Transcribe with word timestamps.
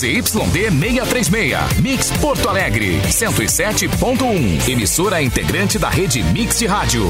ZYD 0.00 0.70
636. 0.70 1.78
Mix 1.82 2.10
Porto 2.12 2.48
Alegre, 2.48 3.02
107.1. 3.06 4.66
Emissora 4.66 5.20
integrante 5.20 5.78
da 5.78 5.90
rede 5.90 6.22
Mix 6.22 6.58
de 6.58 6.66
Rádio. 6.66 7.04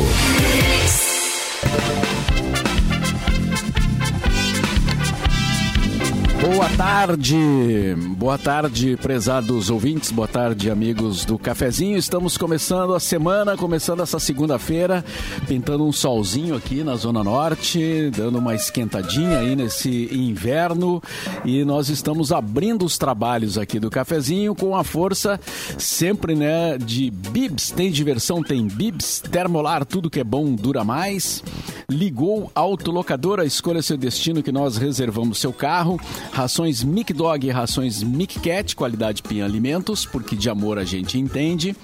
Boa 6.52 6.68
tarde, 6.70 7.94
boa 8.16 8.36
tarde, 8.36 8.98
prezados 9.00 9.70
ouvintes, 9.70 10.10
boa 10.10 10.26
tarde, 10.26 10.68
amigos 10.68 11.24
do 11.24 11.38
cafezinho. 11.38 11.96
Estamos 11.96 12.36
começando 12.36 12.92
a 12.92 12.98
semana, 12.98 13.56
começando 13.56 14.02
essa 14.02 14.18
segunda-feira, 14.18 15.04
pintando 15.46 15.86
um 15.86 15.92
solzinho 15.92 16.56
aqui 16.56 16.82
na 16.82 16.96
Zona 16.96 17.22
Norte, 17.22 18.10
dando 18.16 18.38
uma 18.38 18.52
esquentadinha 18.52 19.38
aí 19.38 19.54
nesse 19.54 20.08
inverno. 20.12 21.00
E 21.44 21.64
nós 21.64 21.88
estamos 21.88 22.32
abrindo 22.32 22.84
os 22.84 22.98
trabalhos 22.98 23.56
aqui 23.56 23.78
do 23.78 23.88
cafezinho 23.88 24.52
com 24.52 24.74
a 24.74 24.82
força 24.82 25.38
sempre, 25.78 26.34
né, 26.34 26.76
de 26.76 27.12
Bibs. 27.12 27.70
Tem 27.70 27.92
diversão, 27.92 28.42
tem 28.42 28.66
Bibs, 28.66 29.22
termolar, 29.30 29.84
tudo 29.84 30.10
que 30.10 30.18
é 30.18 30.24
bom 30.24 30.52
dura 30.56 30.82
mais. 30.82 31.44
Ligou 31.88 32.50
autolocadora, 32.56 33.44
escolha 33.44 33.82
seu 33.82 33.96
destino 33.96 34.42
que 34.42 34.50
nós 34.50 34.76
reservamos 34.76 35.38
seu 35.38 35.52
carro. 35.52 35.98
Rações 36.40 36.82
Mic 36.82 37.12
Dog 37.12 37.46
e 37.46 37.50
rações 37.50 38.02
Mic 38.02 38.40
Cat, 38.40 38.74
qualidade 38.74 39.22
Pinha 39.22 39.44
Alimentos, 39.44 40.06
porque 40.06 40.34
de 40.34 40.48
amor 40.48 40.78
a 40.78 40.84
gente 40.84 41.18
entende. 41.18 41.76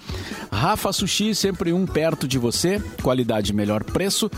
Rafa 0.50 0.94
Sushi, 0.94 1.34
sempre 1.34 1.74
um 1.74 1.84
perto 1.84 2.26
de 2.26 2.38
você, 2.38 2.82
qualidade 3.02 3.52
melhor 3.52 3.84
preço. 3.84 4.30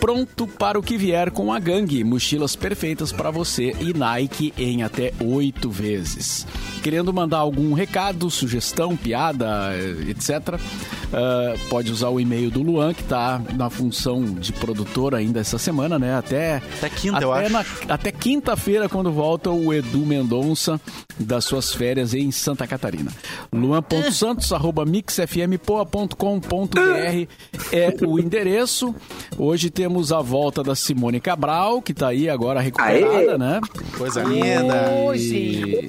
Pronto 0.00 0.46
para 0.46 0.78
o 0.78 0.82
que 0.82 0.96
vier 0.96 1.30
com 1.30 1.52
a 1.52 1.58
gangue. 1.58 2.04
Mochilas 2.04 2.54
perfeitas 2.54 3.12
para 3.12 3.30
você 3.30 3.76
e 3.80 3.92
Nike 3.92 4.54
em 4.56 4.82
até 4.84 5.12
oito 5.20 5.68
vezes. 5.68 6.46
Querendo 6.82 7.12
mandar 7.12 7.38
algum 7.38 7.74
recado, 7.74 8.30
sugestão, 8.30 8.96
piada, 8.96 9.74
etc., 10.08 10.58
uh, 10.58 11.68
pode 11.68 11.92
usar 11.92 12.08
o 12.08 12.18
e-mail 12.18 12.50
do 12.50 12.62
Luan, 12.62 12.94
que 12.94 13.02
está 13.02 13.40
na 13.54 13.68
função 13.68 14.24
de 14.24 14.52
produtor 14.52 15.14
ainda 15.14 15.40
essa 15.40 15.58
semana, 15.58 15.98
né? 15.98 16.16
Até, 16.16 16.62
até 16.78 16.88
quinta, 16.88 17.16
até 17.16 17.24
eu 17.26 17.32
acho. 17.32 17.52
Na, 17.52 17.64
até 17.88 18.10
quinta-feira, 18.10 18.88
quando 18.88 19.12
volta 19.12 19.39
o 19.48 19.72
Edu 19.72 20.04
Mendonça 20.04 20.78
das 21.18 21.44
suas 21.44 21.72
férias 21.72 22.12
em 22.14 22.30
Santa 22.30 22.66
Catarina. 22.66 23.10
Luan.santos, 23.52 24.52
arroba 24.52 24.84
mixfmpoa.com.br 24.84 27.26
é 27.72 27.94
o 28.06 28.18
endereço. 28.18 28.94
Hoje 29.38 29.70
temos 29.70 30.12
a 30.12 30.20
volta 30.20 30.62
da 30.62 30.74
Simone 30.74 31.20
Cabral, 31.20 31.80
que 31.80 31.92
está 31.92 32.08
aí 32.08 32.28
agora 32.28 32.60
recuperada, 32.60 33.32
Aê! 33.32 33.38
né? 33.38 33.60
Coisa 33.96 34.22
linda. 34.22 34.90
E- 35.14 35.86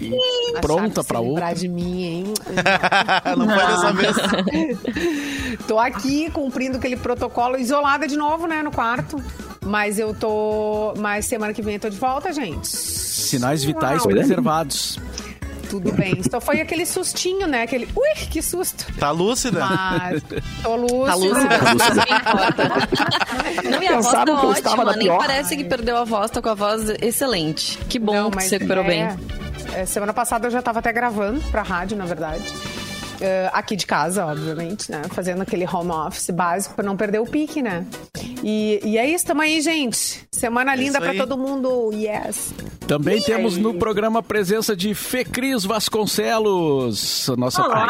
e 0.00 0.60
pronta 0.60 1.02
para 1.02 1.18
lembrar 1.20 1.46
outro. 1.48 1.60
de 1.60 1.68
mim, 1.68 2.02
hein? 2.04 2.24
Não 3.36 3.48
foi 3.48 3.66
dessa 3.66 3.92
vez. 3.92 4.16
tô 5.66 5.78
aqui 5.78 6.30
cumprindo 6.30 6.76
aquele 6.76 6.96
protocolo, 6.96 7.56
isolada 7.56 8.06
de 8.06 8.16
novo, 8.16 8.46
né, 8.46 8.62
no 8.62 8.70
quarto. 8.70 9.16
Mas 9.64 9.98
eu 9.98 10.12
tô. 10.14 10.94
Mas 10.98 11.26
semana 11.26 11.52
que 11.52 11.62
vem 11.62 11.74
eu 11.74 11.80
tô 11.80 11.88
de 11.88 11.96
volta, 11.96 12.32
gente. 12.32 12.66
Sinais 12.68 13.62
vitais 13.64 14.00
Uau. 14.02 14.08
preservados. 14.10 14.98
Tudo 15.70 15.90
bem. 15.92 16.14
Então 16.18 16.38
foi 16.40 16.60
aquele 16.60 16.84
sustinho, 16.84 17.46
né? 17.46 17.62
Aquele. 17.62 17.88
Ui, 17.96 18.26
que 18.28 18.42
susto! 18.42 18.86
Tá 18.98 19.10
lúcida? 19.10 19.64
Mas 19.64 20.22
tô 20.62 20.76
lúcida. 20.76 21.06
Tá 21.06 21.14
lúcida. 21.14 22.04
Não, 23.70 23.82
e 23.82 23.88
a 23.88 24.00
voz 24.00 24.12
tá 24.12 24.22
ótima, 24.74 24.84
nem 24.96 25.06
pior. 25.06 25.18
parece 25.18 25.56
que 25.56 25.64
perdeu 25.64 25.96
a 25.96 26.04
voz, 26.04 26.30
tá 26.30 26.42
com 26.42 26.48
a 26.50 26.54
voz 26.54 26.90
excelente. 27.00 27.78
Que 27.88 27.98
bom 27.98 28.12
Não, 28.14 28.30
que 28.30 28.36
mas 28.36 28.44
você 28.46 28.56
recuperou 28.56 28.84
é- 28.84 28.86
bem. 28.86 29.08
é, 29.74 29.86
semana 29.86 30.12
passada 30.12 30.46
eu 30.46 30.50
já 30.50 30.60
tava 30.60 30.80
até 30.80 30.92
gravando 30.92 31.40
pra 31.50 31.62
rádio, 31.62 31.96
na 31.96 32.04
verdade. 32.04 32.44
É, 33.24 33.48
aqui 33.52 33.76
de 33.76 33.86
casa, 33.86 34.26
obviamente, 34.26 34.90
né? 34.90 35.02
Fazendo 35.10 35.42
aquele 35.42 35.64
home 35.64 35.92
office 35.92 36.28
básico 36.30 36.74
pra 36.74 36.84
não 36.84 36.96
perder 36.96 37.20
o 37.20 37.24
pique, 37.26 37.62
né? 37.62 37.86
E, 38.42 38.80
e 38.82 38.98
é 38.98 39.08
isso, 39.08 39.24
tamo 39.24 39.40
aí, 39.42 39.60
gente. 39.60 40.26
Semana 40.32 40.74
linda 40.74 40.98
aí. 40.98 41.16
todo 41.16 41.38
mundo. 41.38 41.90
Yes. 41.92 42.52
Também 42.88 43.22
temos 43.22 43.56
no 43.56 43.74
programa 43.74 44.18
a 44.18 44.22
presença 44.22 44.74
de 44.74 44.92
Fecris 44.92 45.64
Vasconcelos, 45.64 47.30
a 47.30 47.36
nossa, 47.36 47.62
Olá, 47.62 47.84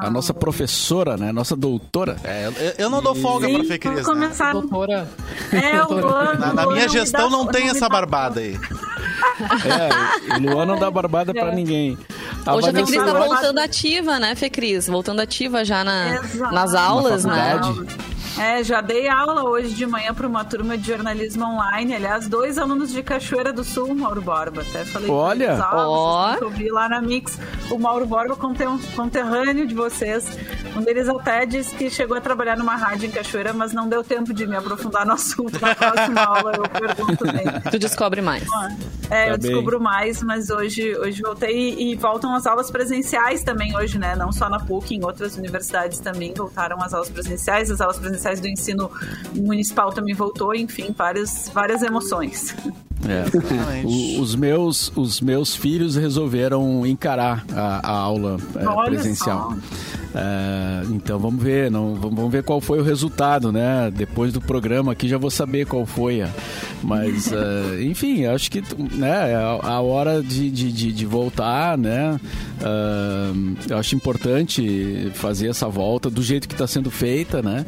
a 0.00 0.06
a 0.06 0.10
nossa 0.10 0.34
professora, 0.34 1.16
né? 1.16 1.30
Nossa 1.30 1.54
doutora. 1.54 2.16
É, 2.24 2.46
eu, 2.46 2.52
eu 2.78 2.90
não 2.90 3.00
dou 3.00 3.14
folga 3.14 3.48
pra 3.48 3.64
Fê 3.64 3.78
Cris, 3.78 4.02
vamos 4.02 4.08
né? 4.18 4.26
começar. 4.26 4.52
Doutora. 4.52 5.08
É, 5.52 5.82
o 5.84 5.92
Luan, 5.94 6.34
Na, 6.34 6.52
na 6.52 6.66
minha 6.66 6.86
não 6.86 6.92
gestão 6.92 7.26
me 7.26 7.30
dá- 7.30 7.36
não 7.36 7.46
tem 7.46 7.64
me 7.64 7.70
essa 7.70 7.88
barbada 7.88 8.40
aí. 8.40 8.58
É, 9.64 10.34
o 10.36 10.40
Luan 10.40 10.66
não 10.66 10.78
dá 10.78 10.90
barbada 10.90 11.32
pra 11.32 11.52
ninguém. 11.54 11.96
A 12.46 12.54
Hoje 12.54 12.68
a 12.68 12.72
Fecris 12.72 12.96
tá 12.96 13.04
Vanessa- 13.12 13.26
voltando 13.26 13.58
ativa, 13.58 14.18
né, 14.20 14.34
Fecris? 14.34 14.86
Voltando 14.86 15.20
ativa 15.20 15.64
já 15.64 15.82
na, 15.82 16.14
Exato. 16.16 16.54
nas 16.54 16.74
aulas, 16.74 17.24
Na 17.24 17.34
né? 17.34 17.60
É, 18.38 18.62
já 18.62 18.82
dei 18.82 19.08
aula 19.08 19.44
hoje 19.48 19.70
de 19.74 19.86
manhã 19.86 20.12
para 20.12 20.26
uma 20.28 20.44
turma 20.44 20.76
de 20.76 20.86
jornalismo 20.86 21.44
online. 21.46 21.94
Aliás, 21.94 22.28
dois 22.28 22.58
alunos 22.58 22.92
de 22.92 23.02
Cachoeira 23.02 23.50
do 23.52 23.64
Sul, 23.64 23.94
Mauro 23.94 24.20
Borba. 24.20 24.60
Até 24.60 24.84
falei 24.84 25.10
Olha! 25.10 25.44
eles, 25.52 25.64
ó, 25.72 26.28
têm 26.30 26.38
que 26.38 26.44
ouvir 26.44 26.70
lá 26.70 26.86
na 26.88 27.00
Mix. 27.00 27.38
O 27.70 27.78
Mauro 27.78 28.04
Borba, 28.06 28.36
conterrâneo 28.36 29.66
de 29.66 29.74
vocês. 29.74 30.26
Um 30.76 30.82
deles 30.82 31.08
até 31.08 31.46
disse 31.46 31.74
que 31.74 31.88
chegou 31.88 32.16
a 32.16 32.20
trabalhar 32.20 32.56
numa 32.56 32.76
rádio 32.76 33.06
em 33.08 33.10
Cachoeira, 33.10 33.52
mas 33.52 33.72
não 33.72 33.88
deu 33.88 34.04
tempo 34.04 34.34
de 34.34 34.46
me 34.46 34.54
aprofundar 34.56 35.06
no 35.06 35.12
assunto. 35.14 35.58
Na 35.60 35.74
próxima 35.74 36.20
aula 36.22 36.52
eu 36.56 36.68
pergunto 36.68 37.24
dele. 37.24 37.60
Tu 37.70 37.78
descobre 37.78 38.20
mais. 38.20 38.44
É, 39.10 39.26
Tá 39.26 39.32
eu 39.32 39.38
bem. 39.38 39.50
descubro 39.50 39.80
mais, 39.80 40.22
mas 40.22 40.50
hoje, 40.50 40.96
hoje 40.98 41.22
voltei 41.22 41.74
e, 41.74 41.92
e 41.92 41.96
voltam 41.96 42.34
as 42.34 42.46
aulas 42.46 42.70
presenciais 42.70 43.42
também 43.42 43.74
hoje, 43.76 43.98
né? 43.98 44.14
Não 44.16 44.30
só 44.32 44.48
na 44.48 44.58
PUC, 44.60 44.94
em 44.96 45.04
outras 45.04 45.36
universidades 45.36 45.98
também 45.98 46.34
voltaram 46.34 46.76
as 46.82 46.92
aulas 46.92 47.08
presenciais, 47.08 47.70
as 47.70 47.80
aulas 47.80 47.98
presenciais 47.98 48.40
do 48.40 48.48
ensino 48.48 48.90
municipal 49.34 49.92
também 49.92 50.14
voltou, 50.14 50.54
enfim, 50.54 50.94
várias, 50.96 51.48
várias 51.54 51.82
emoções. 51.82 52.54
É. 53.04 53.84
O- 53.86 54.20
os, 54.20 54.34
meus, 54.34 54.90
os 54.96 55.20
meus 55.20 55.54
filhos 55.54 55.96
resolveram 55.96 56.86
encarar 56.86 57.44
a, 57.54 57.86
a 57.88 57.92
aula 57.92 58.38
é, 58.56 58.84
presencial. 58.86 59.54
É, 60.14 60.82
então 60.90 61.18
vamos 61.18 61.42
ver, 61.42 61.70
não, 61.70 61.94
vamos 61.94 62.32
ver 62.32 62.42
qual 62.42 62.58
foi 62.60 62.78
o 62.80 62.82
resultado, 62.82 63.52
né? 63.52 63.92
Depois 63.94 64.32
do 64.32 64.40
programa 64.40 64.92
aqui 64.92 65.06
já 65.08 65.18
vou 65.18 65.30
saber 65.30 65.66
qual 65.66 65.84
foi. 65.84 66.22
a- 66.22 66.30
Mas, 66.82 67.30
é, 67.32 67.82
enfim, 67.84 68.24
acho 68.24 68.50
que 68.50 68.62
né, 68.94 69.32
é 69.32 69.34
a, 69.34 69.58
a 69.74 69.80
hora 69.82 70.22
de, 70.22 70.50
de, 70.50 70.90
de, 70.92 71.06
voltar, 71.06 71.76
né? 71.76 72.18
É, 72.62 73.72
eu 73.72 73.76
acho 73.78 73.94
importante 73.94 75.10
fazer 75.14 75.48
essa 75.48 75.68
volta 75.68 76.08
do 76.08 76.22
jeito 76.22 76.48
que 76.48 76.54
está 76.54 76.66
sendo 76.66 76.90
feita, 76.90 77.42
né? 77.42 77.66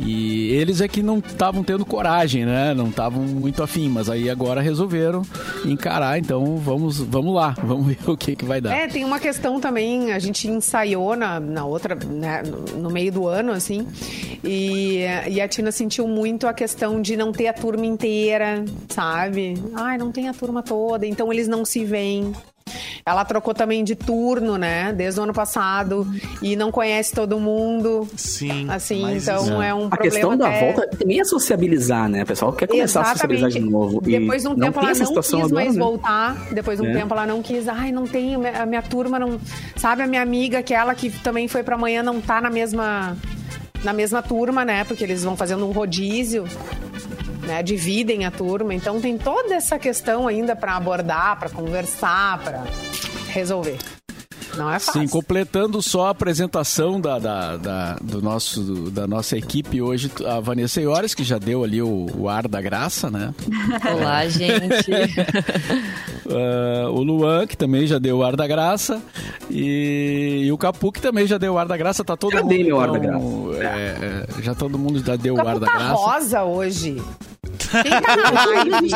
E 0.00 0.52
eles 0.54 0.80
é 0.80 0.88
que 0.88 1.02
não 1.02 1.18
estavam 1.18 1.62
tendo 1.64 1.84
coragem, 1.84 2.44
né? 2.44 2.74
Não 2.74 2.88
estavam 2.88 3.22
muito 3.22 3.62
afim, 3.62 3.88
mas 3.88 4.08
aí 4.08 4.30
agora 4.30 4.60
resolveram 4.60 5.22
encarar, 5.64 6.18
então 6.18 6.56
vamos, 6.56 6.98
vamos 6.98 7.34
lá, 7.34 7.54
vamos 7.62 7.86
ver 7.86 7.98
o 8.10 8.16
que, 8.16 8.36
que 8.36 8.44
vai 8.44 8.60
dar. 8.60 8.74
É, 8.74 8.86
tem 8.86 9.04
uma 9.04 9.18
questão 9.18 9.60
também, 9.60 10.12
a 10.12 10.18
gente 10.18 10.48
ensaiou 10.48 11.16
na, 11.16 11.40
na 11.40 11.64
outra, 11.64 11.94
né, 11.94 12.42
no, 12.76 12.90
meio 12.90 13.12
do 13.12 13.26
ano, 13.26 13.52
assim, 13.52 13.86
e, 14.44 15.00
e 15.28 15.40
a 15.40 15.48
Tina 15.48 15.72
sentiu 15.72 16.06
muito 16.06 16.46
a 16.46 16.52
questão 16.52 17.00
de 17.00 17.16
não 17.16 17.32
ter 17.32 17.48
a 17.48 17.52
turma 17.52 17.86
inteira, 17.86 18.64
sabe? 18.88 19.54
Ai, 19.74 19.98
não 19.98 20.12
tem 20.12 20.28
a 20.28 20.34
turma 20.34 20.62
toda, 20.62 21.06
então 21.06 21.32
eles 21.32 21.48
não 21.48 21.64
se 21.64 21.84
veem. 21.84 22.32
Ela 23.08 23.24
trocou 23.24 23.54
também 23.54 23.82
de 23.82 23.94
turno, 23.96 24.56
né? 24.56 24.92
Desde 24.92 25.18
o 25.20 25.22
ano 25.22 25.32
passado. 25.32 26.06
E 26.42 26.54
não 26.56 26.70
conhece 26.70 27.12
todo 27.14 27.38
mundo. 27.40 28.06
Sim. 28.16 28.66
Assim, 28.70 29.02
mas 29.02 29.26
então 29.28 29.42
isso- 29.44 29.62
é 29.62 29.74
um 29.74 29.86
A 29.86 29.88
problema. 29.88 29.96
questão 29.98 30.36
da 30.36 30.48
até- 30.48 30.60
volta 30.72 30.96
também 30.96 31.20
é 31.20 31.24
sociabilizar, 31.24 32.08
né? 32.08 32.22
O 32.22 32.26
pessoal 32.26 32.52
quer 32.52 32.66
começar 32.66 33.00
a 33.02 33.04
sociabilizar 33.12 33.50
de 33.50 33.60
novo. 33.60 34.00
E 34.06 34.18
Depois 34.18 34.42
de 34.42 34.48
um 34.48 34.54
tempo 34.54 34.80
tem 34.80 34.88
ela 34.90 34.98
não 34.98 35.14
quis 35.14 35.34
agora, 35.34 35.54
mais 35.54 35.74
né? 35.74 35.80
voltar. 35.80 36.36
Depois 36.52 36.78
de 36.80 36.86
um 36.86 36.90
É. 36.90 36.94
tempo 36.94 37.14
ela 37.14 37.26
não 37.26 37.42
quis. 37.42 37.66
Ai, 37.68 37.90
não 37.92 38.06
tem. 38.06 38.34
a 38.34 38.66
minha- 38.66 38.78
A 38.78 38.82
turma 38.82 39.18
não. 39.18 39.40
Sabe, 39.76 40.02
a 40.02 40.06
minha 40.06 40.22
amiga, 40.22 40.58
aquela 40.58 40.94
que 40.94 41.10
também 41.10 41.48
foi 41.48 41.62
pra 41.62 41.76
manhã, 41.76 42.02
não 42.02 42.20
tá 42.20 42.40
na 42.40 42.50
mesma. 42.50 43.16
Na 43.82 43.92
mesma 43.92 44.20
turma, 44.22 44.64
né? 44.64 44.84
Porque 44.84 45.02
eles 45.04 45.22
vão 45.24 45.36
fazendo 45.36 45.66
um 45.66 45.72
rodízio. 45.72 46.44
Né, 47.46 47.62
dividem 47.62 48.26
a 48.26 48.30
turma, 48.30 48.74
então 48.74 49.00
tem 49.00 49.16
toda 49.16 49.54
essa 49.54 49.78
questão 49.78 50.28
ainda 50.28 50.54
pra 50.54 50.76
abordar, 50.76 51.38
pra 51.38 51.48
conversar, 51.48 52.38
pra 52.44 52.64
resolver. 53.28 53.78
Não 54.56 54.68
é 54.72 54.78
fácil. 54.80 55.02
Sim, 55.02 55.08
completando 55.08 55.80
só 55.80 56.06
a 56.06 56.10
apresentação 56.10 57.00
da, 57.00 57.18
da, 57.18 57.56
da- 57.56 57.96
do 58.02 58.20
nosso, 58.20 58.90
da 58.90 59.06
nossa 59.06 59.36
equipe 59.36 59.80
hoje, 59.80 60.10
a 60.26 60.40
Vanessa 60.40 60.80
Iores, 60.80 61.14
que 61.14 61.22
já 61.22 61.38
deu 61.38 61.62
ali 61.62 61.80
o, 61.80 62.06
o 62.16 62.28
ar 62.28 62.48
da 62.48 62.60
graça, 62.60 63.08
né? 63.10 63.32
Olá, 63.94 64.26
gente. 64.28 64.90
Ah, 66.30 66.90
o 66.90 67.02
Luan, 67.02 67.46
que 67.46 67.56
também 67.56 67.86
já 67.86 67.98
deu 67.98 68.18
o 68.18 68.22
ar 68.22 68.36
da 68.36 68.46
graça. 68.46 69.00
E, 69.50 70.42
e 70.44 70.52
o 70.52 70.58
Capu, 70.58 70.92
que 70.92 71.00
também 71.00 71.26
já 71.26 71.38
deu 71.38 71.54
o 71.54 71.58
ar 71.58 71.66
da 71.66 71.74
graça. 71.74 72.04
Tá 72.04 72.18
todo 72.18 72.32
Já 72.32 72.42
mundo. 72.42 72.50
dei 72.50 72.64
meu 72.64 72.78
ar 72.78 72.90
da 72.92 72.98
então, 72.98 73.50
é, 73.54 73.64
é, 73.64 74.42
já 74.42 74.54
todo 74.54 74.78
mundo 74.78 75.02
já 75.02 75.16
deu 75.16 75.34
O 75.34 75.38
o 75.38 75.48
ar 75.48 75.58
da 75.58 75.66
tá 75.66 75.72
graça. 75.78 75.94
rosa 75.94 76.44
hoje. 76.44 77.02
Quem 77.70 78.00
tá 78.00 78.16
na 78.16 78.44
live? 78.46 78.90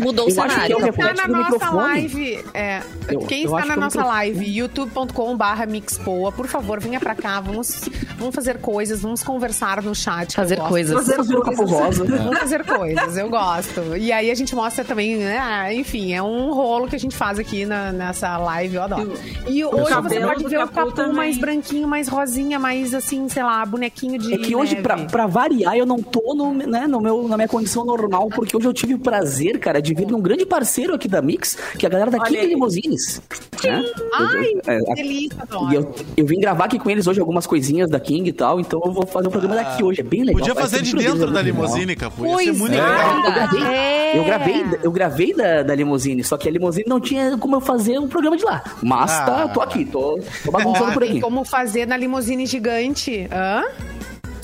Mudou 0.00 0.26
o 0.26 0.30
cenário. 0.30 0.76
Quem 0.78 0.92
tá 0.92 1.14
na 1.14 1.28
nossa 1.28 1.70
live, 1.70 2.44
é, 2.54 2.80
Eu- 3.08 3.20
quem 3.20 3.44
eu 3.44 3.54
está 3.56 3.66
na 3.66 3.76
nossa 3.76 4.04
live, 4.04 4.44
youtube.com.br 4.58 5.66
mixpoa, 5.68 6.32
por 6.32 6.46
favor, 6.46 6.80
venha 6.80 7.00
pra 7.00 7.14
cá, 7.14 7.40
vamos, 7.40 7.88
vamos 8.18 8.34
fazer 8.34 8.58
coisas, 8.58 9.00
vamos 9.02 9.22
conversar 9.22 9.82
no 9.82 9.94
chat. 9.94 10.34
Fazer 10.34 10.56
coisas. 10.60 10.94
Fazer 10.94 11.16
Fazer 11.16 11.36
o 11.36 11.42
Capo 11.42 11.56
coisas. 11.56 11.78
Rosa. 11.80 12.04
Vamos 12.04 12.38
fazer 12.38 12.64
coisas, 12.64 13.16
eu 13.16 13.28
gosto. 13.28 13.96
E 13.96 14.12
aí 14.12 14.30
a 14.30 14.34
gente 14.34 14.54
mostra 14.54 14.84
também, 14.84 15.16
né? 15.16 15.72
Enfim, 15.74 16.12
é 16.12 16.22
um 16.22 16.52
rolo 16.52 16.86
que 16.88 16.96
a 16.96 16.98
gente 17.00 17.16
faz 17.16 17.38
aqui 17.38 17.64
na- 17.64 17.92
nessa 17.92 18.36
live, 18.38 18.74
eu 18.76 18.82
adoro. 18.82 19.12
E 19.46 19.64
hoje 19.64 19.92
você 19.94 20.20
pode 20.20 20.44
ver 20.48 20.56
o 20.58 20.60
Capu 20.68 20.74
capu 20.74 20.92
também. 20.92 21.14
mais 21.14 21.38
branquinho, 21.38 21.88
mais 21.88 22.08
rosinha, 22.08 22.58
mais 22.58 22.94
assim, 22.94 23.28
sei 23.28 23.42
lá, 23.42 23.64
bonequinho 23.64 24.18
de 24.18 24.34
É 24.34 24.38
que 24.38 24.54
hoje, 24.54 24.72
neve. 24.74 24.82
pra, 24.82 24.96
pra 25.04 25.26
variar, 25.26 25.76
eu 25.76 25.86
não 25.86 26.02
tô 26.02 26.34
no, 26.34 26.52
né, 26.54 26.86
no 26.86 27.00
meu, 27.00 27.26
na 27.28 27.36
minha 27.36 27.48
condição 27.48 27.84
normal, 27.84 28.03
porque 28.34 28.56
hoje 28.56 28.66
eu 28.66 28.72
tive 28.72 28.94
o 28.94 28.98
prazer, 28.98 29.58
cara, 29.58 29.80
de 29.80 29.94
vir 29.94 30.06
num 30.06 30.20
grande 30.20 30.44
parceiro 30.46 30.94
aqui 30.94 31.08
da 31.08 31.20
Mix, 31.22 31.56
que 31.78 31.84
é 31.84 31.88
a 31.88 31.90
galera 31.92 32.10
da 32.10 32.18
Olha 32.18 32.28
King. 32.28 32.46
Limousines. 32.46 33.20
Né? 33.62 33.84
Ai, 34.14 34.52
É, 34.66 34.78
que 34.80 34.92
a- 34.92 34.94
delícia, 34.94 35.38
adoro. 35.42 35.72
E 35.72 35.74
eu, 35.74 35.94
eu 36.18 36.26
vim 36.26 36.38
gravar 36.38 36.64
aqui 36.66 36.78
com 36.78 36.90
eles 36.90 37.06
hoje 37.06 37.20
algumas 37.20 37.46
coisinhas 37.46 37.88
da 37.90 37.98
King 37.98 38.28
e 38.28 38.32
tal, 38.32 38.60
então 38.60 38.80
eu 38.84 38.92
vou 38.92 39.06
fazer 39.06 39.28
um 39.28 39.30
programa 39.30 39.54
daqui 39.56 39.82
hoje. 39.82 40.00
É 40.00 40.04
bem 40.04 40.22
legal. 40.24 40.40
Podia 40.40 40.54
fazer 40.54 40.82
de 40.82 40.94
dentro 40.94 41.18
da 41.18 41.26
no 41.26 41.26
final. 41.28 41.42
limusine, 41.42 41.96
Capu. 41.96 42.26
Ia 42.26 42.38
ser 42.38 42.52
muito 42.52 42.74
é. 42.74 42.80
legal. 42.80 43.16
Eu 43.24 43.32
gravei, 43.32 43.62
É. 43.64 44.18
eu 44.18 44.24
gravei, 44.24 44.64
eu 44.84 44.92
gravei 44.92 45.34
da, 45.34 45.62
da 45.62 45.74
limusine, 45.74 46.22
só 46.22 46.36
que 46.36 46.48
a 46.48 46.52
limusine 46.52 46.84
não 46.88 47.00
tinha 47.00 47.36
como 47.38 47.56
eu 47.56 47.60
fazer 47.60 47.98
um 47.98 48.08
programa 48.08 48.36
de 48.36 48.44
lá. 48.44 48.62
Mas 48.82 49.10
Ah. 49.12 49.24
tá, 49.24 49.48
tô 49.48 49.60
aqui, 49.60 49.84
tô, 49.84 50.18
tô 50.44 50.50
bagunçando 50.50 50.92
por 50.92 51.00
Tem 51.02 51.10
aqui. 51.12 51.20
como 51.20 51.44
fazer 51.44 51.86
na 51.86 51.96
limusine 51.96 52.46
gigante. 52.46 53.26
Hã? 53.32 53.64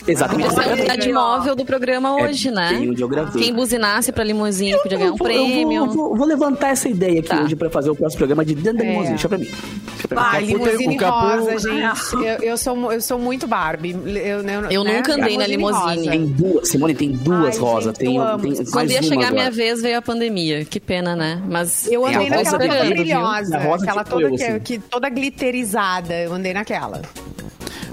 Exatamente. 0.07 0.49
Essa 0.49 0.63
é 0.63 0.71
a 0.71 0.73
unidade 0.75 1.13
móvel 1.13 1.55
do 1.55 1.65
programa 1.65 2.09
É 2.21 2.25
hoje, 2.25 2.51
né? 2.51 2.71
bem 2.75 2.91
onde 2.91 3.03
eu 3.03 3.09
gravei. 3.09 3.43
Quem 3.43 3.53
buzinasse 3.55 4.11
pra 4.13 4.25
limusine 4.25 4.77
podia 4.83 4.99
ganhar 4.99 5.13
um 5.13 5.17
vou- 5.17 5.19
vou- 5.19 5.27
prêmio. 5.27 5.85
Eu 5.85 5.87
vou, 5.93 6.17
vou 6.17 6.27
levantar 6.27 6.69
essa 6.71 6.89
ideia 6.89 7.21
aqui 7.21 7.29
Tá. 7.29 7.43
hoje 7.43 7.55
pra 7.57 7.69
fazer 7.71 7.91
o 7.91 7.95
próximo 7.95 8.19
programa 8.19 8.45
de 8.45 8.55
dentro 8.55 8.79
da 8.79 8.85
É. 8.85 8.89
limusine. 8.91 9.11
Deixa 9.15 9.29
pra 9.29 9.39
mim. 9.39 9.45
Deixa 9.45 10.09
pra 10.09 10.17
mim. 10.21 10.27
Ai, 10.27 10.47
Capu 10.47 10.47
tem- 10.65 10.77
limusine 10.77 10.97
rosa, 10.99 11.59
gente. 11.59 12.15
Eu, 12.15 12.51
eu 12.51 12.57
sou, 12.57 12.93
eu 12.93 13.01
sou 13.01 13.19
muito 13.19 13.47
Barbie. 13.47 13.91
Eu, 13.93 14.41
eu, 14.43 14.71
Eu 14.71 14.85
né? 14.85 14.97
nunca 14.97 15.15
andei 15.15 15.37
na 15.37 15.47
limusine. 15.47 16.09
Tem 16.09 16.27
duas, 16.27 16.69
Simone, 16.69 16.95
tem 16.95 17.11
duas 17.13 17.59
rosas. 17.59 17.97
Tem, 17.97 18.09
tem 18.41 18.65
Quando 18.73 18.91
ia 18.91 19.03
chegar 19.03 19.29
a 19.29 19.33
minha 19.33 19.51
vez, 19.51 19.83
veio 19.83 19.99
a 19.99 20.03
pandemia. 20.03 20.65
Que 20.65 20.81
pena, 20.81 21.15
né? 21.15 21.43
Mas 21.49 21.87
Eu 21.91 22.07
andei 22.07 22.29
rosa 22.29 22.31
naquela 22.37 22.59
do 22.59 22.59
toda 22.59 22.73
vidro, 22.85 22.87
viu? 22.87 23.03
brilhosa. 23.05 23.57
A 23.57 23.61
rosa 23.63 23.85
Aquela 23.85 24.05
toda, 24.05 24.27
assim. 24.35 24.59
que- 24.61 24.79
toda 24.79 25.09
glitterizada. 25.09 26.15
Eu 26.15 26.33
andei 26.33 26.53
naquela. 26.55 27.03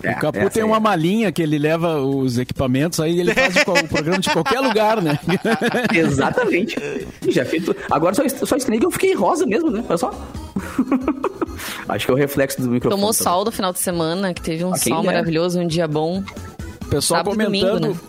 É, 0.03 0.11
O 0.11 0.19
Capu 0.19 0.39
essa 0.39 0.49
tem 0.51 0.63
aí. 0.63 0.69
uma 0.69 0.79
malinha 0.79 1.31
que 1.31 1.41
ele 1.41 1.57
leva 1.57 1.99
os 2.01 2.38
equipamentos, 2.38 2.99
aí 2.99 3.19
ele 3.19 3.33
faz 3.33 3.55
o, 3.55 3.88
programa 3.88 4.19
de 4.19 4.29
qualquer 4.29 4.59
lugar, 4.59 5.01
né? 5.01 5.19
Exatamente. 5.94 6.75
Já 7.27 7.44
tudo. 7.45 7.75
Agora 7.89 8.13
só, 8.13 8.23
só 8.45 8.55
estranhei 8.55 8.79
que 8.79 8.85
eu 8.85 8.91
fiquei 8.91 9.13
rosa 9.13 9.45
mesmo, 9.45 9.69
né? 9.71 9.83
Olha 9.88 9.97
só. 9.97 10.11
Acho 11.89 12.05
que 12.05 12.11
é 12.11 12.13
o 12.13 12.17
reflexo 12.17 12.61
do 12.61 12.69
microfone. 12.69 12.99
tomou 13.01 13.13
sol 13.13 13.45
no 13.45 13.51
final 13.51 13.73
de 13.73 13.79
semana, 13.79 14.33
que 14.33 14.41
teve 14.41 14.63
um 14.63 14.73
Ah, 14.73 14.77
sol 14.77 15.01
dera. 15.01 15.03
maravilhoso, 15.13 15.59
um 15.59 15.67
dia 15.67 15.88
bom. 15.88 16.23
O 16.81 16.85
pessoal 16.89 17.19
Sábado 17.19 17.35
comentando. 17.35 17.79
domingo, 17.81 18.00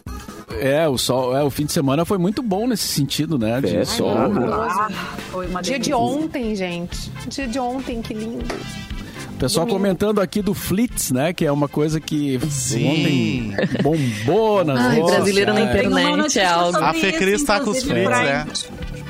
É, 0.61 0.88
o 0.88 0.99
sol, 0.99 1.37
é, 1.37 1.43
o 1.43 1.50
fim 1.50 1.64
de 1.67 1.73
semana 1.73 2.05
foi 2.05 2.19
muito 2.19 2.43
bom 2.43 2.67
nesse 2.67 2.87
sentido, 2.88 3.38
né? 3.38 3.61
De 3.61 3.76
É, 3.76 3.84
sol. 3.84 4.11
Ah, 4.11 4.88
foi 5.31 5.46
uma 5.46 5.62
Dia 5.62 5.79
de 5.79 5.91
delícia. 5.91 5.96
ontem, 5.99 6.55
gente. 6.55 7.11
Dia 7.29 7.46
de 7.46 7.58
ontem, 7.58 8.02
que 8.02 8.12
lindo. 8.14 8.44
O 9.38 9.40
pessoal 9.40 9.64
Domingo. 9.67 9.85
comentando 9.85 10.20
aqui 10.20 10.43
do 10.43 10.52
Flits, 10.52 11.12
né? 11.12 11.32
Que 11.32 11.46
é 11.46 11.52
uma 11.52 11.69
coisa 11.69 12.00
que 12.00 12.40
Sim. 12.50 12.88
ontem 12.88 13.56
bombou 13.85 14.64
nas 14.67 14.81
Ai, 14.81 15.00
brasileiro 15.00 15.55
na 15.55 15.61
uma 15.61 15.70
internet 15.70 16.38
é 16.40 16.44
algo. 16.44 16.76
A 16.76 16.93
Fê 16.93 17.11
isso, 17.11 17.19
Cris 17.19 17.44
tá 17.44 17.61
com 17.61 17.70
os 17.70 17.82
flits, 17.85 18.11
né? 18.11 18.46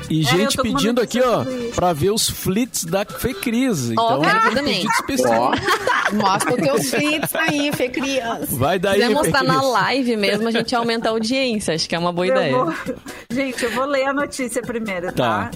E 0.09 0.21
É, 0.21 0.23
gente 0.23 0.57
pedindo 0.57 0.99
aqui, 1.01 1.21
ó, 1.21 1.43
pra 1.75 1.93
ver 1.93 2.09
os 2.11 2.29
flits 2.29 2.83
da 2.83 3.05
Fecris. 3.05 3.91
Então, 3.91 4.21
quero 4.21 4.39
ver 4.39 4.41
tem 4.41 4.51
um 4.51 4.55
também. 4.55 4.73
pedido 4.75 4.91
especial. 4.93 5.51
Mostra 6.13 6.55
os 6.55 6.61
teus 6.61 6.89
flits 6.89 7.35
aí, 7.35 7.71
Fê 7.73 7.89
Criança. 7.89 8.47
Vai 8.55 8.79
daí, 8.79 9.03
Se 9.03 9.09
mostrar 9.09 9.43
na 9.43 9.53
Fecris. 9.55 9.71
live 9.73 10.17
mesmo, 10.17 10.47
a 10.47 10.51
gente 10.51 10.75
aumenta 10.75 11.09
a 11.09 11.11
audiência. 11.11 11.75
Acho 11.75 11.87
que 11.87 11.95
é 11.95 11.99
uma 11.99 12.11
boa 12.11 12.25
Eu 12.27 12.33
ideia. 12.35 12.55
vou- 12.57 12.73
Gente, 13.31 13.63
eu 13.63 13.71
vou 13.71 13.85
ler 13.85 14.05
a 14.07 14.13
notícia 14.13 14.61
primeiro, 14.61 15.11
tá? 15.13 15.49
Tá. 15.49 15.51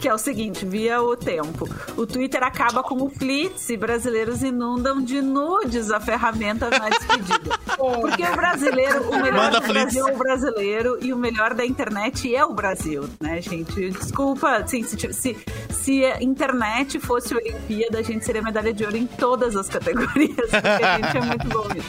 Que 0.00 0.08
é 0.08 0.14
o 0.14 0.18
seguinte, 0.18 0.64
via 0.64 1.02
o 1.02 1.14
tempo. 1.16 1.68
O 1.96 2.06
Twitter 2.06 2.42
acaba 2.42 2.82
com 2.82 2.94
o 3.02 3.10
Flits 3.10 3.68
e 3.68 3.76
brasileiros 3.76 4.42
inundam 4.42 5.02
de 5.02 5.20
nudes 5.20 5.90
a 5.90 6.00
ferramenta 6.00 6.70
mais 6.78 6.96
pedida. 7.04 7.58
Porque 7.76 8.22
o 8.24 8.36
brasileiro, 8.36 9.10
o 9.10 9.16
melhor 9.20 9.32
Manda 9.44 9.60
do 9.60 9.66
Flits. 9.66 9.82
Brasil 9.94 10.08
é 10.08 10.12
o 10.14 10.16
brasileiro 10.18 10.98
e 11.02 11.12
o 11.12 11.16
melhor 11.16 11.52
da 11.54 11.66
internet 11.66 12.34
é 12.34 12.44
o 12.44 12.54
Brasil, 12.54 13.04
né, 13.20 13.40
gente? 13.42 13.89
Desculpa, 13.90 14.56
assim, 14.56 14.82
se, 14.82 15.12
se, 15.12 15.36
se 15.70 16.04
a 16.04 16.22
internet 16.22 16.98
fosse 16.98 17.34
Olimpíada, 17.34 17.98
a 17.98 18.02
gente 18.02 18.24
seria 18.24 18.42
medalha 18.42 18.72
de 18.72 18.84
ouro 18.84 18.96
em 18.96 19.06
todas 19.06 19.56
as 19.56 19.68
categorias, 19.68 20.50
porque 20.50 20.84
a 20.84 20.96
gente 20.96 21.16
é 21.16 21.20
muito 21.20 21.48
bom 21.48 21.68
nisso. 21.68 21.88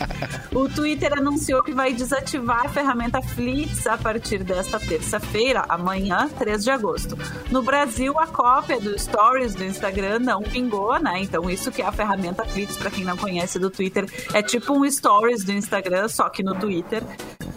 O 0.54 0.70
Twitter 0.70 1.14
anunciou 1.14 1.64
que 1.64 1.72
vai 1.72 1.94
desativar 1.94 2.66
a 2.66 2.70
ferramenta 2.70 3.22
Flits 3.22 3.88
a 3.88 3.98
partir 3.98 4.44
desta 4.44 4.80
terça-feira, 4.80 5.66
amanhã, 5.70 6.30
3 6.38 6.64
de 6.64 6.72
agosto. 6.72 7.18
No 7.50 7.62
Brasil, 7.62 8.18
a 8.20 8.28
cópia 8.28 8.80
do 8.80 8.98
Stories 8.98 9.56
do 9.56 9.64
Instagram 9.64 10.20
não 10.20 10.42
vingou, 10.42 11.00
né? 11.00 11.22
Então, 11.22 11.50
isso 11.50 11.72
que 11.72 11.82
é 11.82 11.86
a 11.86 11.92
ferramenta 11.92 12.46
Flits, 12.46 12.78
para 12.78 12.92
quem 12.92 13.04
não 13.04 13.18
conhece 13.18 13.60
do 13.60 13.70
Twitter, 13.70 14.06
é 14.34 14.42
tipo 14.42 14.74
um 14.74 14.90
Stories 14.90 15.44
do 15.44 15.52
Instagram, 15.52 16.08
só 16.08 16.30
que 16.30 16.44
no 16.44 16.56
Twitter. 16.56 17.04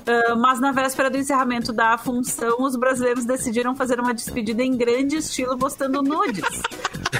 Ah, 0.06 0.36
mas 0.36 0.60
na 0.60 0.70
véspera 0.70 1.08
do 1.08 1.16
encerramento 1.16 1.72
da 1.72 1.96
função, 1.96 2.56
os 2.60 2.76
brasileiros 2.76 3.24
decidiram 3.24 3.74
fazer 3.74 3.98
uma 3.98 4.12
despedida 4.34 4.64
em 4.64 4.76
grande 4.76 5.16
estilo, 5.16 5.56
postando 5.56 6.02
nudes. 6.02 6.44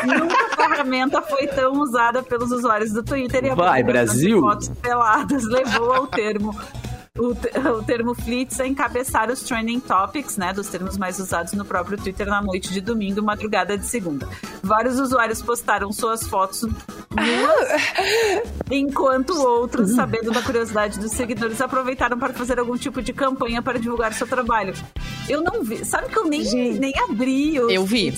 Nunca 0.05 0.65
a 0.65 0.69
ferramenta 0.69 1.23
foi 1.23 1.47
tão 1.47 1.81
usada 1.81 2.23
pelos 2.23 2.51
usuários 2.51 2.93
do 2.93 3.03
Twitter 3.05 3.45
e 3.45 3.51
a 3.51 3.55
Vai, 3.55 3.83
Brasil! 3.85 4.41
fotos 4.41 4.69
peladas 4.83 5.45
levou 5.45 5.93
ao 5.93 6.07
termo 6.09 6.55
o, 7.17 7.29
o 7.79 7.83
termo 7.85 8.13
Flits 8.13 8.59
a 8.59 8.67
encabeçar 8.67 9.31
os 9.31 9.41
trending 9.45 9.79
topics, 9.79 10.37
né, 10.37 10.53
dos 10.53 10.69
termos 10.69 10.99
mais 10.99 11.21
usados 11.21 11.53
no 11.53 11.65
próprio 11.65 11.97
Twitter 11.97 12.27
na 12.27 12.43
noite 12.43 12.73
de 12.73 12.81
domingo 12.81 13.21
e 13.21 13.23
madrugada 13.23 13.79
de 13.79 13.87
segunda. 13.87 14.29
Vários 14.61 14.99
usuários 14.99 15.41
postaram 15.41 15.93
suas 15.93 16.27
fotos 16.27 16.63
nuas, 16.63 17.83
enquanto 18.69 19.41
outros, 19.41 19.93
sabendo 19.93 20.33
da 20.33 20.43
curiosidade 20.43 20.99
dos 20.99 21.13
seguidores, 21.13 21.61
aproveitaram 21.61 22.19
para 22.19 22.33
fazer 22.33 22.59
algum 22.59 22.77
tipo 22.77 23.01
de 23.01 23.13
campanha 23.13 23.63
para 23.63 23.79
divulgar 23.79 24.13
seu 24.13 24.27
trabalho. 24.27 24.75
Eu 25.29 25.43
não 25.43 25.63
vi, 25.63 25.85
sabe 25.85 26.09
que 26.09 26.19
eu 26.19 26.25
nem, 26.27 26.43
nem 26.79 26.93
abri 27.09 27.59
os 27.59 27.73
Eu 27.73 27.85
vi. 27.85 28.13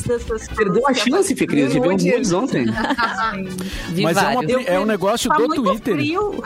Perdeu 0.57 0.87
a 0.87 0.93
que 0.93 1.09
chance, 1.11 1.35
Fê 1.37 1.47
Cris, 1.47 1.73
de 1.73 1.81
ver 1.81 1.87
uns 1.89 2.03
Nudes. 2.03 2.07
nudes 2.07 2.33
ontem. 2.33 2.67
Vi 3.91 4.03
Mas 4.03 4.17
é, 4.17 4.21
uma, 4.29 4.45
é 4.63 4.81
um 4.81 4.87
negócio 4.87 5.29
tá 5.29 5.37
do 5.37 5.47
muito 5.47 5.63
Twitter. 5.63 5.95
Frio. 5.95 6.43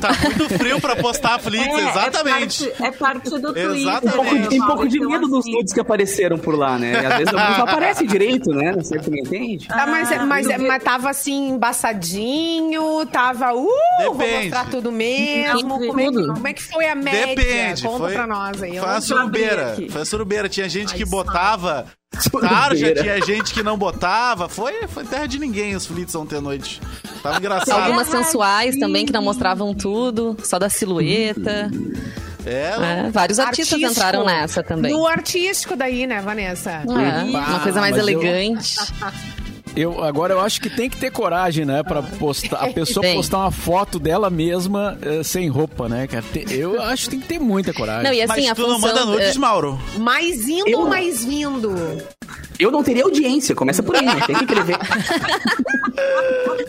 Tá 0.00 0.10
muito 0.22 0.48
frio 0.58 0.80
pra 0.80 0.96
postar 0.96 1.38
Flits, 1.40 1.66
É, 1.66 1.88
exatamente. 1.88 2.64
É 2.68 2.68
parte, 2.68 2.82
é 2.84 2.90
parte 2.92 3.30
do 3.30 3.40
Twitter. 3.52 3.70
Exatamente. 3.74 4.08
Um 4.08 4.10
pouco, 4.16 4.48
de- 4.48 4.60
um 4.60 4.66
pouco 4.66 4.88
de 4.88 4.96
Então, 4.98 5.10
medo 5.10 5.28
dos 5.28 5.44
nudes 5.46 5.72
que 5.72 5.80
apareceram 5.80 6.38
por 6.38 6.56
lá, 6.56 6.78
né? 6.78 6.92
E 7.02 7.06
às 7.06 7.16
vezes 7.18 7.34
alguns 7.34 7.58
não 7.58 7.64
aparecem 7.68 8.06
direito, 8.06 8.50
né? 8.50 8.72
Não 8.76 8.84
sei 8.84 9.02
se 9.02 9.10
me 9.10 9.20
entende. 9.20 9.66
Tá, 9.68 9.86
mas, 9.86 10.10
Ah, 10.12 10.24
mas, 10.26 10.46
vi. 10.46 10.58
mas 10.58 10.82
tava 10.82 11.10
assim, 11.10 11.48
embaçadinho, 11.50 13.04
tava, 13.06 13.52
uh, 13.54 13.68
vou 14.04 14.14
Depende. 14.16 14.42
mostrar 14.44 14.70
tudo 14.70 14.90
mesmo. 14.92 15.68
Como 15.68 16.00
é, 16.00 16.04
que, 16.10 16.26
como 16.26 16.48
é 16.48 16.52
que 16.52 16.62
foi 16.62 16.86
a 16.86 16.94
média? 16.94 17.26
Depende. 17.34 17.82
Conta 17.82 17.98
foi, 18.04 18.12
pra 18.14 18.26
nós 18.26 18.62
aí. 18.62 18.78
Foi 18.78 18.88
a 18.88 19.00
surubeira. 19.00 19.76
Foi 19.90 20.02
a 20.02 20.04
surubeira. 20.04 20.48
Tinha 20.48 20.68
gente 20.68 20.94
que 20.94 21.02
Ai, 21.02 21.08
botava. 21.08 21.86
Claro, 22.30 22.74
já 22.74 22.86
Surubeira. 22.88 23.02
tinha 23.02 23.20
gente 23.36 23.52
que 23.54 23.62
não 23.62 23.76
botava. 23.76 24.48
Foi, 24.48 24.86
foi 24.88 25.04
terra 25.04 25.26
de 25.26 25.38
ninguém 25.38 25.76
os 25.76 25.86
Flits 25.86 26.14
ontem 26.14 26.36
à 26.36 26.40
noite. 26.40 26.80
Tava 27.22 27.36
Tem 27.36 27.46
engraçado. 27.46 27.82
algumas 27.82 28.12
Ai, 28.12 28.24
sensuais 28.24 28.76
também 28.78 29.04
que 29.06 29.12
não 29.12 29.22
mostravam 29.22 29.74
tudo, 29.74 30.36
só 30.42 30.58
da 30.58 30.68
silhueta. 30.68 31.70
É, 32.46 33.06
É, 33.06 33.10
vários 33.10 33.38
artistas 33.38 33.74
Artístico. 33.74 33.92
entraram 33.92 34.24
nessa 34.24 34.62
também. 34.62 34.90
No 34.92 35.06
artístico 35.06 35.76
daí, 35.76 36.06
né, 36.06 36.20
Vanessa? 36.22 36.70
É, 36.70 37.24
uma 37.24 37.60
coisa 37.60 37.80
mais 37.80 37.94
eu- 37.96 38.02
elegante. 38.02 38.76
Eu, 39.76 40.02
agora 40.02 40.34
eu 40.34 40.40
acho 40.40 40.60
que 40.60 40.68
tem 40.68 40.90
que 40.90 40.96
ter 40.96 41.10
coragem, 41.12 41.64
né? 41.64 41.82
Pra 41.84 42.02
postar, 42.02 42.64
a 42.64 42.72
pessoa 42.72 43.02
Tem. 43.02 43.14
postar 43.14 43.38
uma 43.38 43.50
foto 43.52 43.98
dela 43.98 44.28
mesma 44.28 44.98
eh, 45.00 45.22
sem 45.22 45.48
roupa, 45.48 45.88
né, 45.88 46.06
cara? 46.08 46.24
Te- 46.32 46.46
Eu 46.52 46.80
acho 46.82 47.04
que 47.04 47.10
tem 47.10 47.20
que 47.20 47.26
ter 47.28 47.38
muita 47.38 47.72
coragem. 47.72 48.02
Não, 48.04 48.12
e 48.12 48.20
assim, 48.22 48.42
Mas 48.42 48.50
a 48.50 48.54
tu 48.56 48.62
não 48.62 48.78
manda 48.80 48.94
função... 49.00 49.12
nudes, 49.12 49.36
é, 49.36 49.38
Mauro. 49.38 49.78
Mais 49.98 50.48
indo 50.48 50.68
Eu- 50.68 50.80
ou 50.80 50.88
mais 50.88 51.24
vindo? 51.24 51.74
Eu 52.58 52.72
não 52.72 52.82
teria 52.82 53.04
audiência, 53.04 53.54
começa 53.54 53.82
por 53.84 53.94
aí, 53.94 54.04
né? 54.04 54.16
Tem 54.26 54.34
que 54.34 54.42
escrever. 54.44 54.76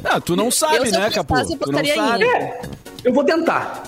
Ah, 0.04 0.20
tu 0.22 0.36
não 0.36 0.46
eu, 0.46 0.52
sabe, 0.52 0.88
se 0.90 0.96
eu 0.96 1.00
né, 1.00 1.10
Capu? 1.10 1.36
eu 1.38 1.46
Tu 1.58 1.72
não 1.72 1.84
sabe. 1.86 2.24
indo. 2.24 2.32
É, 2.36 2.62
eu 3.04 3.14
vou 3.14 3.24
tentar. 3.24 3.84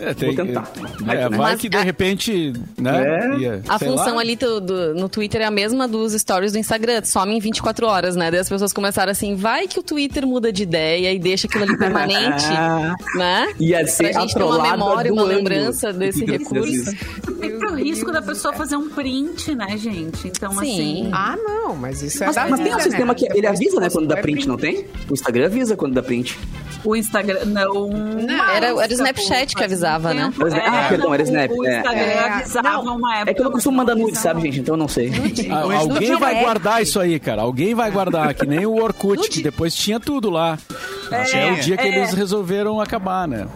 É, 0.00 0.14
tem- 0.14 0.34
Vou 0.34 0.44
tentar. 0.46 0.70
é, 0.76 1.04
Vai 1.04 1.16
que, 1.16 1.28
né? 1.30 1.36
vai 1.36 1.56
que 1.56 1.68
de 1.68 1.76
a- 1.76 1.82
repente, 1.82 2.52
né? 2.78 3.04
É. 3.34 3.38
ia, 3.38 3.62
A 3.68 3.78
função 3.78 4.16
lá. 4.16 4.20
ali 4.20 4.36
do, 4.36 4.60
do- 4.60 4.94
no 4.94 5.08
Twitter 5.08 5.40
é 5.40 5.44
a 5.44 5.50
mesma 5.50 5.86
dos 5.88 6.12
stories 6.12 6.52
do 6.52 6.58
Instagram, 6.58 7.02
some 7.04 7.34
em 7.34 7.40
24 7.40 7.86
horas, 7.86 8.16
né? 8.16 8.30
Daí 8.30 8.40
as 8.40 8.48
pessoas 8.48 8.72
começaram 8.72 9.10
assim, 9.12 9.34
vai 9.34 9.66
que 9.66 9.78
o 9.78 9.82
Twitter 9.82 10.26
muda 10.26 10.52
de 10.52 10.62
ideia 10.62 11.12
e 11.12 11.18
deixa 11.18 11.46
aquilo 11.46 11.64
ali 11.64 11.76
permanente, 11.78 12.44
né? 13.16 13.48
Ia 13.58 13.86
ser 13.86 14.10
Pra 14.12 14.20
gente 14.22 14.34
ter 14.34 14.42
uma 14.42 14.62
memória, 14.62 15.12
uma 15.12 15.22
ano. 15.22 15.32
lembrança 15.32 15.92
desse 15.94 16.24
recurso. 16.24 16.62
fez 16.64 16.88
isso. 16.88 16.96
Tem 17.40 17.54
o 17.56 17.74
risco 17.74 18.10
da 18.12 18.22
pessoa 18.22 18.52
fazer 18.54 18.76
um 18.76 18.88
print, 18.88 19.54
né, 19.54 19.76
gente? 19.76 20.28
Então, 20.28 20.52
Sim. 20.52 20.58
assim. 20.58 21.10
Ah, 21.12 21.36
não, 21.36 21.74
mas 21.76 22.02
isso 22.02 22.22
é 22.22 22.26
Mas, 22.26 22.36
mas 22.36 22.60
tem 22.60 22.74
um 22.74 22.80
sistema 22.80 23.12
né? 23.12 23.14
que 23.14 23.26
ele 23.36 23.46
avisa, 23.46 23.80
né, 23.80 23.88
quando 23.90 24.06
dá 24.06 24.14
vai 24.14 24.22
print, 24.22 24.46
não 24.48 24.56
tem? 24.56 24.86
O 25.08 25.12
Instagram 25.14 25.46
avisa 25.46 25.76
quando 25.76 25.94
dá 25.94 26.02
print. 26.02 26.38
O 26.86 26.94
Instagram. 26.96 27.44
Não. 27.46 27.90
Era- 28.54 28.66
era 28.68 28.76
o 28.88 28.92
Snapchat 28.92 29.54
que 29.54 29.64
avisava, 29.64 30.14
né? 30.14 30.32
ah, 30.64 30.86
perdão, 30.88 31.12
era 31.12 31.24
não, 31.24 31.30
Snap, 31.30 31.50
O 31.50 31.66
é. 31.66 31.76
Instagram 31.78 32.00
É. 32.00 32.18
avisava 32.28 32.70
Não, 32.84 32.96
uma 32.96 33.16
época. 33.16 33.30
É 33.30 33.34
que 33.34 33.40
eu 33.40 33.44
não 33.44 33.52
costumo 33.52 33.76
mandar 33.76 33.94
nude, 33.94 34.16
sabe, 34.16 34.40
gente? 34.42 34.60
Então 34.60 34.74
eu 34.74 34.78
não 34.78 34.88
sei. 34.88 35.10
Ah, 35.50 35.78
alguém 35.78 36.16
vai 36.16 36.40
guardar 36.40 36.82
isso 36.82 37.00
aí, 37.00 37.18
cara. 37.18 37.42
Alguém 37.42 37.74
vai 37.74 37.90
guardar, 37.90 38.34
que 38.34 38.46
nem 38.46 38.64
o 38.66 38.82
Orkut, 38.82 39.28
que 39.28 39.42
depois 39.42 39.74
tinha 39.74 39.98
tudo 39.98 40.30
lá. 40.30 40.58
Que 41.30 41.36
é 41.36 41.52
o 41.52 41.56
dia 41.56 41.76
que 41.76 41.86
é. 41.86 41.96
eles 41.98 42.12
resolveram 42.12 42.80
acabar, 42.80 43.26
né? 43.28 43.46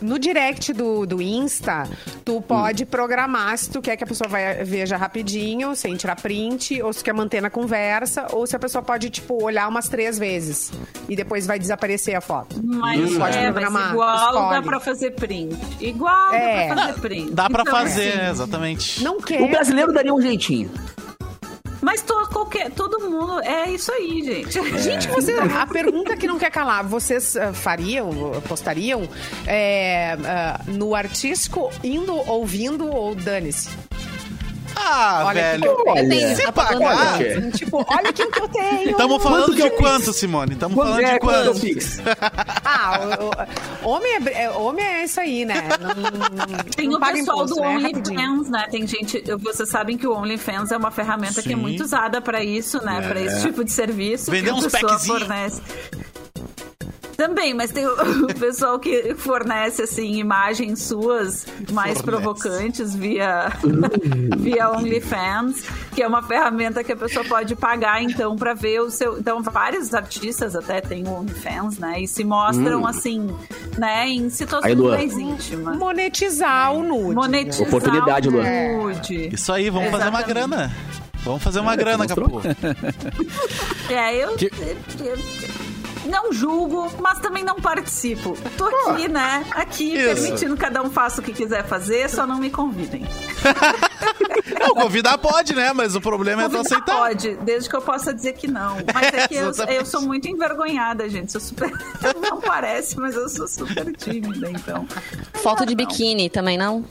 No 0.00 0.18
direct 0.18 0.72
do, 0.72 1.04
do 1.06 1.20
Insta, 1.20 1.88
tu 2.24 2.40
pode 2.40 2.86
programar 2.86 3.56
se 3.58 3.70
tu 3.70 3.80
quer 3.82 3.96
que 3.96 4.04
a 4.04 4.06
pessoa 4.06 4.28
vai, 4.28 4.62
veja 4.64 4.96
rapidinho, 4.96 5.74
sem 5.74 5.96
tirar 5.96 6.16
print, 6.16 6.80
ou 6.82 6.92
se 6.92 7.00
tu 7.00 7.04
quer 7.04 7.12
manter 7.14 7.40
na 7.40 7.50
conversa, 7.50 8.26
ou 8.32 8.46
se 8.46 8.54
a 8.54 8.58
pessoa 8.58 8.82
pode, 8.82 9.10
tipo, 9.10 9.42
olhar 9.42 9.68
umas 9.68 9.88
três 9.88 10.18
vezes 10.18 10.70
e 11.08 11.16
depois 11.16 11.46
vai 11.46 11.58
desaparecer 11.58 12.14
a 12.16 12.20
foto. 12.20 12.56
Mas, 12.62 13.16
Pode 13.16 13.36
é, 13.36 13.42
mas 13.44 13.52
programar, 13.52 13.90
igual 13.92 14.16
dá 14.32 14.40
escolhe. 14.40 14.62
pra 14.64 14.80
fazer 14.80 15.10
print. 15.12 15.56
Igual 15.80 16.32
É. 16.32 16.68
dá 16.68 16.74
pra 16.74 16.86
fazer 16.86 17.00
print. 17.00 17.30
Dá 17.32 17.50
pra 17.50 17.62
Então, 17.62 17.72
fazer, 17.74 18.12
assim, 18.20 18.30
exatamente. 18.30 19.02
Não 19.02 19.20
quer. 19.20 19.42
O 19.42 19.48
brasileiro 19.48 19.92
daria 19.92 20.14
um 20.14 20.20
jeitinho. 20.20 20.70
Mas 21.80 22.02
to, 22.02 22.14
qualquer, 22.32 22.70
todo 22.70 23.00
mundo. 23.00 23.40
É 23.40 23.70
isso 23.70 23.92
aí, 23.92 24.22
gente. 24.24 24.58
Gente, 24.78 25.08
você, 25.08 25.32
a 25.32 25.66
pergunta 25.66 26.16
que 26.16 26.26
não 26.26 26.38
quer 26.38 26.50
calar, 26.50 26.84
vocês 26.84 27.36
ah, 27.36 27.52
fariam, 27.52 28.10
postariam 28.48 29.08
é, 29.46 30.16
ah, 30.24 30.60
no 30.66 30.94
artístico 30.94 31.70
indo, 31.82 32.14
ouvindo 32.28 32.86
ou 32.86 33.14
dane-se? 33.14 33.68
Ah, 34.80 35.22
Olha 35.26 35.42
velho. 35.42 35.76
que 35.76 35.90
Olha, 35.90 36.36
Se 36.36 36.42
tá 36.44 36.52
pagar. 36.52 37.14
Assim, 37.20 37.50
tipo, 37.50 37.84
olha 37.88 38.10
aquilo 38.10 38.30
que 38.30 38.40
eu 38.40 38.48
tenho. 38.48 38.90
Estamos 38.90 39.22
falando 39.22 39.46
Quanto 39.46 39.56
de 39.62 39.70
quanto, 39.70 40.04
fiz? 40.04 40.16
Simone? 40.16 40.52
Estamos 40.54 40.76
falando 40.76 41.00
é 41.00 41.12
de 41.14 41.18
quanto? 41.18 41.58
Ah, 42.64 43.00
o- 43.82 43.86
o- 43.86 43.90
homem, 43.90 44.12
é, 44.26 44.42
é- 44.44 44.50
homem 44.50 44.84
é 44.84 45.04
isso 45.04 45.20
aí, 45.20 45.44
né? 45.44 45.62
Não, 45.80 46.64
Tem 46.76 46.88
não 46.88 46.96
o 46.96 47.00
paga 47.00 47.14
pessoal 47.14 47.36
imposto, 47.38 47.56
do 47.56 47.60
né? 47.62 47.76
Rapidinho. 47.78 48.20
OnlyFans, 48.20 48.48
né? 48.50 48.66
Tem 48.70 48.86
gente. 48.86 49.22
Vocês 49.38 49.68
sabem 49.68 49.96
que 49.98 50.06
o 50.06 50.12
OnlyFans 50.14 50.70
é 50.70 50.76
uma 50.76 50.90
ferramenta 50.90 51.42
que 51.42 51.48
é 51.52 51.56
Sim. 51.56 51.60
muito 51.60 51.82
usada 51.82 52.20
pra 52.20 52.42
isso, 52.42 52.82
né? 52.84 53.00
Pra 53.08 53.20
esse 53.20 53.42
tipo 53.42 53.64
de 53.64 53.72
serviço. 53.72 54.30
Vender 54.30 54.52
uns 54.52 54.66
a 54.66 54.70
pessoa 54.70 54.92
packzinho. 54.92 55.18
fornece. 55.18 55.60
Também, 57.18 57.52
mas 57.52 57.72
tem 57.72 57.84
o, 57.84 57.90
o 58.30 58.34
pessoal 58.38 58.78
que 58.78 59.12
fornece, 59.16 59.82
assim, 59.82 60.14
imagens 60.20 60.82
suas 60.84 61.44
mais 61.72 61.98
Fornece. 62.00 62.02
provocantes 62.04 62.94
via, 62.94 63.48
via 64.38 64.70
OnlyFans, 64.70 65.64
que 65.96 66.00
é 66.00 66.06
uma 66.06 66.22
ferramenta 66.22 66.84
que 66.84 66.92
a 66.92 66.96
pessoa 66.96 67.24
pode 67.24 67.56
pagar, 67.56 68.00
então, 68.00 68.36
pra 68.36 68.54
ver 68.54 68.82
o 68.82 68.88
seu... 68.88 69.18
Então, 69.18 69.42
vários 69.42 69.92
artistas 69.94 70.54
até 70.54 70.80
têm 70.80 71.08
o 71.08 71.10
OnlyFans, 71.12 71.76
né? 71.78 72.00
E 72.00 72.06
se 72.06 72.22
mostram, 72.22 72.86
assim, 72.86 73.28
né? 73.76 74.06
Em 74.08 74.30
situações 74.30 74.78
Aí, 74.78 74.86
mais 74.86 75.18
íntimas. 75.18 75.76
Monetizar 75.76 76.72
o 76.72 76.84
nude. 76.84 77.16
Monetizar 77.16 77.66
Oportunidade, 77.66 78.28
o 78.28 78.32
nude. 78.32 79.34
Isso 79.34 79.52
aí, 79.52 79.68
vamos 79.70 79.90
fazer 79.90 80.08
uma 80.08 80.20
Exatamente. 80.20 80.48
grana. 80.48 80.76
Vamos 81.24 81.42
fazer 81.42 81.58
uma 81.58 81.74
grana, 81.74 82.04
mostrou? 82.04 82.40
Capu. 82.40 82.48
É, 83.92 84.14
eu, 84.24 84.36
Que- 84.36 84.52
eu- 85.00 85.06
eu 85.06 85.18
não 86.08 86.32
julgo, 86.32 86.90
mas 87.00 87.18
também 87.20 87.44
não 87.44 87.56
participo. 87.56 88.36
Tô 88.56 88.64
aqui, 88.64 89.08
né? 89.08 89.44
Aqui, 89.52 89.94
Isso. 89.96 90.22
permitindo 90.22 90.54
que 90.54 90.60
cada 90.60 90.82
um 90.82 90.90
faça 90.90 91.20
o 91.20 91.24
que 91.24 91.32
quiser 91.32 91.64
fazer, 91.66 92.08
só 92.10 92.26
não 92.26 92.38
me 92.38 92.50
convidem. 92.50 93.06
Não, 94.60 94.74
convidar 94.74 95.18
pode, 95.18 95.54
né? 95.54 95.72
Mas 95.72 95.94
o 95.94 96.00
problema 96.00 96.42
é 96.42 96.48
tu 96.48 96.56
Convidar 96.56 96.76
aceitar. 96.76 96.96
pode, 96.96 97.34
desde 97.36 97.68
que 97.68 97.76
eu 97.76 97.82
possa 97.82 98.12
dizer 98.14 98.32
que 98.32 98.48
não. 98.48 98.76
Mas 98.92 99.12
é 99.12 99.28
que 99.28 99.34
eu, 99.34 99.52
eu 99.68 99.84
sou 99.86 100.00
muito 100.02 100.26
envergonhada, 100.28 101.08
gente. 101.08 101.30
Sou 101.32 101.40
super. 101.40 101.70
Não 102.20 102.40
parece, 102.40 102.98
mas 102.98 103.14
eu 103.14 103.28
sou 103.28 103.46
super 103.46 103.94
tímida, 103.96 104.50
então. 104.50 104.86
Foto 105.34 105.64
de 105.66 105.74
Não. 105.74 105.84
biquíni 105.86 106.28
também, 106.30 106.56
não? 106.58 106.84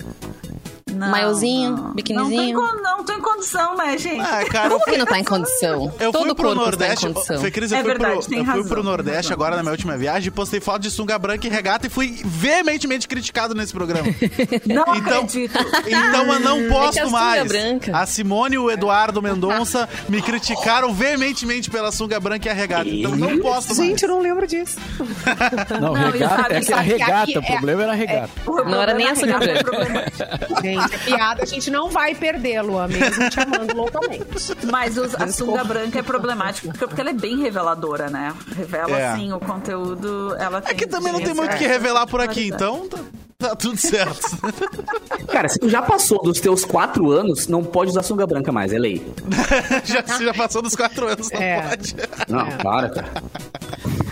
Não, 0.98 1.10
Maiozinho, 1.10 1.72
não. 1.78 1.94
biquinizinho. 1.94 2.54
Não, 2.60 2.66
tô 2.68 2.74
em, 2.74 2.76
con- 2.78 2.82
não 2.82 3.04
tô 3.04 3.14
em 3.14 3.22
condição, 3.22 3.76
né, 3.78 3.98
gente? 3.98 4.20
Ah, 4.20 4.44
cara, 4.46 4.70
Como 4.70 4.84
que 4.86 4.98
não 4.98 5.06
tá 5.06 5.20
em 5.20 5.24
condição? 5.24 5.94
Eu 6.00 6.12
Todo 6.12 6.26
fui 6.26 6.36
pro 6.36 6.46
corpo 6.46 6.62
Nordeste. 6.62 6.94
está 6.96 7.10
em 7.10 7.14
condição. 7.14 7.40
Fê 7.42 7.52
Cris, 7.52 7.72
eu 7.72 7.78
É 7.78 7.82
fui, 7.82 7.90
verdade, 7.92 8.14
pro, 8.20 8.30
tem 8.30 8.38
eu 8.40 8.44
fui 8.46 8.54
razão, 8.54 8.68
pro 8.68 8.76
tem 8.82 8.84
Nordeste 8.86 9.34
agora 9.34 9.56
na 9.56 9.62
minha 9.64 9.72
última 9.72 9.98
viagem, 9.98 10.32
postei 10.32 10.60
foto 10.60 10.82
de 10.82 10.92
sunga 10.92 11.18
branca 11.20 11.46
e 11.48 11.50
regata 11.50 11.88
e 11.88 11.90
fui 11.90 12.20
veementemente 12.26 13.08
criticado 13.08 13.54
nesse 13.54 13.74
programa. 13.74 14.08
Não 14.66 14.96
Então, 14.96 15.20
acredito. 15.22 15.58
então 15.88 16.34
eu 16.34 16.40
não 16.40 16.60
É 16.60 16.68
posto 16.70 17.00
a 17.00 17.06
sunga 17.06 17.12
mais. 17.20 17.48
branca. 17.48 17.98
A 17.98 18.06
Simone 18.06 18.56
e 18.56 18.58
o 18.58 18.70
Eduardo 18.72 19.22
Mendonça 19.22 19.88
me 20.10 20.22
criticaram 20.22 20.94
veementemente 20.94 21.70
pela 21.70 21.92
sunga 21.92 22.20
branca 22.20 22.48
e 22.48 22.52
a 22.52 22.54
regata. 22.54 22.88
Então 22.90 23.12
eu 23.12 23.18
não 23.18 23.40
posto 23.40 23.76
mais. 23.76 23.78
Gente, 23.90 24.04
eu 24.04 24.10
não 24.10 24.20
lembro 24.20 24.46
disso. 24.48 24.78
Não, 25.80 25.94
Não, 25.94 26.12
regata, 26.12 26.36
sabe- 26.44 26.56
é 26.56 26.62
que 26.62 26.74
a 26.74 26.80
regata, 26.80 27.24
aqui 27.24 27.38
o 27.38 27.44
problema 27.44 27.84
era 27.84 27.92
a 27.92 27.96
regata. 27.96 28.30
O 28.46 28.64
Não 28.64 28.82
era 28.82 28.94
nem 28.94 29.08
a 29.08 29.16
sunga 29.16 29.34
é 29.44 29.64
branca. 29.64 30.62
Gente, 30.62 30.87
a 30.96 31.00
piada 31.00 31.44
a 31.44 31.46
gente 31.46 31.70
não 31.70 31.90
vai 31.90 32.14
perder, 32.16 32.62
Luan, 32.62 32.88
mesmo 32.88 33.30
te 33.30 33.40
amando 33.40 33.76
loucamente. 33.76 34.26
Mas 34.72 34.98
os- 34.98 35.16
a 35.16 35.28
sunga 35.28 35.64
branca 35.64 36.00
é 36.00 36.04
problemática 36.04 36.68
porque, 36.70 36.86
porque 36.88 37.02
ela 37.02 37.10
é 37.10 37.14
bem 37.14 37.38
reveladora, 37.42 38.10
né? 38.10 38.34
Revela, 38.56 38.98
É. 38.98 39.08
assim, 39.10 39.32
o 39.32 39.40
conteúdo. 39.40 40.36
Ela 40.40 40.58
É 40.60 40.62
tem 40.62 40.76
que 40.78 40.88
também 40.88 41.12
não 41.14 41.22
tem 41.22 41.34
muito 41.34 41.54
o 41.54 41.58
que 41.58 41.68
revelar 41.68 42.08
por 42.08 42.22
aqui, 42.22 42.48
então 42.48 42.88
tá, 42.88 42.98
tá 43.38 43.56
tudo 43.56 43.78
certo. 43.78 44.20
Cara, 45.32 45.48
se 45.50 45.60
tu 45.60 45.70
já 45.70 45.82
passou 45.82 46.22
dos 46.24 46.40
teus 46.40 46.64
quatro 46.66 47.12
anos, 47.12 47.48
não 47.48 47.64
pode 47.64 47.92
usar 47.92 48.04
sunga 48.04 48.26
branca 48.26 48.52
mais, 48.52 48.74
é 48.74 48.80
lei. 48.80 49.06
já, 49.86 50.04
se 50.06 50.24
já 50.26 50.34
passou 50.34 50.62
dos 50.62 50.76
quatro 50.76 51.08
anos, 51.08 51.30
não 51.32 51.42
É. 51.42 51.62
pode. 51.62 51.96
Não, 52.28 52.48
para, 52.58 52.90
cara. 52.90 53.08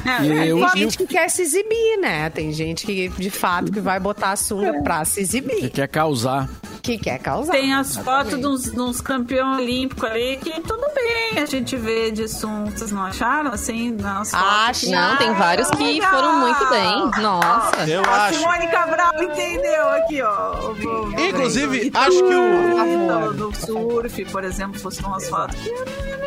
É, 0.06 0.24
E 0.24 0.32
é, 0.32 0.48
eu- 0.52 0.60
Tem 0.72 0.84
gente 0.84 0.98
que 0.98 1.08
quer 1.08 1.30
se 1.30 1.42
exibir, 1.42 1.98
né? 2.00 2.30
Tem 2.30 2.52
gente 2.52 2.86
que, 2.86 3.10
de 3.10 3.30
fato, 3.30 3.72
que 3.72 3.80
vai 3.80 4.00
botar 4.00 4.32
a 4.32 4.36
sunga 4.36 4.82
pra 4.84 5.04
se 5.06 5.16
Que 5.16 5.22
exibir. 5.22 5.70
quer 5.72 5.88
causar. 5.88 6.48
Que 6.84 7.00
quer 7.00 7.18
causar. 7.18 7.52
Tem 7.54 7.74
as 7.74 7.98
fotos 7.98 8.40
de 8.40 8.46
uns, 8.46 8.72
de 8.72 8.80
uns 8.80 9.02
campeões 9.02 9.58
olímpicos 9.58 10.04
ali 10.08 10.38
que 10.38 10.52
tudo 10.62 10.86
bem 10.94 11.42
a 11.42 11.46
gente 11.48 11.76
vê 11.76 12.12
de 12.12 12.28
sunga. 12.28 12.70
Vocês 12.70 12.92
não 12.92 13.02
acharam, 13.04 13.52
assim, 13.52 13.92
nas 13.92 14.30
fotos? 14.30 14.48
Acho. 14.48 14.92
Não, 14.92 15.18
tem 15.18 15.34
vários 15.34 15.68
que 15.72 15.84
Legal. 15.84 16.12
foram 16.12 16.40
muito 16.40 16.70
bem. 16.70 17.24
Nossa. 17.24 17.90
Eu 17.90 18.04
A 18.06 18.28
acho. 18.28 18.38
Simone 18.40 18.68
Cabral 18.68 19.12
entendeu 19.24 19.90
aqui, 19.90 20.22
ó. 20.22 20.72
O- 20.72 21.20
Inclusive, 21.20 21.92
acho 21.94 22.18
que 22.24 22.36
o- 22.36 22.78
a 22.80 23.28
do, 23.32 23.34
do 23.52 23.56
surf, 23.66 24.26
por 24.26 24.44
exemplo, 24.44 24.80
postou 24.80 25.08
umas 25.08 25.28
fotos 25.28 25.56
que 25.60 25.70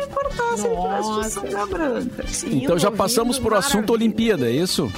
importar 0.09 0.57
se 0.57 0.67
ele 0.67 0.75
tivesse 0.75 1.31
sunga 1.31 1.65
branca. 1.65 2.27
Sim, 2.27 2.63
Então 2.63 2.77
já 2.79 2.91
passamos 2.91 3.37
por 3.39 3.53
assunto. 3.53 3.93
Olimpíada, 3.93 4.47
é 4.49 4.51
isso? 4.51 4.91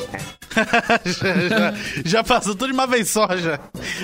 já, 1.05 1.47
já, 1.47 1.73
já 2.05 2.23
passou 2.23 2.53
tudo 2.55 2.67
de 2.67 2.73
uma 2.73 2.87
vez 2.87 3.09
só, 3.09 3.27
já. 3.37 3.59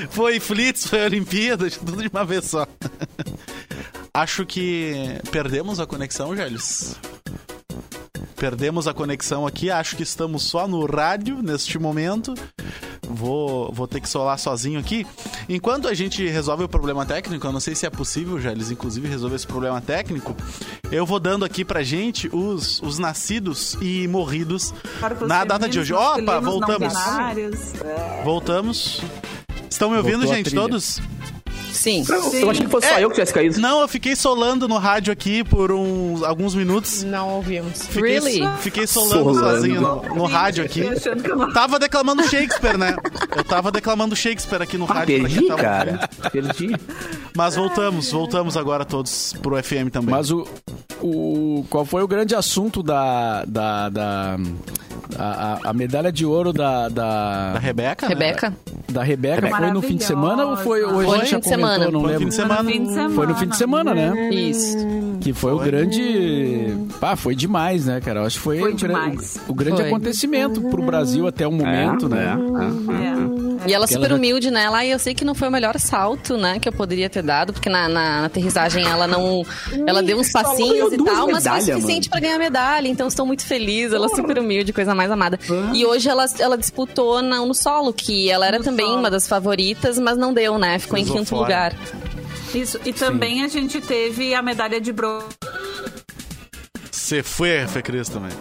Foi 0.09 0.39
Flits, 0.39 0.87
foi 0.87 1.03
Olimpíadas, 1.05 1.77
tudo 1.77 2.01
de 2.01 2.09
uma 2.09 2.25
vez 2.25 2.45
só. 2.45 2.67
Acho 4.13 4.45
que 4.45 4.93
perdemos 5.31 5.79
a 5.79 5.85
conexão, 5.85 6.35
Gélios. 6.35 6.95
Perdemos 8.35 8.87
a 8.87 8.93
conexão 8.93 9.45
aqui, 9.45 9.69
acho 9.69 9.95
que 9.95 10.03
estamos 10.03 10.43
só 10.43 10.67
no 10.67 10.85
rádio 10.85 11.41
neste 11.41 11.77
momento. 11.79 12.33
Vou, 13.09 13.71
vou 13.71 13.87
ter 13.87 14.01
que 14.01 14.09
solar 14.09 14.37
sozinho 14.37 14.79
aqui. 14.79 15.05
Enquanto 15.47 15.87
a 15.87 15.93
gente 15.93 16.27
resolve 16.27 16.63
o 16.63 16.69
problema 16.69 17.05
técnico, 17.05 17.47
eu 17.47 17.51
não 17.51 17.59
sei 17.59 17.75
se 17.75 17.85
é 17.85 17.89
possível, 17.89 18.39
já 18.39 18.51
eles 18.51 18.69
inclusive 18.69 19.07
resolver 19.07 19.35
esse 19.35 19.47
problema 19.47 19.79
técnico, 19.81 20.35
eu 20.91 21.05
vou 21.05 21.19
dando 21.19 21.45
aqui 21.45 21.63
pra 21.63 21.83
gente 21.83 22.29
os, 22.33 22.81
os 22.81 22.99
nascidos 22.99 23.77
e 23.81 24.07
morridos 24.07 24.73
os 25.21 25.27
na 25.27 25.43
data 25.43 25.67
de 25.69 25.79
hoje. 25.79 25.93
Opa, 25.93 26.39
voltamos. 26.39 26.93
Voltamos. 28.23 29.01
Estão 29.69 29.89
me 29.89 29.97
ouvindo, 29.97 30.19
Voltou 30.19 30.35
gente, 30.35 30.53
todos? 30.53 31.01
Sim. 31.77 32.03
Eu, 32.09 32.33
eu 32.41 32.49
achei 32.49 32.65
que 32.65 32.71
fosse 32.71 32.87
só 32.87 32.95
É. 32.95 33.03
eu 33.03 33.09
que 33.09 33.15
tivesse 33.15 33.33
caído. 33.33 33.59
Não, 33.59 33.81
eu 33.81 33.87
fiquei 33.87 34.15
solando 34.15 34.67
no 34.67 34.77
rádio 34.77 35.13
aqui 35.13 35.43
por 35.43 35.71
uns, 35.71 36.23
alguns 36.23 36.55
minutos. 36.55 37.03
Não 37.03 37.29
ouvimos. 37.35 37.85
Fiquei, 37.87 38.19
Really? 38.19 38.41
fiquei 38.59 38.87
solando, 38.87 39.13
Solando. 39.33 39.39
sozinho 39.39 39.81
no, 39.81 40.01
no 40.15 40.25
rádio 40.25 40.63
aqui. 40.65 40.83
Tava 41.53 41.77
declamando 41.79 42.23
Shakespeare, 42.27 42.77
né? 42.77 42.95
Eu 43.35 43.43
tava 43.43 43.71
declamando 43.71 44.15
Shakespeare 44.15 44.61
aqui 44.61 44.77
no 44.77 44.85
Ah, 44.85 44.93
rádio. 44.93 45.21
perdi, 45.21 45.47
tava 45.47 45.61
cara. 45.61 46.09
Perdi. 46.31 46.75
Mas 47.35 47.55
voltamos, 47.55 48.11
voltamos 48.11 48.57
agora 48.57 48.83
todos 48.83 49.33
pro 49.41 49.61
FM 49.61 49.89
também. 49.91 50.09
Mas 50.15 50.31
o, 50.31 50.47
o 51.01 51.65
qual 51.69 51.85
foi 51.85 52.01
o 52.01 52.07
grande 52.07 52.33
assunto 52.35 52.81
da, 52.81 53.45
da, 53.45 53.89
da, 53.89 54.37
A, 55.17 55.23
a- 55.63 55.69
a 55.69 55.73
medalha 55.73 56.11
de 56.11 56.25
ouro 56.25 56.51
da, 56.53 56.89
da, 56.89 57.53
Da 57.53 57.59
Rebeca? 57.59 58.07
né? 58.07 58.13
Rebeca. 58.13 58.53
da 58.89 59.03
Rebeca 59.03 59.47
foi 59.49 59.71
no 59.71 59.81
fim 59.81 59.95
de 59.95 60.03
semana 60.03 60.45
ou 60.45 60.57
foi 60.57 60.83
hoje? 60.83 61.05
Foi 61.07 61.17
no 61.17 61.25
já 61.25 61.35
fim 61.37 61.39
de 61.39 61.43
comentou, 61.43 61.49
semana. 61.49 61.91
Não 61.91 61.91
Foi 61.91 62.01
no 62.01 62.07
lembro. 62.07 62.19
fim 62.19 62.27
de 62.29 62.35
semana. 62.35 62.69
Fim 62.71 62.83
de 62.83 62.89
semana. 62.93 63.15
Foi 63.15 63.27
no 63.27 63.35
fim 63.35 63.47
de 63.47 63.57
semana, 63.57 63.93
né? 63.93 64.29
Isso. 64.29 64.77
Que 65.21 65.33
foi 65.33 65.53
o 65.53 65.59
grande. 65.59 66.75
Ah, 67.01 67.15
foi 67.15 67.35
demais, 67.35 67.85
né, 67.85 67.99
cara? 68.01 68.19
Eu 68.21 68.25
acho 68.25 68.37
que 68.37 68.43
foi, 68.43 68.59
Foi 68.59 68.71
o, 68.71 68.75
o 69.51 69.53
grande 69.53 69.77
Foi. 69.81 69.87
acontecimento 69.87 70.61
pro 70.61 70.83
Brasil 70.83 71.27
até 71.27 71.47
o 71.47 71.51
momento, 71.51 72.07
né? 72.09 72.35
É. 72.35 73.46
E 73.67 73.73
ela 73.73 73.85
Porque 73.85 73.93
super 73.95 74.05
ela 74.05 74.09
já- 74.09 74.15
humilde, 74.15 74.49
né? 74.51 74.63
Ela, 74.63 74.85
e 74.85 74.91
eu 74.91 74.99
sei 74.99 75.13
que 75.13 75.25
não 75.25 75.35
foi 75.35 75.47
o 75.47 75.51
melhor 75.51 75.77
salto, 75.79 76.37
né? 76.37 76.59
Que 76.59 76.69
eu 76.69 76.73
poderia 76.73 77.09
ter 77.09 77.21
dado, 77.21 77.51
porque 77.53 77.69
na, 77.69 77.87
na- 77.89 78.19
na 78.21 78.25
aterrissagem 78.25 78.85
ela 78.87 79.05
não. 79.07 79.43
Ela 79.85 80.01
deu 80.01 80.17
uns 80.17 80.31
passinhos 80.31 80.93
e 80.93 80.97
tal, 81.03 81.27
mas 81.29 81.43
foi 81.45 81.61
suficiente 81.61 82.09
pra 82.09 82.19
ganhar 82.19 82.37
medalha. 82.39 82.87
Então 82.87 83.07
estou 83.07 83.25
muito 83.25 83.45
feliz. 83.45 83.91
Ela 83.93 84.05
é 84.05 84.09
super 84.09 84.39
humilde, 84.39 84.71
coisa 84.73 84.95
mais 84.95 85.11
amada. 85.11 85.39
E 85.73 85.85
hoje 85.85 86.07
ela, 86.09 86.25
ela 86.39 86.57
disputou 86.57 87.21
na- 87.21 87.45
no 87.45 87.53
solo, 87.53 87.91
que 87.93 88.29
ela 88.29 88.45
era 88.47 88.57
No 88.59 88.63
também 88.63 88.85
solo. 88.87 88.99
uma 88.99 89.09
das 89.11 89.27
favoritas, 89.27 89.97
mas 89.99 90.17
não 90.17 90.33
deu, 90.33 90.57
né? 90.57 90.79
Ficou 90.79 90.97
em 90.97 91.01
Pisou 91.03 91.17
quinto 91.17 91.29
fora. 91.29 91.41
lugar. 91.41 91.73
Isso. 92.53 92.79
E 92.85 92.93
também 92.93 93.43
a 93.43 93.47
gente 93.47 93.81
teve 93.81 94.33
a 94.33 94.41
medalha 94.41 94.79
de 94.79 94.91
bronze. 94.93 95.25
Você 96.91 97.21
foi, 97.23 97.65
Fê 97.67 97.81
Cris 97.81 98.09
também. 98.09 98.31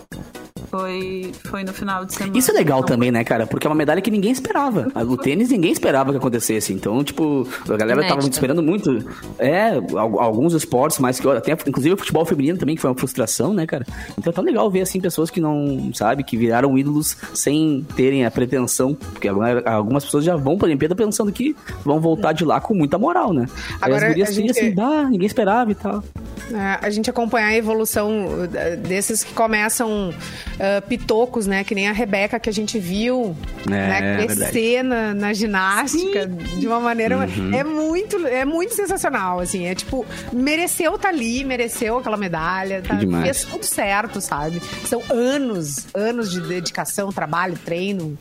Foi, 0.70 1.32
foi 1.44 1.64
no 1.64 1.72
final 1.72 2.04
de 2.04 2.14
semana. 2.14 2.36
Isso 2.38 2.50
é 2.50 2.54
legal 2.54 2.78
Então, 2.80 2.88
também, 2.96 3.10
né, 3.10 3.22
cara? 3.24 3.46
Porque 3.46 3.66
é 3.66 3.70
uma 3.70 3.76
medalha 3.76 4.00
que 4.00 4.10
ninguém 4.10 4.30
esperava. 4.32 4.88
O 5.08 5.16
tênis 5.18 5.48
ninguém 5.50 5.72
esperava 5.72 6.10
que 6.10 6.18
acontecesse. 6.18 6.72
Então, 6.72 7.02
tipo, 7.04 7.46
a 7.68 7.76
galera 7.76 8.00
tava 8.02 8.14
Inédita. 8.14 8.34
esperando 8.36 8.62
muito. 8.62 9.04
É, 9.38 9.74
al- 9.94 10.20
alguns 10.20 10.52
esportes 10.54 10.98
mais 10.98 11.18
que. 11.20 11.28
Até, 11.28 11.52
inclusive 11.66 11.94
o 11.94 11.96
futebol 11.98 12.24
feminino 12.24 12.58
também, 12.58 12.74
que 12.74 12.80
foi 12.80 12.90
uma 12.90 12.96
frustração, 12.98 13.52
né, 13.54 13.66
cara? 13.66 13.86
Então 14.18 14.32
tá 14.32 14.42
legal 14.42 14.70
ver, 14.70 14.82
assim, 14.82 15.00
pessoas 15.00 15.30
que 15.30 15.40
não, 15.40 15.90
sabe, 15.94 16.24
que 16.24 16.36
viraram 16.36 16.76
ídolos 16.76 17.16
sem 17.34 17.86
terem 17.96 18.24
a 18.26 18.30
pretensão. 18.30 18.94
Porque 18.94 19.28
algumas 19.28 20.04
pessoas 20.04 20.24
já 20.24 20.36
vão 20.36 20.56
pra 20.58 20.66
Olimpíada 20.66 20.94
pensando 20.94 21.30
que 21.32 21.54
vão 21.84 22.00
voltar 22.00 22.32
de 22.32 22.44
lá 22.44 22.60
com 22.60 22.74
muita 22.74 22.98
moral, 22.98 23.32
né? 23.32 23.46
Aí 23.80 23.92
Agora, 23.92 24.06
as 24.06 24.08
gurias 24.12 24.28
a 24.28 24.32
assim, 24.32 24.40
gente- 24.46 24.58
assim, 24.58 24.74
bah, 24.74 25.04
ninguém 25.04 25.26
esperava 25.26 25.70
e 25.70 25.74
tal. 25.74 26.02
É, 26.52 26.78
a 26.86 26.90
gente 26.90 27.10
acompanhar 27.10 27.48
a 27.48 27.56
evolução 27.56 28.26
uh, 28.26 28.76
desses 28.86 29.24
que 29.24 29.34
começam 29.34 30.12
uh, 30.56 30.86
pitocos, 30.86 31.46
né? 31.46 31.64
Que 31.64 31.74
nem 31.74 31.88
a 31.88 31.92
Rebeca 31.92 32.38
que 32.38 32.48
a 32.48 32.52
gente 32.52 32.78
viu 32.78 33.36
É, 33.66 33.70
né, 33.70 34.24
é 34.24 34.26
crescer 34.26 34.82
na, 34.82 35.14
na 35.14 35.32
ginástica 35.32 36.26
de 36.26 36.66
uma 36.66 36.80
maneira. 36.80 37.16
Uhum. 37.16 37.54
É 37.54 37.64
muito, 37.64 38.26
é 38.26 38.44
muito 38.44 38.74
sensacional, 38.74 39.40
assim. 39.40 39.66
É 39.66 39.74
tipo, 39.74 40.04
mereceu 40.32 40.94
estar 40.94 41.08
ali, 41.08 41.44
mereceu 41.44 41.98
aquela 41.98 42.16
medalha, 42.16 42.82
tá? 42.82 42.98
fez 43.22 43.44
tudo 43.44 43.64
certo, 43.64 44.20
sabe? 44.20 44.60
São 44.84 45.02
anos, 45.10 45.86
anos 45.94 46.30
de 46.30 46.40
dedicação, 46.40 47.12
trabalho, 47.12 47.56
treino. 47.64 48.18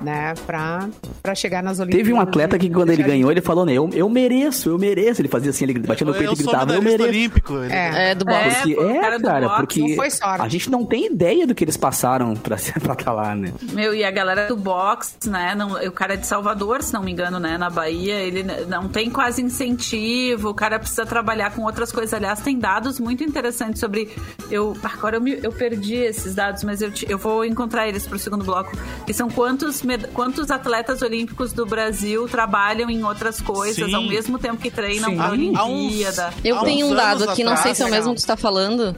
Né, 0.00 0.34
pra, 0.46 0.88
pra 1.22 1.34
chegar 1.34 1.62
nas 1.62 1.78
Olimpíadas. 1.78 2.06
Teve 2.06 2.12
um 2.12 2.20
atleta 2.20 2.58
que 2.58 2.68
quando 2.68 2.90
ele 2.90 3.02
ganhou, 3.04 3.30
ele 3.30 3.40
falou, 3.40 3.64
né, 3.64 3.72
eu, 3.74 3.88
eu 3.92 4.08
mereço, 4.08 4.68
eu 4.70 4.78
mereço. 4.78 5.20
Ele 5.20 5.28
fazia 5.28 5.50
assim, 5.50 5.64
ele 5.64 5.78
batia 5.78 6.04
no 6.04 6.12
peito 6.12 6.26
Eu 6.26 6.32
e 6.32 6.36
gritava, 6.36 6.74
eu 6.74 6.82
mereço. 6.82 7.08
olímpico. 7.08 7.54
Ele- 7.58 7.72
É. 7.72 8.10
É, 8.10 8.14
do 8.14 8.24
boxe. 8.24 8.72
É, 8.78 9.00
cara 9.00 9.20
cara, 9.20 9.46
boxe 9.48 9.60
porque 9.60 9.80
não 9.80 9.94
foi 9.96 10.10
sorte. 10.10 10.42
a 10.44 10.48
gente 10.48 10.70
não 10.70 10.84
tem 10.84 11.06
ideia 11.06 11.46
do 11.46 11.54
que 11.54 11.62
eles 11.62 11.76
passaram 11.76 12.34
pra 12.34 12.56
estar 12.56 12.80
tá 12.96 13.12
lá, 13.12 13.34
né? 13.34 13.52
Meu, 13.72 13.94
e 13.94 14.02
a 14.04 14.10
galera 14.10 14.48
do 14.48 14.56
boxe, 14.56 15.14
né? 15.30 15.54
Não, 15.54 15.72
o 15.86 15.92
cara 15.92 16.14
é 16.14 16.16
de 16.16 16.26
Salvador, 16.26 16.82
se 16.82 16.92
não 16.92 17.02
me 17.02 17.12
engano, 17.12 17.38
né? 17.38 17.56
Na 17.56 17.70
Bahia, 17.70 18.14
ele 18.14 18.42
não 18.68 18.88
tem 18.88 19.08
quase 19.08 19.40
incentivo, 19.42 20.48
o 20.50 20.54
cara 20.54 20.78
precisa 20.80 21.06
trabalhar 21.06 21.54
com 21.54 21.62
outras 21.62 21.92
coisas. 21.92 22.12
Aliás, 22.12 22.40
tem 22.40 22.58
dados 22.58 22.98
muito 22.98 23.22
interessantes 23.22 23.78
sobre. 23.78 24.08
Eu, 24.50 24.76
agora 24.82 25.16
eu, 25.16 25.20
me- 25.20 25.38
eu 25.42 25.52
perdi 25.52 25.94
esses 25.94 26.34
dados, 26.34 26.64
mas 26.64 26.82
eu, 26.82 26.90
te- 26.90 27.06
eu 27.08 27.18
vou 27.18 27.44
encontrar 27.44 27.88
eles 27.88 28.04
pro 28.06 28.18
segundo 28.18 28.44
bloco. 28.44 28.72
Que 29.06 29.12
são 29.14 29.28
quantos, 29.30 29.61
med- 29.82 30.08
quantos 30.12 30.50
atletas 30.50 31.02
olímpicos 31.02 31.52
do 31.52 31.64
Brasil 31.66 32.28
trabalham 32.28 32.90
em 32.90 33.02
outras 33.04 33.40
coisas 33.40 33.86
Sim. 33.86 33.94
ao 33.94 34.02
mesmo 34.02 34.38
tempo 34.38 34.60
que 34.60 34.70
treinam 34.70 35.20
há 35.20 35.32
uns- 35.32 35.58
Olimpíada. 35.58 36.32
Eu 36.44 36.58
Há 36.58 36.64
tenho 36.64 36.86
um 36.88 36.94
dado 36.94 37.28
aqui, 37.28 37.42
não 37.44 37.56
sei 37.56 37.74
se 37.74 37.82
é 37.82 37.86
o 37.86 37.90
mesmo 37.90 38.10
que 38.10 38.16
tu 38.16 38.24
está 38.24 38.36
falando. 38.36 38.94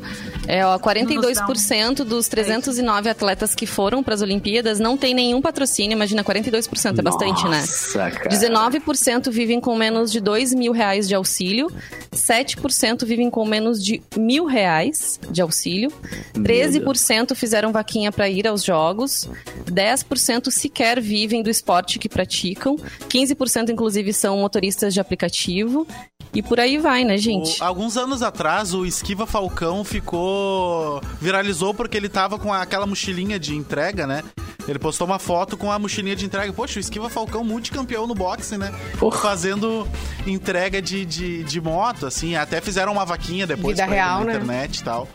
É, 0.47 0.65
ó, 0.67 0.79
42% 0.79 2.01
um 2.03 2.05
dos 2.05 2.29
309 2.29 3.09
atletas 3.09 3.55
que 3.55 3.67
foram 3.67 4.03
para 4.03 4.15
as 4.15 4.23
Olimpíadas 4.23 4.79
não 4.79 4.97
tem 4.97 5.15
nenhum 5.15 5.41
patrocínio. 5.41 5.95
Imagina, 5.97 6.23
42% 6.23 6.99
é 6.99 7.03
bastante, 7.03 7.45
né? 7.49 7.61
Nossa, 7.61 8.11
cara. 8.11 8.29
19% 8.29 9.31
vivem 9.31 9.61
com 9.61 9.75
menos 9.77 10.11
de 10.13 10.21
2 10.21 10.53
mil 10.55 10.73
reais 10.73 11.09
de 11.09 11.15
auxílio, 11.15 11.71
7% 12.13 13.05
vivem 13.07 13.31
com 13.31 13.45
menos 13.47 13.83
de 13.83 14.03
mil 14.17 14.45
reais 14.45 15.19
de 15.31 15.41
auxílio, 15.41 15.91
13% 16.35 17.35
fizeram 17.35 17.73
vaquinha 17.73 18.13
para 18.13 18.29
ir 18.29 18.47
aos 18.47 18.63
jogos, 18.63 19.29
10% 19.71 20.44
sequer 20.51 21.01
vivem 21.01 21.43
do 21.43 21.51
esporte 21.51 21.99
que 21.99 22.09
praticam, 22.09 22.77
15% 23.09 23.71
inclusive 23.71 24.13
são 24.13 24.37
motoristas 24.39 24.93
de 24.95 25.01
aplicativo, 25.01 25.87
e 26.33 26.43
por 26.43 26.59
aí 26.59 26.79
vai, 26.79 27.05
né, 27.05 27.17
gente? 27.17 27.61
O- 27.61 27.65
alguns 27.65 27.97
anos 27.97 28.23
atrás, 28.23 28.75
o 28.75 28.85
Esquiva 28.85 29.27
Falcão 29.27 29.85
ficou. 29.85 31.01
viralizou 31.21 31.73
porque 31.75 31.97
ele 31.97 32.09
tava 32.09 32.39
com 32.39 32.53
aquela 32.53 32.87
mochilinha 32.87 33.39
de 33.39 33.55
entrega, 33.55 34.07
né? 34.07 34.23
Ele 34.67 34.79
postou 34.79 35.07
uma 35.07 35.19
foto 35.19 35.57
com 35.59 35.71
a 35.71 35.79
mochilinha 35.79 36.17
de 36.17 36.25
entrega. 36.25 36.51
Poxa, 36.53 36.79
o 36.79 36.81
Esquiva 36.81 37.11
Falcão, 37.11 37.45
multicampeão 37.45 38.07
no 38.07 38.15
boxe, 38.15 38.57
né? 38.57 38.73
Porra. 38.99 39.19
Fazendo 39.21 39.87
entrega 40.27 40.81
de, 40.81 41.05
de, 41.05 41.45
de 41.45 41.61
moto, 41.61 42.07
assim. 42.07 42.35
Até 42.35 42.61
fizeram 42.63 42.93
uma 42.93 43.05
vaquinha 43.05 43.47
depois 43.47 43.77
Vida 43.79 43.85
real, 43.91 44.21
na 44.21 44.25
né? 44.27 44.33
internet 44.35 44.79
e 44.79 44.83
tal. 44.85 45.07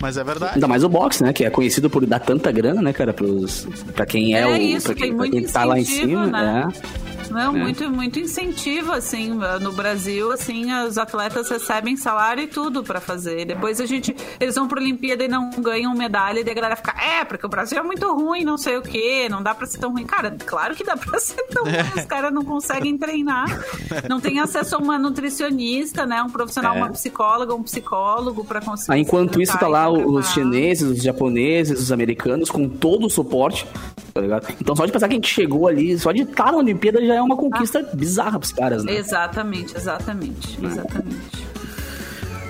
Mas 0.00 0.16
é 0.16 0.24
verdade. 0.24 0.54
Ainda 0.54 0.66
mais 0.66 0.82
o 0.82 0.88
boxe, 0.88 1.22
né? 1.22 1.32
Que 1.32 1.44
é 1.44 1.50
conhecido 1.50 1.90
por 1.90 2.04
dar 2.06 2.20
tanta 2.20 2.50
grana, 2.50 2.80
né, 2.80 2.92
cara? 2.92 3.12
Pros, 3.12 3.68
pra 3.94 4.06
quem 4.06 4.34
é, 4.34 4.40
É 4.40 4.46
o. 4.46 4.56
isso, 4.56 4.86
pra 4.86 4.94
tem 4.94 5.02
quem, 5.08 5.16
pra 5.16 5.28
quem 5.28 5.42
tá 5.44 5.64
lá 5.64 5.78
em 5.78 5.84
cima, 5.84 6.26
né? 6.26 6.64
né? 6.66 6.68
Não, 7.30 7.52
muito, 7.52 7.88
muito 7.90 8.18
incentivo, 8.18 8.92
assim, 8.92 9.38
no 9.60 9.72
Brasil, 9.72 10.32
assim, 10.32 10.72
os 10.86 10.98
atletas 10.98 11.48
recebem 11.48 11.96
salário 11.96 12.42
e 12.42 12.46
tudo 12.46 12.82
pra 12.82 13.00
fazer. 13.00 13.44
Depois 13.44 13.80
a 13.80 13.86
gente, 13.86 14.14
eles 14.38 14.54
vão 14.54 14.66
pra 14.68 14.80
Olimpíada 14.80 15.24
e 15.24 15.28
não 15.28 15.50
ganham 15.58 15.94
medalha, 15.94 16.40
e 16.40 16.44
daí 16.44 16.52
a 16.52 16.56
galera 16.56 16.76
fica, 16.76 16.94
é, 17.00 17.24
porque 17.24 17.46
o 17.46 17.48
Brasil 17.48 17.78
é 17.78 17.82
muito 17.82 18.06
ruim, 18.14 18.44
não 18.44 18.58
sei 18.58 18.76
o 18.76 18.82
quê, 18.82 19.28
não 19.30 19.42
dá 19.42 19.54
pra 19.54 19.66
ser 19.66 19.78
tão 19.78 19.92
ruim. 19.92 20.04
Cara, 20.04 20.36
claro 20.44 20.74
que 20.74 20.84
dá 20.84 20.96
pra 20.96 21.18
ser 21.20 21.42
tão 21.48 21.64
ruim, 21.64 21.74
os 21.96 22.04
caras 22.04 22.32
não 22.32 22.44
conseguem 22.44 22.96
treinar, 22.98 23.46
não 24.08 24.20
tem 24.20 24.40
acesso 24.40 24.76
a 24.76 24.78
uma 24.78 24.98
nutricionista, 24.98 26.04
né, 26.06 26.22
um 26.22 26.28
profissional, 26.30 26.74
É. 26.74 26.78
uma 26.78 26.90
psicóloga, 26.90 27.54
um 27.54 27.62
psicólogo 27.62 28.44
pra 28.44 28.60
conseguir. 28.60 28.92
Aí, 28.92 29.00
enquanto 29.02 29.40
isso, 29.40 29.56
tá 29.58 29.68
lá 29.68 29.88
os 29.90 30.30
chineses, 30.32 30.88
os 30.88 31.02
japoneses, 31.02 31.80
os 31.80 31.92
americanos, 31.92 32.50
com 32.50 32.68
todo 32.68 33.06
o 33.06 33.10
suporte, 33.10 33.66
tá 34.12 34.20
ligado? 34.20 34.46
Então, 34.60 34.74
só 34.74 34.84
de 34.86 34.92
pensar 34.92 35.06
que 35.08 35.14
a 35.14 35.16
gente 35.16 35.28
chegou 35.32 35.68
ali, 35.68 35.98
só 35.98 36.12
de 36.12 36.22
estar 36.22 36.50
na 36.52 36.58
Olimpíada 36.58 37.04
já 37.04 37.19
é 37.20 37.22
uma 37.24 37.36
conquista 37.36 37.82
bizarra 37.94 38.38
pros 38.38 38.52
caras, 38.52 38.84
né? 38.84 38.94
Exatamente, 38.96 39.76
exatamente, 39.76 40.58
É. 40.62 40.66
exatamente. 40.66 41.50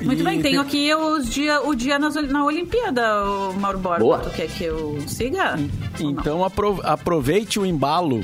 Muito 0.03 0.23
E 0.23 0.25
bem, 0.25 0.41
tenho 0.41 0.63
aqui 0.63 0.95
os 0.95 1.29
dia, 1.29 1.61
o 1.61 1.75
dia 1.75 1.99
nas, 1.99 2.15
na 2.15 2.43
Olimpíada, 2.45 3.23
o 3.23 3.53
Mauro 3.61 3.79
Borba. 3.79 3.99
Boa. 3.99 4.19
Tu 4.21 4.31
quer 4.31 4.49
que 4.49 4.65
eu 4.65 4.99
siga? 5.07 5.59
Então 5.99 6.43
apro- 6.43 6.81
aproveite 6.85 7.61
o 7.61 7.67
embalo. 7.67 8.21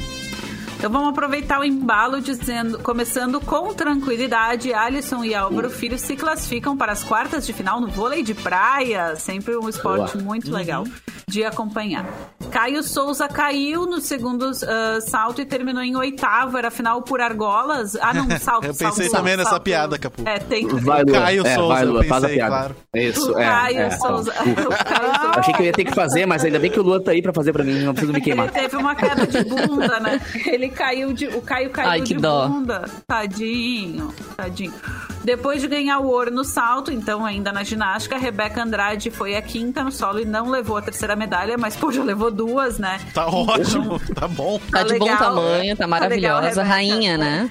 Então 0.79 0.91
vamos 0.91 1.09
aproveitar 1.11 1.61
o 1.61 1.65
embalo 1.65 2.21
dizendo, 2.21 2.79
começando 2.79 3.41
com 3.43 3.75
tranquilidade, 3.75 4.73
Alisson 4.73 5.23
e 5.25 5.35
Álvaro 5.35 5.69
Filho 5.71 5.99
se 5.99 6.17
classificam 6.17 6.77
para 6.77 6.93
as 6.93 7.03
quartas 7.05 7.47
de 7.47 7.53
final 7.53 7.79
no 7.81 7.89
vôlei 7.89 8.23
de 8.23 8.35
praia, 8.35 9.15
sempre 9.17 9.55
um 9.57 9.69
esporte 9.69 10.13
Boa. 10.17 10.25
muito 10.25 10.51
legal 10.51 10.85
de 11.29 11.45
acompanhar. 11.45 12.07
Caio 12.51 12.83
Souza 12.83 13.29
caiu 13.29 13.87
no 13.87 14.01
segundo 14.01 14.51
ah, 14.51 15.01
salto 15.01 15.41
e 15.41 15.45
terminou 15.45 15.83
em 15.83 15.97
oitavo, 15.97 16.57
era 16.57 16.71
final 16.71 17.03
por 17.03 17.21
argolas. 17.21 17.97
Ah, 17.97 18.13
não, 18.15 18.25
salto, 18.39 18.67
Eu 18.67 18.75
salto, 18.75 18.91
pensei 18.95 19.09
salto, 19.09 19.17
também 19.23 19.37
nessa 19.37 19.51
salto. 19.51 19.63
piada, 19.63 19.99
Capu. 19.99 20.23
É, 20.27 20.39
tem 20.39 20.67
Vai, 20.69 21.03
Lua. 21.05 21.13
Caio 21.21 21.47
é, 21.47 21.55
Souza, 21.55 21.75
vai, 21.75 21.85
eu 21.85 21.93
Lua, 21.93 22.05
faz 22.05 22.25
a 22.25 22.27
pensei, 22.27 22.37
piada. 22.37 22.57
claro. 22.57 22.77
Isso, 22.95 23.33
O 23.33 23.39
é. 23.39 23.45
Caio 23.45 23.79
é, 23.81 23.91
Souza. 23.91 24.33
O 24.41 24.85
Caio 24.85 25.15
Souza. 25.21 25.39
Achei 25.41 25.55
que 25.55 25.63
eu 25.63 25.67
ia 25.67 25.73
ter 25.73 25.85
que 25.85 25.95
fazer, 25.95 26.27
mas 26.27 26.45
ainda 26.45 26.59
bem 26.59 26.71
que 26.71 26.81
o 26.81 26.83
Lua 26.83 27.03
tá 27.03 27.11
aí 27.13 27.21
pra 27.23 27.33
fazer 27.33 27.53
pra 27.53 27.63
mim, 27.65 27.81
não 27.81 27.93
preciso 27.93 28.13
me 28.13 28.19
Ele 28.19 28.25
queimar. 28.25 28.51
teve 28.51 28.77
uma 28.77 28.95
queda 28.95 29.27
de 29.27 29.45
bunda, 29.45 30.01
né? 30.01 30.21
Ele 30.47 30.69
caiu 30.69 31.13
de. 31.13 31.27
O 31.29 31.43
Caio 31.43 31.71
caiu 31.71 31.91
Ai, 31.91 32.01
que 32.01 32.15
de 32.15 32.21
dó. 32.21 32.49
bunda. 32.49 32.85
Tadinho, 33.07 34.15
tadinho. 34.37 34.73
Depois 35.25 35.61
de 35.61 35.67
ganhar 35.67 35.99
o 35.99 36.07
ouro 36.07 36.31
no 36.31 36.45
salto, 36.45 36.93
então 36.93 37.25
ainda 37.27 37.51
na 37.53 37.65
ginástica, 37.65 38.15
a 38.15 38.19
Rebeca 38.19 38.63
Andrade 38.63 39.11
foi 39.11 39.35
a 39.35 39.43
quinta 39.43 39.83
no 39.83 39.91
solo 39.91 40.21
e 40.21 40.25
não 40.25 40.49
levou 40.49 40.77
a 40.77 40.83
terceira 40.83 41.17
medalha, 41.17 41.57
mas 41.59 41.75
pô, 41.75 41.91
já 41.91 42.03
levou 42.05 42.31
duas, 42.37 42.79
né? 42.79 43.01
Tá 43.15 43.27
ótimo, 43.27 43.99
tá 44.15 44.29
bom. 44.29 44.61
Tá 44.71 44.83
de 44.83 44.99
bom 44.99 45.05
legal. 45.07 45.19
tamanho, 45.19 45.77
tá 45.77 45.85
Tá 45.85 45.89
maravilhosa, 45.89 46.41
legal, 46.41 46.65
Rebeca. 46.65 46.69
rainha, 46.69 47.19
né? 47.19 47.51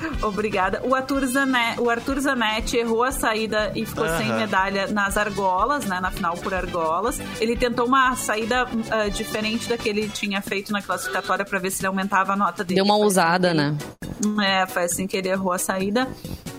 Obrigada. 0.22 0.80
O 0.84 0.94
Arthur, 0.94 1.26
Zanetti, 1.26 1.80
o 1.80 1.90
Arthur 1.90 2.20
Zanetti 2.20 2.76
errou 2.76 3.02
a 3.02 3.12
saída 3.12 3.72
e 3.74 3.84
ficou 3.84 4.06
sem 4.08 4.32
medalha 4.32 4.86
nas 4.88 5.16
argolas, 5.16 5.84
né? 5.84 6.00
Na 6.00 6.10
final 6.10 6.36
por 6.36 6.52
argolas. 6.54 7.20
Ele 7.40 7.56
tentou 7.56 7.86
uma 7.86 8.14
saída 8.16 8.66
ah, 8.90 9.08
diferente 9.08 9.68
da 9.68 9.76
que 9.76 9.88
ele 9.88 10.08
tinha 10.08 10.40
feito 10.40 10.72
na 10.72 10.82
classificatória 10.82 11.44
para 11.44 11.58
ver 11.58 11.70
se 11.70 11.80
ele 11.80 11.88
aumentava 11.88 12.32
a 12.32 12.36
nota 12.36 12.62
dele. 12.64 12.76
Deu 12.76 12.84
uma 12.84 12.94
assim 12.94 13.02
ousada, 13.04 13.50
ele- 13.50 13.58
né? 13.58 13.76
É, 14.44 14.66
foi 14.66 14.84
assim 14.84 15.06
que 15.06 15.16
ele 15.16 15.28
errou 15.28 15.52
a 15.52 15.58
saída. 15.58 16.06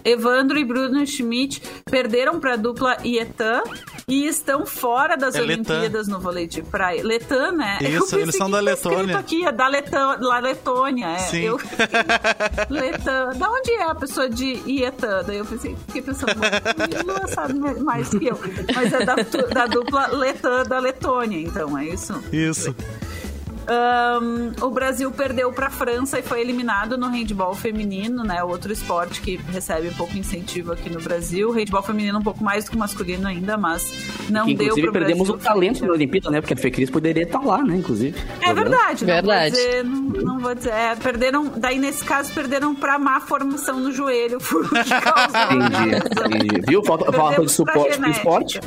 Evandro 0.03 0.59
e 0.59 0.65
Bruno 0.65 1.05
Schmidt 1.07 1.61
perderam 1.89 2.37
para 2.37 2.53
a 2.53 2.57
dupla 2.57 2.97
Ietan 3.05 3.63
e 4.05 4.25
estão 4.25 4.65
fora 4.65 5.15
das 5.15 5.33
É 5.33 5.39
Letan. 5.39 5.71
Olimpíadas 5.75 6.09
no 6.09 6.19
vôlei 6.19 6.45
de 6.45 6.61
praia. 6.61 7.01
Letan, 7.01 7.53
né? 7.53 7.77
Isso, 7.81 8.17
eles 8.17 8.35
são 8.35 8.49
da 8.51 8.57
tá 8.57 8.63
Letônia. 8.63 9.17
aqui, 9.17 9.45
é 9.45 9.51
da, 9.53 9.65
Letan, 9.69 10.19
da 10.19 10.39
Letônia. 10.39 11.07
É. 11.07 11.17
Sim. 11.19 11.43
Eu, 11.43 11.57
Letan. 12.69 13.22
Da 13.31 13.49
onde 13.49 13.71
é 13.71 13.83
a 13.83 13.95
pessoa 13.95 14.29
de 14.29 14.62
Ietan? 14.67 15.23
Daí 15.25 15.38
eu 15.38 15.45
pensei, 15.45 15.75
fiquei 15.88 16.01
pensando, 16.01 16.33
"Bom, 16.36 17.13
Lua 17.13 17.27
sabe 17.27 17.53
mais 17.81 18.09
que 18.09 18.25
eu. 18.27 18.39
Mas 18.75 18.91
é 18.93 19.05
da, 19.05 19.15
da 19.53 19.67
dupla 19.67 20.07
Letan 20.07 20.63
da 20.63 20.79
Letônia, 20.79 21.39
então, 21.39 21.77
é 21.77 21.86
isso? 21.88 22.13
Isso. 22.31 22.75
Ahn, 23.67 24.52
o 24.62 24.69
Brasil 24.69 25.12
perdeu 25.12 25.52
para 25.52 25.67
a 25.67 25.69
França 25.69 26.19
e 26.19 26.21
foi 26.21 26.41
eliminado 26.41 26.97
no 26.97 27.08
handball 27.08 27.54
feminino, 27.56 28.23
né? 28.23 28.43
Outro 28.43 28.71
esporte 28.71 29.21
que 29.21 29.38
recebe 29.38 29.89
um 29.89 29.93
pouco 29.93 30.17
incentivo 30.17 30.71
aqui 30.71 30.89
no 30.89 31.02
Brasil. 31.02 31.49
O 31.49 31.52
handball 31.52 31.84
feminino 31.84 32.19
um 32.19 32.23
pouco 32.23 32.43
mais 32.43 32.65
do 32.65 32.71
que 32.71 32.76
o 32.76 32.80
masculino 32.80 33.28
ainda, 33.28 33.58
mas 33.58 33.93
não 34.30 34.45
Que, 34.45 34.56
deu 34.56 34.65
inclusive, 34.67 34.91
para 34.91 34.99
perdemos 34.99 35.30
o 35.30 35.38
talento 35.38 35.86
da 35.86 35.91
Olimpíada, 35.91 36.30
né? 36.30 36.41
Porque 36.41 36.54
a 36.54 36.58
Fê 36.58 36.69
Cris 36.71 36.89
poderia 36.89 37.23
estar 37.23 37.39
lá, 37.39 37.63
né? 37.63 37.76
Inclusive. 37.78 38.17
É 38.41 38.54
verdade, 38.54 39.06
não 39.06 39.13
Verdade. 39.13 39.56
vou 39.56 39.65
dizer, 39.65 39.84
não, 39.84 40.02
não 40.02 40.39
vou 40.39 40.56
dizer. 40.56 40.73
É, 40.73 40.95
perderam, 40.95 41.52
daí 41.56 41.80
nesse 41.80 42.04
caso 42.04 42.34
perderam 42.34 42.76
para 42.76 42.99
má 42.99 43.19
formação 43.19 43.80
no 43.80 43.91
joelho, 43.91 44.39
por 44.39 44.69
causou 44.69 45.43
Entendi, 45.54 45.95
entendi. 45.95 46.62
Viu? 46.67 46.84
Falta, 46.84 47.12
falta 47.12 47.45
de 47.45 47.52
suporte 47.52 47.97
pro 47.97 48.13
genética. 48.13 48.62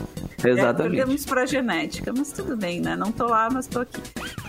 É, 0.46 0.52
Exatamente. 0.52 0.96
perdemos 0.96 1.26
pra 1.26 1.46
genética, 1.46 2.12
mas 2.16 2.32
tudo 2.32 2.56
bem, 2.56 2.80
né? 2.80 2.96
Não 2.96 3.10
tô 3.12 3.26
lá, 3.26 3.48
mas 3.50 3.66
tô 3.66 3.80
aqui. 3.80 4.00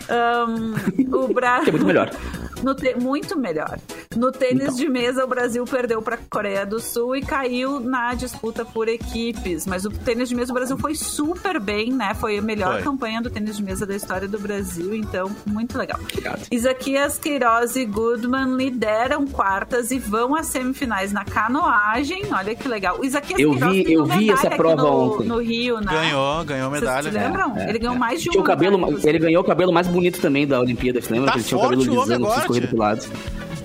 Ahn, 0.09 0.75
o 1.13 1.33
Brasil. 1.33 1.67
É 1.67 1.71
muito 1.71 1.85
melhor. 1.85 2.09
No 2.63 2.73
te- 2.75 2.95
Muito 2.95 3.37
melhor. 3.37 3.77
No 4.15 4.31
tênis 4.31 4.75
de 4.75 4.89
mesa, 4.89 5.23
o 5.23 5.27
Brasil 5.27 5.63
perdeu 5.65 6.01
para 6.01 6.15
a 6.15 6.19
Coreia 6.29 6.65
do 6.65 6.79
Sul 6.79 7.15
e 7.15 7.21
caiu 7.21 7.79
na 7.79 8.13
disputa 8.15 8.65
por 8.65 8.87
equipes. 8.87 9.65
Mas 9.67 9.85
o 9.85 9.89
tênis 9.89 10.27
de 10.29 10.35
mesa, 10.35 10.51
o 10.51 10.55
Brasil 10.55 10.77
foi 10.77 10.95
super 10.95 11.59
bem, 11.59 11.91
né? 11.91 12.13
Foi 12.15 12.37
a 12.37 12.41
melhor 12.41 12.73
Foi. 12.75 12.81
campanha 12.83 13.21
do 13.21 13.29
tênis 13.29 13.57
de 13.57 13.63
mesa 13.63 13.85
da 13.85 13.95
história 13.95 14.27
do 14.27 14.39
Brasil, 14.39 14.93
então, 14.95 15.29
muito 15.45 15.77
legal. 15.77 15.99
Obrigado. 16.01 16.41
Isaquias 16.51 17.17
Queiroz 17.19 17.75
e 17.75 17.85
Goodman 17.85 18.55
lideram 18.55 19.27
quartas 19.27 19.91
e 19.91 19.99
vão 19.99 20.35
às 20.35 20.47
semifinais 20.47 21.11
na 21.13 21.23
canoagem. 21.23 22.23
Olha 22.31 22.55
que 22.55 22.67
legal. 22.67 22.99
O 22.99 23.05
Isaquias 23.05 23.39
Eu 23.39 23.51
Queiroz 23.51 23.73
vi- 23.75 23.83
ganhou 23.83 24.01
eu 24.01 24.05
vi 24.05 24.17
medalha 24.19 24.33
essa 24.37 24.47
aqui 24.47 24.57
prova 24.57 24.81
no, 24.81 25.13
ontem. 25.15 25.27
no 25.27 25.37
Rio, 25.41 25.79
né? 25.79 25.91
Ganhou, 25.91 26.43
ganhou 26.45 26.69
Vocês 26.69 26.81
medalha. 26.81 27.11
se 27.11 27.17
lembram? 27.17 27.57
É, 27.57 27.69
Ele 27.69 27.79
ganhou 27.79 27.95
é. 27.95 27.99
mais 27.99 28.21
de 28.21 28.29
cabelo, 28.43 28.77
inclusive. 28.77 29.09
ele 29.09 29.19
ganhou 29.19 29.41
o 29.43 29.45
cabelo 29.45 29.71
mais 29.73 29.87
bonito 29.87 30.19
também 30.21 30.47
da 30.47 30.59
Olimpíada, 30.59 31.01
você 31.01 31.11
lembra? 31.13 31.31
Tá 31.31 31.37
ele 31.37 31.43
tinha 31.43 31.57
o 31.57 31.61
cabelo 31.61 31.81
lisando, 31.81 32.13
agora, 32.13 32.46
tia. 32.53 32.67
pro 32.67 32.77
lado. 32.77 33.01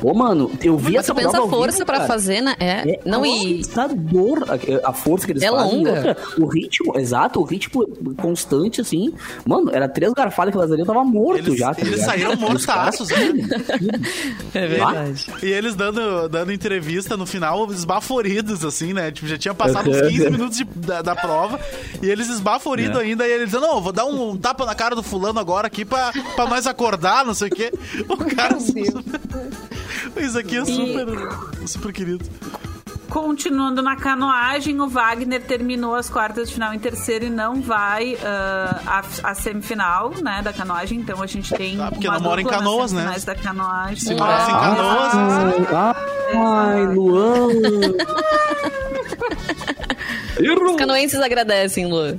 Ô, 0.03 0.13
mano, 0.15 0.51
eu 0.61 0.77
vi 0.77 0.93
Mas 0.95 1.05
essa 1.05 1.15
tu 1.15 1.17
pensa 1.17 1.37
a 1.37 1.41
ao 1.41 1.45
vivo, 1.47 1.57
força 1.57 1.85
pra 1.85 1.97
cara. 1.99 2.09
fazer, 2.09 2.41
né? 2.41 2.55
É. 2.59 2.91
É 2.95 3.01
não, 3.05 3.25
e 3.25 3.63
a, 4.85 4.93
força 4.93 5.27
que 5.27 5.33
eles 5.33 5.43
É 5.43 5.51
fazem. 5.51 5.77
longa. 5.77 5.91
Outra, 5.93 6.17
o 6.39 6.47
ritmo, 6.47 6.99
exato, 6.99 7.41
o 7.41 7.45
ritmo 7.45 7.87
constante, 8.21 8.81
assim. 8.81 9.13
Mano, 9.47 9.71
era 9.73 9.89
três 9.89 10.13
garfadas 10.13 10.51
que 10.53 10.59
elas 10.59 10.71
dariam, 10.71 10.83
eu 10.85 10.93
tava 10.93 11.05
morto 11.05 11.39
Eles- 11.39 11.59
já. 11.59 11.73
tá 11.75 11.81
eles 11.81 11.93
ligado? 11.95 12.07
saíram 12.09 12.33
Os 12.33 12.39
mortaços, 12.41 13.09
caras- 13.09 13.33
É 14.55 14.67
verdade. 14.67 15.27
E 15.43 15.47
eles 15.47 15.75
dando, 15.75 16.29
dando 16.29 16.53
entrevista 16.53 17.17
no 17.17 17.27
final, 17.27 17.71
esbaforidos, 17.73 18.65
assim, 18.65 18.93
né? 18.93 19.11
Tipo, 19.11 19.27
já 19.29 19.39
tinha 19.39 19.55
passado 19.55 19.89
uns 19.91 19.97
Uhum. 20.01 20.09
15 20.09 20.31
minutos 20.31 20.57
de- 20.59 20.65
da, 20.65 21.03
da 21.03 21.15
prova. 21.15 21.61
E 22.03 22.09
eles 22.11 22.29
esbaforidos 22.29 22.99
É. 22.99 23.03
ainda. 23.03 23.27
E 23.27 23.31
eles 23.31 23.47
dizendo, 23.47 23.67
não, 23.67 23.81
vou 23.81 23.93
dar 23.93 24.05
um, 24.05 24.37
tapa 24.37 24.67
na 24.67 24.75
cara 24.75 24.95
do 24.95 25.03
fulano 25.03 25.39
agora 25.39 25.67
aqui 25.67 25.85
pra, 25.85 26.13
pra 26.35 26.47
nós 26.47 26.67
acordar, 26.67 27.25
não 27.25 27.35
sei 27.35 27.49
o 27.49 27.51
quê. 27.51 27.73
O 28.09 28.17
cara... 28.35 28.57
Isso 30.17 30.39
aqui 30.39 30.57
é 30.57 30.65
super, 30.65 31.07
super 31.67 31.93
querido. 31.93 32.25
Continuando 33.09 33.83
na 33.83 33.95
canoagem, 33.95 34.81
o 34.81 34.89
Wagner 34.89 35.43
terminou 35.43 35.95
as 35.95 36.09
quartas 36.09 36.49
de 36.49 36.55
final 36.55 36.73
em 36.73 36.79
terceiro 36.79 37.27
e 37.27 37.31
não 37.31 37.61
vai 37.61 38.17
ah, 38.25 38.81
à 39.23 39.31
à 39.31 39.35
semifinal, 39.35 40.13
né, 40.23 40.41
da 40.43 40.51
canoagem. 40.51 40.99
Então 40.99 41.21
a 41.21 41.27
gente 41.27 41.55
tem 41.55 41.79
Ah, 41.79 41.91
porque 41.91 42.09
uma 42.09 42.17
não 42.19 42.25
mora 42.25 42.41
em 42.41 42.47
Canoas, 42.47 42.91
né? 42.91 43.15
da 43.27 43.35
canoagem. 43.35 43.97
Se 43.97 44.15
morasse 44.15 44.51
em 44.51 44.55
Canoas... 44.55 45.15
Ai, 45.15 45.95
ai, 46.37 46.87
Luan. 46.87 47.49
os 50.71 50.77
canoenses 50.77 51.21
agradecem, 51.21 51.87
Lu. 51.87 52.19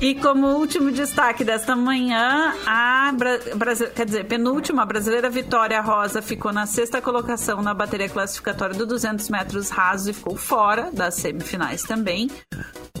E 0.00 0.14
como 0.14 0.46
último 0.58 0.92
destaque 0.92 1.42
desta 1.42 1.74
manhã, 1.74 2.54
a 2.64 3.10
Bra 3.16 3.74
quer 3.92 4.06
dizer, 4.06 4.24
penúltima 4.26 4.82
a 4.82 4.86
brasileira 4.86 5.28
Vitória 5.28 5.80
Rosa 5.80 6.22
ficou 6.22 6.52
na 6.52 6.66
sexta 6.66 7.02
colocação 7.02 7.60
na 7.62 7.74
bateria 7.74 8.08
classificatória 8.08 8.76
do 8.76 8.86
200 8.86 9.28
metros 9.28 9.70
rasos 9.70 10.06
e 10.06 10.12
ficou 10.12 10.36
fora 10.36 10.90
das 10.92 11.14
semifinais 11.16 11.82
também. 11.82 12.30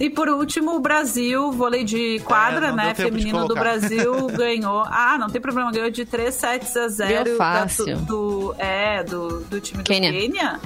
E 0.00 0.10
por 0.10 0.28
último, 0.28 0.72
o 0.74 0.80
Brasil, 0.80 1.52
vôlei 1.52 1.84
de 1.84 2.18
quadra, 2.24 2.68
É, 2.68 2.72
né, 2.72 2.94
feminino 2.94 3.46
do. 3.46 3.54
Brasil 3.54 4.26
ganhou. 4.36 4.82
Ah, 4.86 5.16
não 5.20 5.28
tem 5.30 5.40
problema, 5.40 5.70
ganhou 5.70 5.90
de 5.90 6.04
3 6.04 6.34
sets 6.34 6.76
a 6.76 6.88
0 6.88 7.24
Ganhou 7.24 7.36
fácil. 7.38 7.86
da- 7.86 7.94
do, 8.02 8.54
é, 8.58 9.04
do, 9.04 9.40
do 9.42 9.60
time 9.60 9.84
Quênia. 9.84 10.10
do 10.12 10.18
Quênia. 10.18 10.60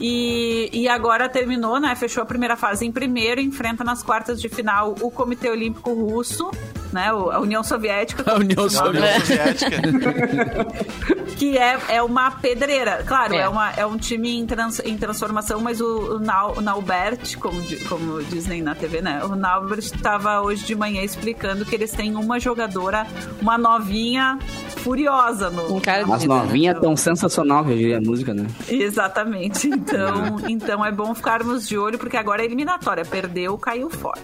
E, 0.00 0.68
e 0.72 0.88
agora 0.88 1.28
terminou, 1.28 1.78
né? 1.80 1.94
Fechou 1.94 2.22
a 2.22 2.26
primeira 2.26 2.56
fase 2.56 2.84
em 2.84 2.92
primeiro, 2.92 3.40
enfrenta 3.40 3.82
nas 3.84 4.02
quartas 4.02 4.40
de 4.40 4.48
final 4.48 4.94
o 5.00 5.10
Comitê 5.10 5.48
Olímpico 5.48 5.92
Russo, 5.94 6.50
né? 6.92 7.12
o- 7.12 7.30
A 7.30 7.40
União 7.40 7.62
Soviética. 7.62 8.22
A 8.30 8.36
União 8.36 8.60
A 8.60 8.64
União 8.64 8.70
Soviética. 8.70 9.82
Que 11.36 11.58
é, 11.58 11.76
é 11.88 12.02
uma 12.02 12.30
pedreira. 12.30 13.02
Claro, 13.04 13.34
é, 13.34 13.38
É. 13.38 13.48
uma, 13.48 13.70
é 13.72 13.84
um 13.84 13.96
time 13.96 14.38
em, 14.38 14.46
trans- 14.46 14.80
em 14.84 14.96
transformação, 14.96 15.60
mas 15.60 15.80
o, 15.80 16.14
o, 16.16 16.18
Nau- 16.20 16.54
o 16.56 16.60
Naubert, 16.60 17.36
como, 17.40 17.60
como 17.88 18.22
dizem 18.22 18.62
na 18.62 18.74
TV, 18.76 19.02
né? 19.02 19.20
O 19.24 19.34
Naubert 19.34 19.80
estava 19.80 20.40
hoje 20.40 20.64
de 20.64 20.76
manhã 20.76 21.02
explicando 21.02 21.64
que 21.64 21.74
eles 21.74 21.90
têm 21.90 22.14
uma 22.14 22.38
jogadora, 22.38 23.04
uma 23.42 23.58
novinha 23.58 24.38
furiosa 24.76 25.50
no. 25.50 25.74
Um 25.74 25.80
cara 25.80 26.04
de 26.04 26.12
As 26.12 26.24
novinhas 26.24 26.78
tão 26.78 26.96
sensacional, 26.96 27.64
que 27.64 27.72
eu 27.72 27.76
diria 27.76 27.98
a 27.98 28.00
música, 28.00 28.32
né? 28.32 28.46
Exatamente. 28.68 29.68
Então, 29.88 30.40
então 30.48 30.84
é 30.84 30.90
bom 30.90 31.14
ficarmos 31.14 31.68
de 31.68 31.76
olho, 31.76 31.98
porque 31.98 32.16
agora 32.16 32.42
é 32.42 32.44
eliminatória. 32.46 33.04
Perdeu, 33.04 33.56
caiu 33.58 33.90
fora. 33.90 34.20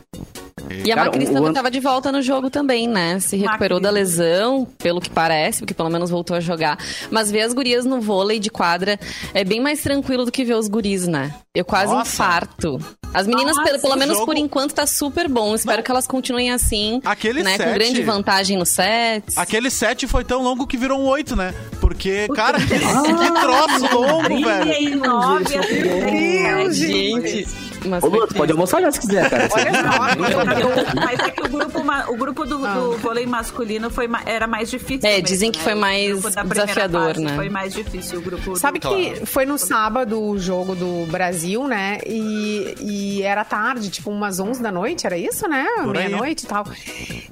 E 0.85 0.92
a 0.92 0.94
Cara, 0.94 1.07
Macris 1.11 1.29
o- 1.29 1.33
também 1.33 1.49
estava 1.49 1.70
de 1.70 1.81
volta 1.81 2.12
no 2.12 2.23
jogo 2.23 2.49
também, 2.49 2.87
né? 2.88 3.18
Se 3.18 3.37
recuperou 3.37 3.79
Macris. 3.81 3.83
da 3.83 3.90
lesão, 3.90 4.64
pelo 4.79 5.01
que 5.01 5.11
parece, 5.11 5.61
porque 5.61 5.75
pelo 5.75 5.90
menos 5.90 6.11
voltou 6.11 6.37
a 6.37 6.40
jogar. 6.40 6.79
Mas 7.11 7.31
ver 7.31 7.40
as 7.42 7.53
gurias 7.53 7.85
no 7.85 8.01
vôlei 8.01 8.38
de 8.38 8.51
quadra 8.51 8.99
é 9.35 9.42
bem 9.42 9.61
mais 9.61 9.83
tranquilo 9.83 10.25
do 10.25 10.31
que 10.31 10.44
ver 10.44 10.55
os 10.55 10.68
guris, 10.68 11.09
né? 11.09 11.35
Eu 11.53 11.64
quase 11.64 11.92
Nossa. 11.92 12.09
infarto. 12.12 12.79
As 13.12 13.27
meninas, 13.27 13.57
Nossa, 13.57 13.68
pelo, 13.68 13.83
pelo 13.83 13.96
menos 13.96 14.14
jogo- 14.14 14.27
por 14.27 14.37
enquanto, 14.37 14.73
tá 14.73 14.87
super 14.87 15.29
bom. 15.29 15.53
Espero 15.57 15.83
que 15.83 15.90
elas 15.90 16.07
continuem 16.07 16.53
assim, 16.53 17.01
Aquele 17.05 17.42
né? 17.42 17.57
Com 17.59 17.64
set- 17.64 17.75
grande 17.75 18.03
vantagem 18.05 18.57
nos 18.57 18.68
sets. 18.68 19.37
Aquele 19.37 19.68
set 19.68 20.07
foi 20.07 20.23
tão 20.23 20.40
longo 20.44 20.64
que 20.64 20.77
virou 20.77 21.01
um 21.01 21.07
8, 21.09 21.35
né? 21.35 21.53
Porque, 21.81 22.29
cara, 22.29 22.59
que, 22.61 22.66
que 22.68 23.40
troço 23.40 23.96
longo, 23.99 24.40
velho. 24.44 24.64
39 25.01 25.50
a 25.59 25.63
37. 25.63 26.75
Gente, 26.75 27.47
mas 27.87 28.05
Ô, 28.05 28.27
tu 28.27 28.35
pode 28.35 28.53
almoçar 28.53 28.81
já 28.81 28.93
se 28.93 29.01
quiser, 29.01 29.29
cara. 29.31 29.49
Olha 29.51 29.73
só, 29.75 30.95
mas 30.95 31.21
é 31.21 31.31
que 31.31 31.41
o 31.41 31.49
grupo, 31.49 31.81
o 32.09 32.17
grupo 32.17 32.45
do, 32.45 32.59
do 32.59 32.99
vôlei 32.99 33.27
masculino 33.27 33.91
foi, 33.91 34.09
era 34.27 34.47
mais 34.47 34.71
difícil. 34.71 35.09
É, 35.09 35.15
mesmo, 35.15 35.27
dizem 35.27 35.53
que 35.53 35.59
né? 35.59 35.65
foi 35.65 35.75
O 35.75 35.79
mais 35.79 36.13
grupo 36.13 36.31
da 36.31 36.45
primeira 36.45 36.67
desafiador, 36.67 37.19
né? 37.19 37.37
Foi 37.37 37.49
mais 37.49 37.73
difícil 37.73 38.19
o 38.19 38.23
grupo. 38.23 38.57
Sabe 38.57 38.79
do... 38.79 38.89
que 38.89 39.27
foi 39.27 39.47
no 39.47 39.57
sábado 39.57 40.21
o 40.21 40.39
jogo 40.39 40.75
do 40.75 41.07
Brasil, 41.07 41.67
né? 41.67 41.99
E, 42.07 42.75
e 42.81 43.23
era 43.23 43.45
tarde, 43.45 43.91
tipo 43.91 44.11
umas 44.11 44.39
11 44.39 44.63
da 44.63 44.71
noite, 44.71 45.07
era 45.07 45.17
isso, 45.17 45.49
né? 45.49 45.67
Meia-noite 45.87 46.45
e 46.45 46.49
tal. 46.49 46.65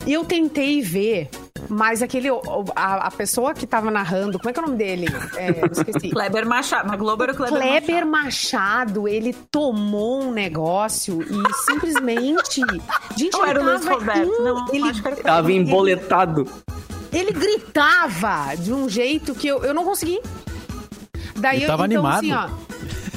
E 0.06 0.12
eu 0.12 0.24
tentei 0.24 0.80
ver, 0.80 1.28
mas 1.68 2.02
aquele. 2.02 2.28
A, 2.74 3.06
a 3.06 3.10
pessoa 3.10 3.54
que 3.54 3.66
tava 3.66 3.90
narrando, 3.90 4.38
como 4.38 4.50
é 4.50 4.52
que 4.52 4.58
é 4.58 4.62
o 4.62 4.66
nome 4.66 4.78
dele? 4.78 5.06
É, 5.36 5.50
eu 5.50 5.70
esqueci. 5.70 6.10
Kleber 6.10 6.46
Machado. 6.46 6.88
Na 6.88 6.96
Globo 6.96 7.22
era 7.22 7.32
o 7.32 7.36
Kleber, 7.36 7.58
Kleber 7.58 8.06
Machado. 8.06 8.18
Machado, 8.28 9.08
ele 9.08 9.32
tomou 9.50 10.22
um 10.22 10.32
negócio 10.32 11.22
e 11.22 11.54
simplesmente. 11.70 12.60
Gente, 13.16 13.36
Ou 13.36 13.42
ele 13.42 13.50
era 13.50 13.60
o 13.60 13.64
Luiz 13.64 13.80
tava 13.84 13.94
Roberto? 13.98 14.42
Não, 14.42 14.66
ele, 14.72 15.02
Tava 15.22 15.52
emboletado. 15.52 16.46
ele 17.12 17.32
gritava 17.32 18.54
de 18.56 18.72
um 18.72 18.88
jeito 18.88 19.34
que 19.34 19.46
eu, 19.48 19.62
eu 19.64 19.74
não 19.74 19.84
consegui. 19.84 20.20
Daí 21.36 21.56
Ele 21.58 21.64
eu 21.64 21.68
tava 21.68 21.86
então, 21.86 22.06
animado. 22.06 22.48
assim, 22.48 22.54
ó. 22.64 22.67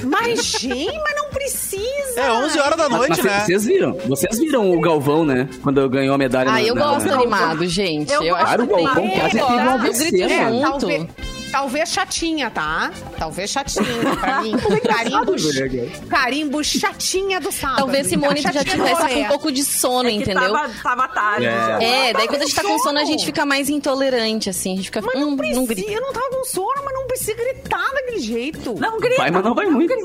Mas, 0.04 0.44
gente, 0.44 0.98
mas 0.98 1.16
não 1.16 1.28
precisa. 1.30 1.82
É 2.20 2.32
11 2.32 2.58
horas 2.58 2.76
da 2.76 2.88
Mas, 2.88 2.98
noite, 2.98 3.22
mas 3.22 3.24
né? 3.24 3.40
vocês 3.44 3.64
viram? 3.64 3.92
Vocês 4.06 4.38
viram 4.38 4.70
o 4.70 4.80
Galvão, 4.80 5.24
né? 5.24 5.48
Quando 5.62 5.88
ganhou 5.88 6.14
a 6.14 6.18
medalha. 6.18 6.50
Ah, 6.50 6.52
na- 6.54 6.62
eu 6.62 6.74
gosto 6.74 7.06
na- 7.08 7.14
animado, 7.14 7.66
gente. 7.66 8.12
Eu 8.12 8.22
Eu, 8.22 8.36
acho 8.36 8.44
Claro, 8.46 8.64
o 8.64 8.68
que 8.68 8.74
tem- 8.74 8.84
Galvão 8.84 9.10
quase 9.10 9.30
teve 9.30 9.42
um 9.44 9.70
AVC, 9.70 10.10
mano. 10.44 10.58
junto. 10.60 10.70
Talvez, 10.80 11.06
talvez 11.52 11.90
chatinha, 11.90 12.50
tá? 12.50 12.90
Talvez 13.18 13.50
chatinha 13.50 13.84
pra 14.18 14.40
mim. 14.42 14.54
Carimbo, 14.82 15.36
velho. 15.36 15.92
carimbo 16.08 16.64
chatinha 16.64 17.38
do 17.40 17.52
sábado. 17.52 17.76
Talvez 17.78 18.06
Simone 18.06 18.40
já 18.40 18.52
Chatinha 18.52 18.76
do 18.76 18.84
tivesse 18.84 19.14
com 19.14 19.20
um 19.20 19.28
pouco 19.28 19.52
de 19.52 19.62
sono, 19.62 20.08
É 20.08 20.12
que 20.12 20.18
entendeu? 20.18 20.52
Tava, 20.52 20.74
tava 20.82 21.08
tarde. 21.08 21.46
É. 21.46 22.08
É, 22.08 22.12
daí 22.12 22.26
quando 22.26 22.42
a 22.42 22.46
gente 22.46 22.54
tá 22.54 22.62
com 22.62 22.78
sono, 22.78 22.98
a 22.98 23.04
gente 23.04 23.24
fica 23.24 23.44
mais 23.44 23.68
intolerante, 23.68 24.48
assim. 24.50 24.72
A 24.72 24.76
gente 24.76 24.86
fica. 24.86 25.00
Mas 25.02 25.14
hum, 25.14 25.20
não 25.20 25.30
não 25.30 25.36
precisa, 25.36 25.66
grita. 25.66 25.92
eu 25.92 26.00
não 26.00 26.12
tava 26.12 26.30
com 26.30 26.44
sono, 26.44 26.82
mas 26.84 26.94
não 26.94 27.06
precisa 27.06 27.34
gritar 27.34 27.92
daquele 27.92 28.18
jeito. 28.20 28.74
Não 28.78 28.98
grita. 28.98 29.16
Vai, 29.18 29.30
mas 29.30 29.44
não 29.44 29.54
vai 29.54 29.66
muito. 29.66 29.92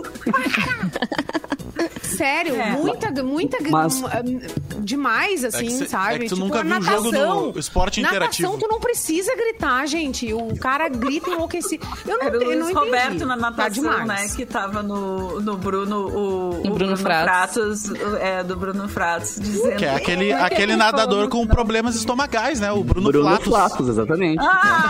sério, 2.07 2.55
É. 2.55 2.71
muita, 2.71 3.11
muita, 3.23 3.57
Mas- 3.69 4.01
demais, 4.79 5.43
assim, 5.43 5.67
É 5.67 5.69
cê- 5.69 5.87
sabe? 5.87 6.15
é 6.15 6.19
que 6.19 6.25
tu 6.27 6.35
Tipo, 6.35 6.47
nunca 6.47 6.63
viu 6.63 6.77
um 6.77 6.81
jogo 6.81 7.11
no 7.53 7.59
esporte 7.59 7.99
interativo. 8.01 8.47
Natação, 8.49 8.67
tu 8.67 8.73
não 8.73 8.79
precisa 8.79 9.35
gritar, 9.35 9.85
gente. 9.87 10.33
O 10.33 10.57
cara 10.57 10.87
grita 10.89 11.29
enlouquecido. 11.29 11.85
Eu 12.07 12.17
não, 12.17 12.25
Era 12.25 12.37
o 12.37 12.41
eu 12.41 12.41
não 12.41 12.47
Luiz 12.65 12.69
entendi. 12.71 12.85
Roberto 12.85 13.25
na 13.25 13.35
Tá 13.35 13.41
natação, 13.41 13.83
demais. 13.83 14.07
né? 14.07 14.27
Que 14.35 14.45
tava 14.45 14.81
no, 14.83 15.39
no 15.41 15.57
Bruno, 15.57 16.07
o, 16.07 16.67
o 16.67 16.73
Bruno 16.73 16.97
Fratos. 16.97 17.83
é, 18.21 18.43
do 18.43 18.55
Bruno 18.55 18.87
Fratos, 18.87 19.35
dizendo. 19.39 19.75
Que 19.77 19.85
é 19.85 19.95
aquele, 19.95 20.31
"Ai, 20.33 20.43
aquele 20.43 20.75
nadador 20.75 21.27
com 21.29 21.45
problemas 21.45 21.95
estomacais, 21.95 22.59
né? 22.59 22.71
O 22.71 22.83
Bruno, 22.83 23.11
Bruno 23.11 23.27
Flatos. 23.41 23.47
Flatos, 23.47 23.89
exatamente. 23.89 24.39
Ah, 24.41 24.89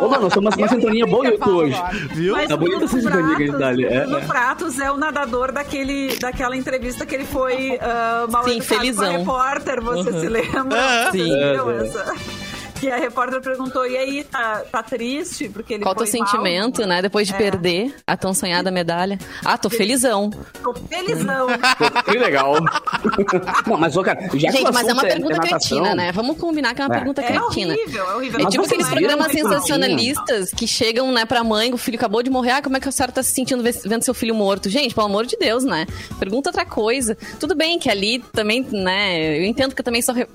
Ô, 0.00 0.08
mano, 0.08 0.22
nós 0.24 0.32
somos 0.32 0.54
uma 0.56 0.66
Eu 0.66 0.68
sintonia 0.68 1.06
falo 1.06 1.56
hoje. 1.58 1.74
agora. 1.74 1.94
Viu? 2.14 2.32
Mas 2.34 2.48
Tá 2.48 2.54
o 2.54 2.58
bonita 2.58 2.78
Bruno 2.78 2.84
essa 2.92 3.00
sintonia 3.00 3.36
que 3.36 3.42
a 3.42 3.46
gente 3.46 3.58
dá 3.58 3.68
ali, 3.68 3.84
é, 3.84 4.00
Bruno 4.00 4.18
é. 4.18 4.22
Fratos 4.22 4.78
é 4.78 4.90
o 4.90 4.96
nadador 4.96 5.49
daquele, 5.50 6.16
daquela 6.18 6.56
entrevista 6.56 7.04
que 7.04 7.14
ele 7.14 7.24
foi 7.24 7.78
ah, 7.80 8.26
mal 8.30 8.44
Sim, 8.44 8.56
educado 8.56 8.68
com 8.68 8.74
a 8.74 8.78
felizão. 8.78 9.18
repórter, 9.18 9.80
você 9.82 10.12
se 10.20 10.28
lembra? 10.28 10.78
É. 10.78 11.10
Sim. 11.10 11.34
É, 11.34 11.54
é. 11.54 11.86
essa? 11.86 12.14
Que 12.80 12.90
a 12.90 12.96
repórter 12.96 13.40
perguntou, 13.42 13.86
e 13.86 13.96
aí, 13.96 14.24
tá, 14.24 14.62
tá 14.72 14.82
triste? 14.82 15.48
Porque 15.50 15.74
ele 15.74 15.82
Qual 15.82 15.92
o 15.92 15.96
teu 15.98 16.06
mal? 16.06 16.12
sentimento, 16.26 16.86
né? 16.86 17.02
Depois 17.02 17.28
de 17.28 17.34
É. 17.34 17.36
perder 17.36 17.94
a 18.06 18.16
tão 18.16 18.32
sonhada 18.32 18.70
medalha. 18.70 19.18
Ah, 19.44 19.58
tô 19.58 19.68
felizão. 19.68 20.30
Tô 20.62 20.72
felizão. 20.88 21.46
Que 22.06 22.18
legal. 22.18 22.54
Não, 23.66 23.76
mas, 23.76 23.96
ô, 23.96 24.02
cara, 24.02 24.20
já 24.22 24.28
que 24.28 24.36
o 24.36 24.40
Gente, 24.40 24.72
mas 24.72 24.88
é 24.88 24.92
uma 24.94 25.02
pergunta 25.02 25.34
natação, 25.36 25.58
cretina, 25.58 25.94
né? 25.94 26.10
Vamos 26.12 26.38
combinar 26.38 26.74
que 26.74 26.80
é 26.80 26.86
uma 26.86 26.94
É. 26.94 26.98
pergunta 26.98 27.20
É 27.20 27.26
cretina. 27.26 27.74
horrível, 27.74 28.10
é 28.10 28.14
horrível. 28.16 28.40
É 28.40 28.50
tipo 28.50 28.64
aqueles 28.64 28.88
programas 28.88 29.32
sensacionalistas 29.32 30.50
que 30.50 30.66
chegam, 30.66 31.12
né, 31.12 31.24
pra 31.26 31.44
mãe, 31.44 31.72
o 31.74 31.76
filho 31.78 31.96
acabou 31.96 32.22
de 32.22 32.30
morrer. 32.30 32.52
Ah, 32.52 32.62
como 32.62 32.76
é 32.76 32.80
que 32.80 32.88
a 32.88 32.92
senhora 32.92 33.12
tá 33.12 33.22
se 33.22 33.32
sentindo 33.32 33.62
ve- 33.62 33.78
vendo 33.84 34.02
seu 34.04 34.14
filho 34.14 34.34
morto? 34.34 34.70
Gente, 34.70 34.94
pelo 34.94 35.06
amor 35.06 35.26
de 35.26 35.36
Deus, 35.36 35.64
né? 35.64 35.86
Pergunta 36.18 36.48
outra 36.48 36.64
coisa. 36.64 37.16
Tudo 37.38 37.54
bem 37.54 37.78
que 37.78 37.90
ali 37.90 38.20
também, 38.32 38.66
né, 38.72 39.38
eu 39.38 39.44
entendo 39.44 39.74
que 39.74 39.80
eu 39.80 39.84
também 39.84 40.00
sou, 40.00 40.14
re- 40.14 40.26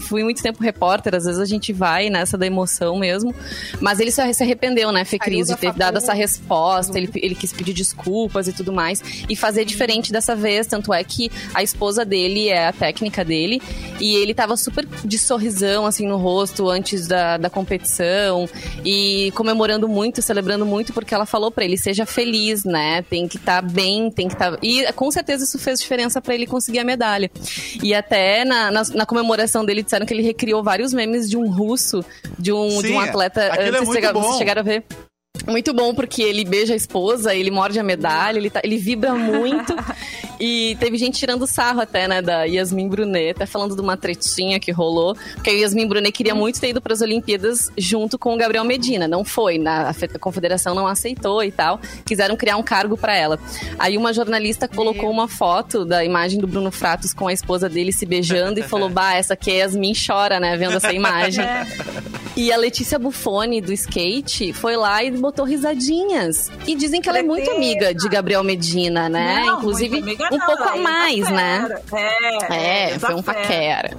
fui 0.00 0.22
muito 0.22 0.42
tempo 0.42 0.62
repórter, 0.62 1.14
às 1.14 1.24
vezes 1.24 1.40
a 1.40 1.44
gente 1.46 1.72
vai 1.72 1.85
nessa 2.10 2.36
da 2.36 2.46
emoção 2.46 2.98
mesmo. 2.98 3.34
Mas 3.80 4.00
ele 4.00 4.10
se 4.10 4.34
se 4.34 4.42
arrependeu, 4.42 4.92
né, 4.92 5.04
Fê 5.04 5.18
Cris, 5.18 5.48
de 5.48 5.56
ter 5.56 5.72
dado 5.72 5.98
essa 5.98 6.12
resposta. 6.12 6.98
Ele, 6.98 7.10
ele 7.14 7.34
quis 7.34 7.52
pedir 7.52 7.72
desculpas 7.72 8.48
e 8.48 8.52
tudo 8.52 8.72
mais. 8.72 9.02
E 9.28 9.36
fazer 9.36 9.64
diferente 9.64 10.12
dessa 10.12 10.34
vez. 10.34 10.66
Tanto 10.66 10.92
é 10.92 11.02
que 11.02 11.30
a 11.54 11.62
esposa 11.62 12.04
dele 12.04 12.48
é 12.48 12.68
a 12.68 12.72
técnica 12.72 13.24
dele. 13.24 13.60
E 14.00 14.14
ele 14.16 14.34
tava 14.34 14.56
super 14.56 14.86
de 15.04 15.18
sorrisão, 15.18 15.86
assim, 15.86 16.06
no 16.06 16.16
rosto 16.16 16.68
antes 16.68 17.06
da, 17.06 17.36
da 17.36 17.50
competição. 17.50 18.48
E 18.84 19.32
comemorando 19.34 19.88
muito, 19.88 20.20
celebrando 20.22 20.66
muito, 20.66 20.92
porque 20.92 21.14
ela 21.14 21.26
falou 21.26 21.50
pra 21.50 21.64
ele: 21.64 21.76
seja 21.76 22.04
feliz, 22.06 22.64
né? 22.64 23.02
Tem 23.02 23.28
que 23.28 23.36
estar 23.36 23.62
bem, 23.62 24.10
tem 24.10 24.28
que 24.28 24.34
estar. 24.34 24.58
E 24.62 24.90
com 24.92 25.10
certeza 25.10 25.44
isso 25.44 25.58
fez 25.58 25.80
diferença 25.80 26.20
pra 26.20 26.34
ele 26.34 26.46
conseguir 26.46 26.78
a 26.78 26.84
medalha. 26.84 27.30
E 27.82 27.94
até 27.94 28.44
na, 28.44 28.70
na, 28.70 28.82
na 28.94 29.06
comemoração 29.06 29.64
dele 29.64 29.82
disseram 29.82 30.06
que 30.06 30.12
ele 30.12 30.22
recriou 30.22 30.62
vários 30.62 30.92
memes 30.92 31.28
de 31.28 31.36
um 31.36 31.50
russo, 31.50 31.75
de 32.38 32.52
um, 32.52 32.68
de 32.80 32.88
Sim, 32.88 32.94
um 32.94 33.00
atleta. 33.00 33.46
aquilo 33.46 33.62
é 33.62 33.70
vocês 33.72 33.84
muito 33.84 33.94
chegaram- 33.94 34.20
bom. 34.20 34.26
vocês 34.26 34.38
chegaram 34.38 34.60
a 34.60 34.64
ver? 34.64 34.84
Muito 35.46 35.72
bom, 35.72 35.94
porque 35.94 36.22
ele 36.22 36.44
beija 36.44 36.72
a 36.72 36.76
esposa, 36.76 37.34
ele 37.34 37.50
morde 37.50 37.78
a 37.78 37.82
medalha, 37.82 38.38
ele, 38.38 38.50
tá- 38.50 38.60
ele 38.64 38.76
vibra 38.76 39.14
muito. 39.14 39.74
e 40.40 40.76
teve 40.80 40.96
gente 40.98 41.18
tirando 41.18 41.46
sarro 41.46 41.80
até, 41.80 42.06
né, 42.08 42.20
da 42.20 42.44
Yasmin 42.44 42.88
Brunet, 42.88 43.30
até 43.30 43.46
falando 43.46 43.74
de 43.74 43.80
uma 43.80 43.96
tretinha 43.96 44.58
que 44.60 44.70
rolou. 44.72 45.16
Porque 45.34 45.50
a 45.50 45.52
Yasmin 45.52 45.86
Brunet 45.86 46.12
queria 46.12 46.34
muito 46.34 46.60
ter 46.60 46.70
ido 46.70 46.80
para 46.80 46.92
as 46.92 47.00
Olimpíadas 47.00 47.70
junto 47.76 48.18
com 48.18 48.34
o 48.34 48.36
Gabriel 48.36 48.64
Medina. 48.64 49.06
Não 49.08 49.24
foi, 49.24 49.58
na, 49.58 49.88
a 49.88 49.92
fe- 49.92 50.10
a 50.14 50.18
confederação 50.18 50.74
não 50.74 50.86
aceitou 50.86 51.42
e 51.42 51.50
tal. 51.52 51.80
Quiseram 52.04 52.36
criar 52.36 52.56
um 52.56 52.62
cargo 52.62 52.96
para 52.96 53.16
ela. 53.16 53.38
Aí 53.78 53.96
uma 53.96 54.12
jornalista 54.12 54.66
colocou 54.68 55.10
uma 55.10 55.28
foto 55.28 55.84
da 55.84 56.04
imagem 56.04 56.40
do 56.40 56.46
Bruno 56.46 56.70
Fratos 56.70 57.14
com 57.14 57.28
a 57.28 57.32
esposa 57.32 57.68
dele 57.68 57.92
se 57.92 58.04
beijando 58.06 58.58
e 58.60 58.62
falou: 58.62 58.88
Bah, 58.88 59.14
essa 59.14 59.34
aqui 59.34 59.50
é 59.50 59.56
Yasmin 59.58 59.92
chora, 59.94 60.38
né, 60.40 60.56
vendo 60.56 60.76
essa 60.76 60.92
imagem. 60.92 61.44
É. 61.46 61.66
E 62.36 62.52
a 62.52 62.56
Letícia 62.56 62.98
Buffoni, 62.98 63.62
do 63.62 63.72
skate, 63.72 64.52
foi 64.52 64.76
lá 64.76 65.02
e 65.02 65.10
botou 65.26 65.44
risadinhas. 65.44 66.50
E 66.66 66.74
dizem 66.76 67.00
que 67.00 67.08
ela 67.08 67.18
é 67.18 67.22
muito 67.22 67.50
amiga 67.50 67.92
de 67.92 68.08
Gabriel 68.08 68.44
Medina, 68.44 69.08
né? 69.08 69.42
Não, 69.44 69.58
Inclusive, 69.58 70.00
muito 70.00 70.04
amiga 70.04 70.28
um 70.34 70.38
não, 70.38 70.46
pouco 70.46 70.62
a 70.62 70.76
é 70.76 70.80
mais, 70.80 71.30
né? 71.30 71.68
É, 72.50 72.90
É, 72.92 72.98
foi 72.98 73.14
um 73.14 73.22
paquera. 73.22 73.90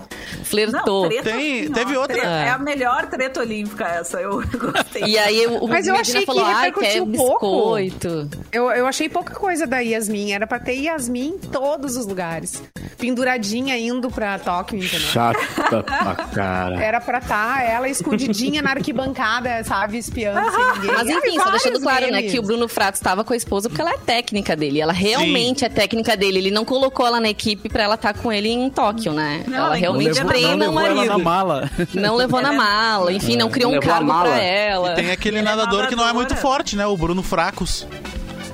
Flertou. 0.43 1.03
Não, 1.03 1.09
treta, 1.09 1.23
Tem- 1.29 1.59
assim, 1.63 1.69
ó, 1.69 1.73
teve 1.73 1.97
outra- 1.97 2.15
treta- 2.15 2.29
É. 2.29 2.45
É 2.45 2.49
a 2.49 2.57
melhor 2.57 3.05
treta 3.07 3.41
olímpica 3.41 3.83
essa, 3.85 4.21
eu 4.21 4.41
gostei. 4.57 5.03
E 5.03 5.17
aí 5.17 5.45
o 5.47 5.67
Mas 5.67 5.85
eu 5.87 5.93
Medina 5.93 5.99
achei 5.99 6.19
que 6.21 6.25
falou, 6.25 6.45
ai, 6.45 6.71
quer 6.71 6.95
pouco." 6.99 7.05
biscoito. 7.11 8.29
Eu, 8.51 8.71
eu 8.71 8.87
achei 8.87 9.09
pouca 9.09 9.33
coisa 9.35 9.67
da 9.67 9.79
Yasmin. 9.79 10.31
Era 10.31 10.47
pra 10.47 10.59
ter 10.59 10.75
Yasmin 10.75 11.27
em 11.35 11.37
todos 11.37 11.97
os 11.97 12.05
lugares. 12.07 12.63
Penduradinha 12.97 13.77
indo 13.77 14.09
pra 14.09 14.37
Tóquio, 14.39 14.77
entendeu? 14.77 14.99
Chata 15.07 15.39
pra 15.83 16.15
cara. 16.33 16.83
Era 16.83 17.01
pra 17.01 17.17
estar 17.19 17.63
ela 17.63 17.87
escondidinha 17.89 18.61
na 18.61 18.71
arquibancada, 18.71 19.63
sabe? 19.63 19.97
Espiando 19.97 20.39
sem 20.51 20.65
ninguém. 20.73 20.91
Mas 20.93 21.07
enfim, 21.09 21.37
Ai, 21.37 21.43
só 21.43 21.49
deixando 21.51 21.79
claro, 21.81 22.11
né, 22.11 22.23
que 22.23 22.39
o 22.39 22.41
Bruno 22.41 22.67
Fratos 22.67 22.99
estava 22.99 23.23
com 23.23 23.33
a 23.33 23.35
esposa 23.35 23.69
porque 23.69 23.81
ela 23.81 23.91
é 23.91 23.97
técnica 23.97 24.55
dele. 24.55 24.79
Ela 24.81 24.93
realmente 24.93 25.63
é 25.65 25.69
técnica 25.69 26.15
dele. 26.15 26.37
Ele 26.39 26.51
não 26.51 26.65
colocou 26.65 27.05
ela 27.05 27.19
na 27.19 27.29
equipe 27.29 27.69
pra 27.69 27.83
ela 27.83 27.95
estar 27.95 28.13
com 28.13 28.31
ele 28.31 28.49
em 28.49 28.69
Tóquio, 28.69 29.13
né? 29.13 29.43
Não, 29.47 29.57
ela 29.57 29.69
não 29.69 29.75
realmente 29.75 30.13
levou- 30.15 30.29
treina 30.31 30.55
não 30.55 30.73
o 30.73 30.75
levou 30.75 30.81
ela 30.85 30.95
marido. 30.95 31.17
na 31.17 31.23
mala. 31.23 31.71
Não 31.93 32.15
levou 32.15 32.41
na 32.41 32.51
mala. 32.53 33.11
Enfim, 33.13 33.35
não 33.37 33.49
criou 33.49 33.71
um 33.71 33.75
Levou 33.75 33.91
a 33.91 33.95
cargo 33.97 34.11
pra 34.21 34.41
ela. 34.41 34.93
Tem 34.95 35.11
aquele 35.11 35.37
Ele 35.37 35.47
é 35.47 35.51
nadador 35.51 35.87
que 35.87 35.95
não 35.95 36.07
é 36.07 36.13
muito 36.13 36.35
forte, 36.35 36.75
né? 36.75 36.85
O 36.87 36.95
Bruno 36.97 37.21
Fracos. 37.21 37.85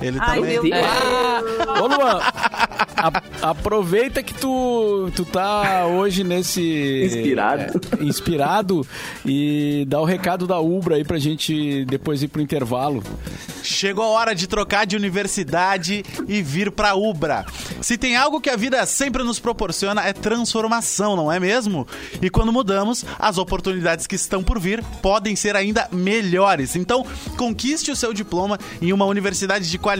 Ele 0.03 0.17
Ai, 0.19 0.35
também. 0.35 0.51
meu 0.53 0.63
Deus. 0.63 1.79
Ô, 1.81 1.87
Luan, 1.87 2.19
a- 2.97 3.21
aproveita 3.49 4.21
que 4.21 4.33
tu, 4.33 5.09
tu 5.15 5.25
tá 5.25 5.85
hoje 5.87 6.23
nesse... 6.23 7.03
Inspirado. 7.05 7.81
é, 7.99 8.03
inspirado 8.03 8.87
e 9.25 9.85
dá 9.87 9.99
o 10.01 10.05
recado 10.05 10.45
da 10.47 10.59
Ubra 10.59 10.95
aí 10.95 11.03
pra 11.03 11.17
gente 11.17 11.85
depois 11.85 12.21
ir 12.21 12.27
pro 12.27 12.41
intervalo. 12.41 13.03
Chegou 13.63 14.03
a 14.03 14.07
hora 14.09 14.35
de 14.35 14.45
trocar 14.47 14.85
de 14.85 14.95
universidade 14.95 16.03
e 16.27 16.41
vir 16.41 16.69
pra 16.71 16.95
Ubra. 16.95 17.45
Se 17.81 17.97
tem 17.97 18.15
algo 18.15 18.41
que 18.41 18.49
a 18.49 18.55
vida 18.57 18.85
sempre 18.85 19.23
nos 19.23 19.39
proporciona 19.39 20.01
é 20.03 20.11
transformação, 20.13 21.15
não 21.15 21.31
é 21.31 21.39
mesmo? 21.39 21.87
E 22.21 22.29
quando 22.29 22.51
mudamos, 22.51 23.05
as 23.17 23.37
oportunidades 23.37 24.05
que 24.05 24.15
estão 24.15 24.43
por 24.43 24.59
vir 24.59 24.83
podem 25.01 25.35
ser 25.35 25.55
ainda 25.55 25.87
melhores. 25.91 26.75
Então, 26.75 27.05
conquiste 27.37 27.89
o 27.91 27.95
seu 27.95 28.13
diploma 28.13 28.59
em 28.81 28.91
uma 28.91 29.05
universidade 29.05 29.69
de 29.69 29.77
qualidade, 29.77 29.92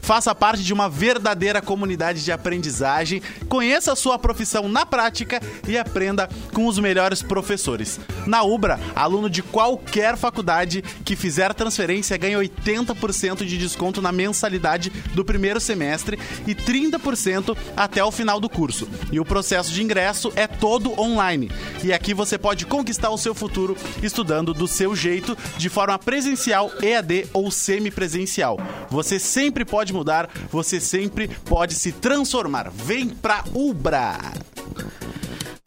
faça 0.00 0.34
parte 0.34 0.62
de 0.62 0.72
uma 0.72 0.88
verdadeira 0.88 1.60
comunidade 1.62 2.24
de 2.24 2.32
aprendizagem, 2.32 3.22
conheça 3.48 3.92
a 3.92 3.96
sua 3.96 4.18
profissão 4.18 4.68
na 4.68 4.84
prática 4.84 5.40
e 5.66 5.76
aprenda 5.76 6.28
com 6.52 6.66
os 6.66 6.78
melhores 6.78 7.22
professores. 7.22 8.00
Na 8.26 8.42
Ubra, 8.42 8.80
aluno 8.94 9.30
de 9.30 9.42
qualquer 9.42 10.16
faculdade 10.16 10.82
que 11.04 11.16
fizer 11.16 11.54
transferência 11.54 12.16
ganha 12.16 12.38
80% 12.38 13.44
de 13.44 13.58
desconto 13.58 14.02
na 14.02 14.12
mensalidade 14.12 14.90
do 15.14 15.24
primeiro 15.24 15.60
semestre 15.60 16.18
e 16.46 16.54
30% 16.54 17.56
até 17.76 18.02
o 18.02 18.10
final 18.10 18.40
do 18.40 18.48
curso. 18.48 18.88
E 19.12 19.20
o 19.20 19.24
processo 19.24 19.72
de 19.72 19.82
ingresso 19.82 20.32
é 20.34 20.46
todo 20.46 20.98
online. 21.00 21.50
E 21.84 21.92
aqui 21.92 22.12
você 22.12 22.36
pode 22.36 22.66
conquistar 22.66 23.10
o 23.10 23.18
seu 23.18 23.34
futuro 23.34 23.76
estudando 24.02 24.52
do 24.52 24.66
seu 24.66 24.94
jeito, 24.96 25.36
de 25.56 25.68
forma 25.68 25.98
presencial, 25.98 26.70
EAD 26.82 27.28
ou 27.32 27.50
semipresencial. 27.50 28.58
Você 28.90 29.05
sempre 29.18 29.64
pode 29.64 29.92
mudar, 29.92 30.28
você 30.50 30.80
sempre 30.80 31.28
pode 31.44 31.74
se 31.74 31.92
transformar. 31.92 32.70
Vem 32.70 33.08
pra 33.08 33.44
Ubra! 33.54 34.18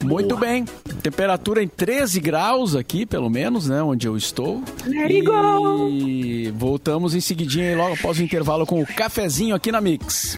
Muito 0.04 0.38
bem. 0.38 0.66
Temperatura 1.04 1.62
em 1.62 1.68
13 1.68 2.20
graus 2.20 2.76
aqui, 2.76 3.06
pelo 3.06 3.30
menos, 3.30 3.68
né? 3.68 3.82
Onde 3.84 4.08
eu 4.08 4.18
estou. 4.18 4.64
e 5.90 6.52
voltamos 6.52 7.14
em 7.14 7.22
seguidinha 7.22 7.76
logo 7.76 7.94
após 7.94 8.18
o 8.18 8.24
intervalo 8.24 8.66
com 8.66 8.82
o 8.82 8.86
cafezinho 8.86 9.56
aqui 9.56 9.72
na 9.72 9.82
Mix. 9.82 10.36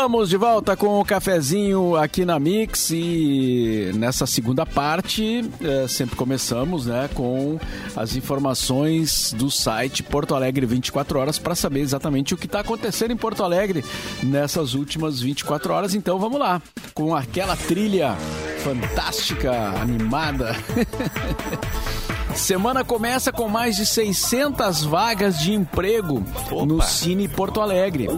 Estamos 0.00 0.30
de 0.30 0.38
volta 0.38 0.74
com 0.78 0.98
o 0.98 1.04
cafezinho 1.04 1.94
aqui 1.94 2.24
na 2.24 2.40
Mix 2.40 2.88
e 2.90 3.92
nessa 3.96 4.24
segunda 4.26 4.64
parte 4.64 5.44
eh, 5.62 5.86
sempre 5.86 6.16
começamos 6.16 6.86
né, 6.86 7.10
com 7.12 7.60
as 7.94 8.16
informações 8.16 9.34
do 9.36 9.50
site 9.50 10.02
Porto 10.02 10.34
Alegre 10.34 10.64
24 10.64 11.18
horas 11.18 11.38
para 11.38 11.54
saber 11.54 11.80
exatamente 11.80 12.32
o 12.32 12.38
que 12.38 12.46
está 12.46 12.60
acontecendo 12.60 13.10
em 13.10 13.16
Porto 13.16 13.44
Alegre 13.44 13.84
nessas 14.22 14.72
últimas 14.72 15.20
24 15.20 15.70
horas. 15.70 15.94
Então 15.94 16.18
vamos 16.18 16.40
lá 16.40 16.62
com 16.94 17.14
aquela 17.14 17.54
trilha 17.54 18.16
fantástica, 18.64 19.52
animada. 19.82 20.56
Semana 22.34 22.84
começa 22.84 23.32
com 23.32 23.48
mais 23.48 23.76
de 23.76 23.84
600 23.84 24.84
vagas 24.84 25.38
de 25.38 25.52
emprego 25.52 26.22
no 26.66 26.80
Cine 26.82 27.28
Porto 27.28 27.60
Alegre. 27.60 28.08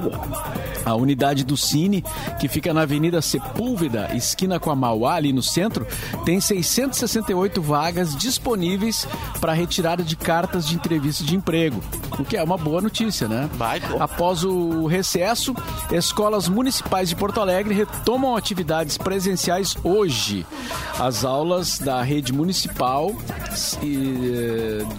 A 0.85 0.94
unidade 0.94 1.44
do 1.44 1.57
Cine, 1.57 2.05
que 2.40 2.48
fica 2.48 2.75
na 2.75 2.83
Avenida 2.83 3.22
Sepúlveda, 3.22 4.11
esquina 4.14 4.59
com 4.59 4.70
a 4.70 4.75
Mauá, 4.75 5.14
ali 5.14 5.33
no 5.33 5.42
centro, 5.42 5.87
tem 6.25 6.40
668 6.40 7.62
vagas 7.62 8.16
disponíveis 8.16 9.07
para 9.40 9.53
retirada 9.53 10.03
de 10.03 10.16
cartas 10.16 10.66
de 10.66 10.75
entrevista 10.75 11.22
de 11.22 11.37
emprego, 11.37 11.81
o 12.18 12.25
que 12.25 12.37
é 12.37 12.42
uma 12.42 12.59
boa 12.59 12.81
notícia, 12.81 13.29
né? 13.29 13.48
Após 14.01 14.42
o 14.44 14.87
recesso, 14.87 15.55
escolas 15.92 16.48
municipais 16.48 17.09
de 17.09 17.14
Porto 17.14 17.40
Alegre 17.40 17.75
retomam 17.75 18.37
atividades 18.37 18.98
presenciais 18.98 19.77
hoje. 19.85 20.44
As 20.98 21.25
aulas 21.25 21.79
da 21.79 22.03
rede 22.03 22.33
municipal 22.33 23.14
e, 23.83 24.01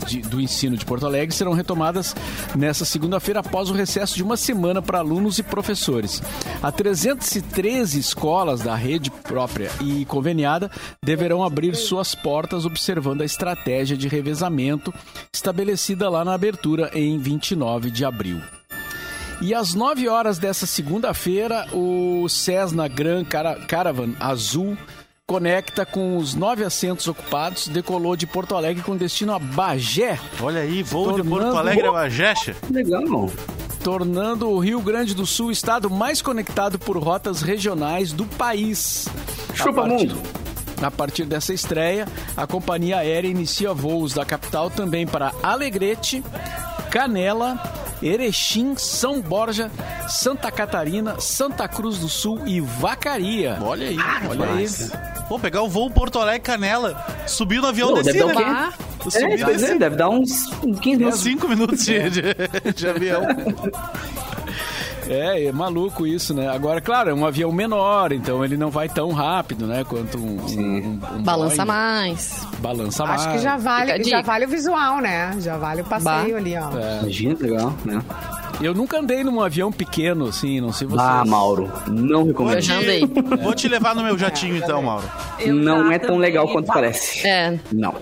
de- 0.08 0.22
do 0.22 0.40
ensino 0.42 0.78
de 0.78 0.86
Porto 0.86 1.06
Alegre 1.06 1.36
serão 1.36 1.54
retomadas 1.54 2.16
nesta 2.56 2.86
segunda-feira 2.86 3.40
após 3.42 3.70
o 3.70 3.74
recesso 3.74 4.16
de 4.16 4.24
uma 4.24 4.38
semana 4.38 4.82
para 4.82 5.00
alunos 5.00 5.40
e 5.40 5.44
professores. 5.44 6.22
Há 6.62 6.72
313 6.72 8.00
escolas 8.00 8.62
da 8.62 8.76
rede 8.76 9.12
própria 9.12 9.70
e 9.82 10.06
conveniada 10.06 10.70
deverão 11.04 11.44
abrir 11.44 11.76
suas 11.76 12.16
portas 12.16 12.66
observando 12.66 13.22
a 13.22 13.26
estratégia 13.26 13.98
de 13.98 14.08
revezamento 14.08 14.94
estabelecida 15.34 16.10
lá 16.10 16.24
na 16.26 16.34
abertura 16.34 16.90
em 16.94 17.18
29 17.18 17.92
de 17.92 18.06
abril. 18.06 18.42
E 19.42 19.54
às 19.54 19.74
9 19.74 20.08
horas 20.08 20.38
dessa 20.38 20.66
segunda-feira, 20.66 21.68
o 21.74 22.28
Cessna 22.30 22.88
Grand 22.88 23.26
Cara- 23.26 23.56
Caravan 23.68 24.14
Azul 24.20 24.78
conecta 25.38 25.84
com 25.84 26.16
os 26.18 26.36
nove 26.36 26.64
assentos 26.64 27.08
ocupados, 27.08 27.68
decolou 27.68 28.16
de 28.16 28.28
Porto 28.28 28.56
Alegre 28.56 28.84
com 28.84 28.96
destino 28.96 29.34
a 29.34 29.40
Bagé, 29.40 30.20
Olha 30.40 30.62
aí, 30.62 30.84
voo 30.84 31.08
de 31.14 31.24
Tornando- 31.24 31.30
Porto 31.42 31.58
Alegre 31.58 31.88
a 31.88 31.92
Majecha. 31.92 32.56
Legal. 32.70 33.32
tornando 33.84 34.48
o 34.48 34.60
Rio 34.60 34.80
Grande 34.80 35.16
do 35.16 35.26
Sul 35.26 35.48
o 35.48 35.52
estado 35.52 35.90
mais 35.90 36.22
conectado 36.22 36.78
por 36.78 36.98
rotas 37.00 37.42
regionais 37.42 38.14
do 38.14 38.28
país. 38.28 39.08
Chupa 39.56 39.72
a 39.72 39.74
partir, 39.90 40.08
mundo. 40.10 40.22
a 40.84 40.92
partir 40.92 41.26
dessa 41.26 41.52
estreia, 41.52 42.08
a 42.38 42.46
companhia 42.46 42.98
aérea 43.00 43.28
inicia 43.28 43.74
voos 43.74 44.14
da 44.14 44.24
capital 44.24 44.70
também 44.70 45.08
para 45.08 45.34
Alegrete, 45.42 46.24
Canela, 46.92 47.60
Erechim, 48.04 48.76
São 48.78 49.20
Borja, 49.20 49.72
Santa 50.08 50.52
Catarina, 50.52 51.20
Santa 51.20 51.68
Cruz 51.68 51.98
do 51.98 52.08
Sul 52.08 52.46
e 52.46 52.60
Vacaria. 52.62 53.58
Olha 53.64 53.88
aí, 53.88 53.98
Olha 54.30 54.46
aí. 54.54 55.13
Pô, 55.28 55.40
pegar 55.40 55.62
o 55.62 55.70
voo 55.70 55.90
Porto 55.90 56.20
Alegre 56.20 56.42
Canela, 56.42 57.06
subir 57.26 57.62
no 57.62 57.68
avião 57.68 57.90
Pô, 57.90 58.02
descer, 58.02 58.14
deve 58.14 58.34
dar 58.34 58.34
o 58.34 58.38
quê? 58.38 58.46
né? 58.46 58.74
É, 59.06 59.36
dizer, 59.36 59.46
descer. 59.46 59.80
deve 59.80 59.96
dar 59.96 60.10
uns 60.10 60.32
15 60.82 60.98
minutos. 60.98 61.20
Cinco 61.22 61.48
minutos 61.48 61.86
de, 61.86 62.10
de, 62.10 62.22
de 62.76 62.88
avião. 62.88 63.22
É, 65.08 65.46
é 65.46 65.52
maluco 65.52 66.06
isso, 66.08 66.34
né? 66.34 66.48
Agora, 66.50 66.80
claro, 66.82 67.10
é 67.10 67.14
um 67.14 67.26
avião 67.26 67.52
menor, 67.52 68.12
então 68.12 68.44
ele 68.44 68.58
não 68.58 68.70
vai 68.70 68.88
tão 68.90 69.12
rápido, 69.12 69.66
né? 69.68 69.84
Quanto 69.88 70.18
um, 70.18 70.38
um, 70.40 71.00
um 71.18 71.24
Balança 71.24 71.58
Boeing. 71.58 71.68
mais. 71.68 72.48
Balança 72.60 73.06
mais. 73.06 73.22
Acho 73.22 73.32
que 73.32 73.44
já 73.44 73.58
Fica 73.58 73.70
vale, 73.70 73.94
dica. 74.00 74.10
já 74.10 74.22
vale 74.22 74.46
o 74.46 74.50
visual, 74.50 75.02
né? 75.02 75.36
Já 75.40 75.58
vale 75.58 75.82
o 75.82 75.86
passeio 75.86 76.32
Bah. 76.34 76.38
ali, 76.38 76.56
ó. 76.58 76.70
Imagina, 77.02 77.36
que 77.36 77.44
legal, 77.44 77.74
né? 77.86 78.02
Eu 78.62 78.74
nunca 78.74 79.00
andei 79.00 79.24
num 79.24 79.42
avião 79.42 79.72
pequeno, 79.72 80.28
assim, 80.28 80.62
não 80.62 80.72
sei 80.72 80.88
vocês. 80.88 81.02
Ah, 81.10 81.26
Mauro, 81.26 81.72
não 81.88 82.22
Eu 82.22 82.26
recomendo. 82.28 82.62
já 82.62 82.76
andei. 82.78 83.02
Vou 83.42 83.54
te 83.56 83.68
levar 83.68 83.96
no 83.96 84.04
meu 84.04 84.18
jatinho 84.18 84.56
então, 84.58 84.82
Mauro. 84.84 85.10
Eu 85.40 85.54
Não 85.56 85.92
é 85.92 85.98
tão 86.00 86.18
legal 86.18 86.48
quanto 86.48 86.68
parece. 86.68 87.28
É, 87.28 87.60
Não. 87.72 87.94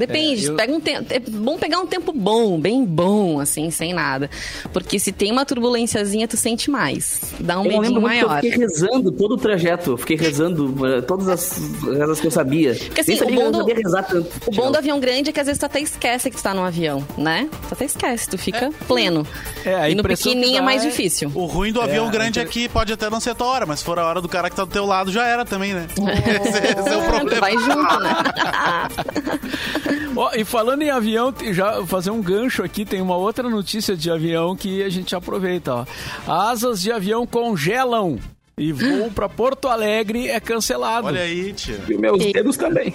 Depende, 0.00 0.46
É, 0.46 0.48
eu- 0.50 0.56
pega 0.56 0.72
um 0.72 0.80
tempo. 0.80 1.06
É 1.12 1.18
bom 1.20 1.58
pegar 1.58 1.78
um 1.78 1.86
tempo 1.86 2.12
bom, 2.12 2.58
bem 2.58 2.84
bom, 2.84 3.38
assim, 3.38 3.70
sem 3.70 3.92
nada. 3.92 4.30
Porque 4.72 4.98
se 4.98 5.12
tem 5.12 5.30
uma 5.30 5.44
turbulênciazinha, 5.44 6.26
tu 6.26 6.36
sente 6.36 6.70
mais. 6.70 7.20
Dá 7.38 7.58
um 7.60 7.64
Eu 7.64 7.70
lembro 7.70 7.80
medinho 7.82 8.00
muito 8.00 8.14
que 8.18 8.24
eu 8.24 8.28
maior. 8.28 8.40
fiquei 8.42 8.58
rezando 8.58 9.12
todo 9.12 9.32
o 9.32 9.36
trajeto. 9.36 9.90
Eu 9.92 9.96
Fiquei 9.98 10.16
rezando 10.16 10.86
eh, 10.86 11.00
todas 11.02 11.28
as 11.28 11.60
rezas 11.84 12.20
que 12.20 12.26
eu 12.26 12.30
sabia. 12.30 12.74
Porque, 12.74 13.00
assim, 13.02 13.16
sabia 13.16 13.34
o 13.36 13.38
bom 13.38 13.46
que 13.46 13.52
do- 13.52 13.58
sabia 13.58 13.74
rezar 13.76 14.02
tanto. 14.04 14.28
O 14.46 14.50
bom 14.54 14.70
do 14.72 14.78
avião 14.78 14.98
grande 14.98 15.30
é 15.30 15.32
que 15.32 15.40
às 15.40 15.46
vezes 15.46 15.58
tu 15.60 15.66
até 15.66 15.80
esquece 15.80 16.30
que 16.30 16.36
tu 16.36 16.42
tá 16.42 16.54
no 16.54 16.62
avião, 16.64 17.04
né? 17.18 17.48
Tu 17.68 17.74
até 17.74 17.84
esquece, 17.84 18.28
tu 18.28 18.38
fica 18.38 18.70
pleno. 18.88 19.26
É, 19.64 19.74
a 19.74 19.90
e 19.90 19.94
no 19.94 20.02
que 20.02 20.08
pequenininho 20.08 20.58
é 20.58 20.60
mais 20.62 20.82
é- 20.82 20.88
difícil. 20.88 21.30
O 21.34 21.44
ruim 21.44 21.72
do 21.72 21.80
avião 21.82 22.08
É, 22.08 22.10
grande 22.10 22.40
entre- 22.40 22.42
aqui 22.42 22.68
pode 22.68 22.92
até 22.92 23.10
não 23.10 23.20
ser 23.20 23.30
a 23.30 23.34
tua 23.34 23.46
hora, 23.48 23.66
mas 23.66 23.80
se 23.80 23.84
for 23.84 23.98
a 23.98 24.06
hora 24.06 24.20
do 24.22 24.28
cara 24.28 24.48
que 24.48 24.56
tá 24.56 24.64
do 24.64 24.70
teu 24.70 24.86
lado, 24.86 25.12
já 25.12 25.26
era 25.26 25.44
também, 25.44 25.74
né? 25.74 25.86
Esse, 25.90 26.58
esse 26.80 26.88
é 26.88 26.96
o 26.96 27.00
Tu 27.02 27.06
problema. 27.06 27.40
vai 27.40 27.52
junto, 27.58 28.00
né? 28.00 28.14
Ó, 30.16 30.30
e 30.34 30.44
falando 30.44 30.82
em 30.82 30.90
avião, 30.90 31.32
já 31.52 31.84
fazer 31.86 32.10
um 32.10 32.20
gancho 32.22 32.62
aqui, 32.62 32.84
tem 32.84 33.00
uma 33.00 33.16
outra 33.16 33.48
notícia 33.48 33.96
de 33.96 34.10
avião 34.10 34.54
que 34.56 34.82
a 34.82 34.88
gente 34.88 35.14
aproveita, 35.14 35.74
ó. 35.74 35.84
Asas 36.26 36.80
de 36.82 36.90
avião 36.92 37.26
congelam 37.26 38.18
e 38.58 38.72
voo 38.72 39.10
para 39.14 39.28
Porto 39.28 39.68
Alegre 39.68 40.28
é 40.28 40.38
cancelado. 40.38 41.06
Olha 41.06 41.22
aí, 41.22 41.52
tia. 41.52 41.80
E 41.88 41.96
meus 41.96 42.18
dedos 42.32 42.56
também. 42.56 42.92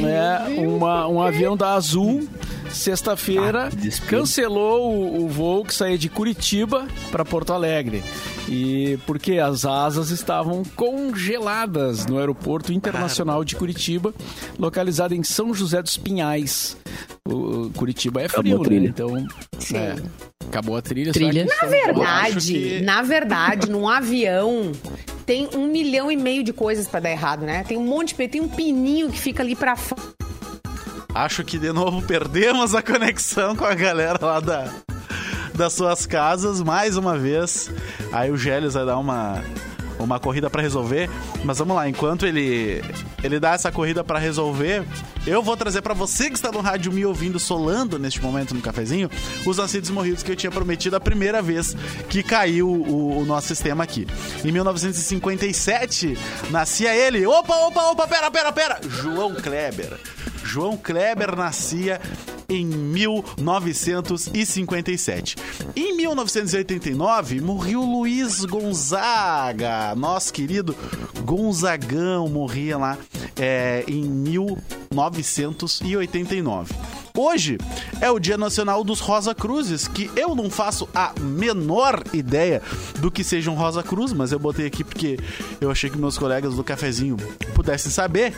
É, 0.00 0.60
uma- 0.60 1.06
um 1.08 1.22
avião 1.22 1.56
da 1.56 1.74
Azul, 1.74 2.28
sexta-feira, 2.72 3.68
Ah, 3.72 4.06
cancelou 4.06 4.92
o, 4.92 5.24
o 5.24 5.28
voo 5.28 5.64
que 5.64 5.74
saía 5.74 5.98
de 5.98 6.08
Curitiba 6.08 6.86
para 7.10 7.24
Porto 7.24 7.52
Alegre. 7.52 8.02
E 8.48 8.98
porque 9.06 9.38
as 9.38 9.64
asas 9.64 10.10
estavam 10.10 10.62
congeladas 10.74 12.06
no 12.06 12.18
Aeroporto 12.18 12.72
Internacional 12.72 13.44
de 13.44 13.54
Curitiba, 13.56 14.12
localizado 14.58 15.14
em 15.14 15.22
São 15.22 15.54
José 15.54 15.80
dos 15.82 15.96
Pinhais. 15.96 16.76
O, 17.26 17.66
o 17.66 17.70
Curitiba 17.70 18.20
é 18.22 18.26
Acabou 18.26 18.64
frio, 18.64 18.78
a 18.78 18.80
né? 18.82 18.88
Então, 18.88 19.16
é, 19.78 19.96
acabou 20.48 20.76
a 20.76 20.82
trilha. 20.82 21.12
Trilha. 21.12 21.44
Na 21.46 21.68
verdade, 21.68 22.52
que- 22.52 22.80
na 22.82 23.02
verdade, 23.02 23.70
num 23.70 23.88
avião 23.88 24.72
tem 25.24 25.48
um 25.54 25.66
milhão 25.68 26.10
e 26.10 26.16
meio 26.16 26.42
de 26.42 26.52
coisas 26.52 26.88
pra 26.88 26.98
dar 26.98 27.10
errado, 27.10 27.42
né? 27.44 27.64
Tem 27.66 27.76
um 27.78 27.86
monte 27.86 28.14
de 28.16 28.28
tem 28.28 28.40
um 28.40 28.48
pininho 28.48 29.08
que 29.10 29.20
fica 29.20 29.42
ali 29.42 29.54
pra 29.54 29.76
fora. 29.76 30.02
Acho 31.14 31.44
que 31.44 31.58
de 31.58 31.72
novo 31.72 32.00
perdemos 32.02 32.74
a 32.74 32.82
conexão 32.82 33.54
com 33.54 33.64
a 33.64 33.74
galera 33.74 34.18
lá 34.20 34.40
da, 34.40 34.72
das 35.54 35.74
suas 35.74 36.06
casas, 36.06 36.62
mais 36.62 36.96
uma 36.96 37.18
vez. 37.18 37.70
Aí 38.10 38.30
o 38.30 38.36
Gélios 38.36 38.74
vai 38.74 38.86
dar 38.86 38.96
uma, 38.96 39.42
uma 39.98 40.18
corrida 40.18 40.48
pra 40.48 40.62
resolver. 40.62 41.10
Mas 41.44 41.58
vamos 41.58 41.76
lá, 41.76 41.86
enquanto 41.86 42.26
ele, 42.26 42.82
ele 43.22 43.38
dá 43.38 43.52
essa 43.52 43.70
corrida 43.70 44.02
pra 44.02 44.18
resolver, 44.18 44.84
eu 45.26 45.42
vou 45.42 45.56
trazer 45.56 45.82
pra 45.82 45.92
você 45.92 46.30
que 46.30 46.36
está 46.36 46.50
no 46.50 46.60
rádio 46.60 46.90
me 46.90 47.04
ouvindo 47.04 47.38
solando 47.38 47.98
neste 47.98 48.22
momento 48.22 48.54
no 48.54 48.62
cafezinho, 48.62 49.10
os 49.44 49.58
nascidos 49.58 49.90
morridos 49.90 50.22
que 50.22 50.32
eu 50.32 50.36
tinha 50.36 50.50
prometido 50.50 50.96
a 50.96 51.00
primeira 51.00 51.42
vez 51.42 51.76
que 52.08 52.22
caiu 52.22 52.68
o, 52.68 53.18
o 53.20 53.24
nosso 53.26 53.48
sistema 53.48 53.84
aqui. 53.84 54.06
Em 54.44 54.50
1957, 54.50 56.16
nascia 56.50 56.94
ele. 56.94 57.26
Opa, 57.26 57.54
opa, 57.66 57.82
opa, 57.90 58.08
pera, 58.08 58.30
pera, 58.30 58.52
pera! 58.52 58.80
João 58.88 59.34
Kleber. 59.34 59.98
João 60.44 60.76
Kleber 60.76 61.36
nascia 61.36 62.00
em 62.48 62.66
1957. 62.66 65.36
Em 65.74 65.96
1989, 65.96 67.40
morreu 67.40 67.82
Luiz 67.82 68.44
Gonzaga, 68.44 69.94
nosso 69.94 70.30
querido 70.32 70.76
Gonzagão, 71.24 72.28
morria 72.28 72.76
lá 72.76 72.98
é, 73.36 73.84
em 73.88 74.02
1989. 74.02 76.74
Hoje 77.16 77.58
é 78.00 78.10
o 78.10 78.18
Dia 78.18 78.38
Nacional 78.38 78.82
dos 78.82 78.98
Rosa 79.00 79.34
Cruzes, 79.34 79.86
que 79.86 80.10
eu 80.16 80.34
não 80.34 80.48
faço 80.48 80.88
a 80.94 81.12
menor 81.20 82.02
ideia 82.14 82.62
do 83.00 83.10
que 83.10 83.22
seja 83.22 83.50
um 83.50 83.54
Rosa 83.54 83.82
Cruz, 83.82 84.14
mas 84.14 84.32
eu 84.32 84.38
botei 84.38 84.66
aqui 84.66 84.82
porque 84.82 85.18
eu 85.60 85.70
achei 85.70 85.90
que 85.90 85.98
meus 85.98 86.16
colegas 86.16 86.54
do 86.54 86.64
cafezinho 86.64 87.18
pudessem 87.54 87.92
saber. 87.92 88.34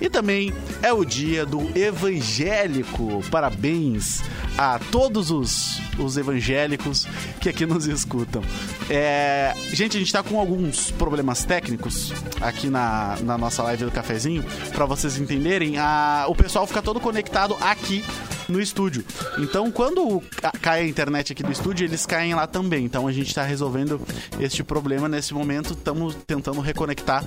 E 0.00 0.10
também 0.10 0.52
é 0.82 0.92
o 0.92 1.04
dia 1.04 1.46
do 1.46 1.60
evangélico. 1.78 3.22
Parabéns 3.30 4.20
a 4.58 4.78
todos 4.90 5.30
os, 5.30 5.80
os 5.98 6.16
evangélicos 6.16 7.06
que 7.40 7.48
aqui 7.48 7.64
nos 7.64 7.86
escutam. 7.86 8.42
É, 8.90 9.54
gente, 9.72 9.96
a 9.96 10.00
gente 10.00 10.12
tá 10.12 10.22
com 10.22 10.38
alguns 10.40 10.90
problemas 10.90 11.44
técnicos 11.44 12.12
aqui 12.40 12.68
na, 12.68 13.16
na 13.22 13.38
nossa 13.38 13.62
live 13.62 13.84
do 13.84 13.90
cafezinho. 13.92 14.44
Para 14.74 14.84
vocês 14.84 15.16
entenderem, 15.16 15.78
a, 15.78 16.26
o 16.28 16.34
pessoal 16.34 16.66
fica 16.66 16.82
todo 16.82 16.98
conectado 16.98 17.56
aqui 17.60 18.04
no 18.48 18.60
estúdio. 18.60 19.04
Então, 19.38 19.70
quando 19.70 20.20
ca- 20.40 20.52
cai 20.60 20.80
a 20.80 20.88
internet 20.88 21.32
aqui 21.32 21.42
do 21.42 21.52
estúdio, 21.52 21.84
eles 21.84 22.04
caem 22.04 22.34
lá 22.34 22.46
também. 22.46 22.84
Então, 22.84 23.06
a 23.06 23.12
gente 23.12 23.32
tá 23.34 23.44
resolvendo 23.44 24.00
este 24.40 24.64
problema 24.64 25.08
nesse 25.08 25.34
momento. 25.34 25.74
Estamos 25.74 26.16
tentando 26.26 26.60
reconectar 26.60 27.24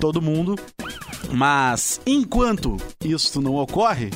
todo 0.00 0.20
mundo. 0.20 0.58
Mas 1.32 2.00
enquanto 2.06 2.76
isso 3.02 3.40
não 3.40 3.54
ocorre, 3.54 4.10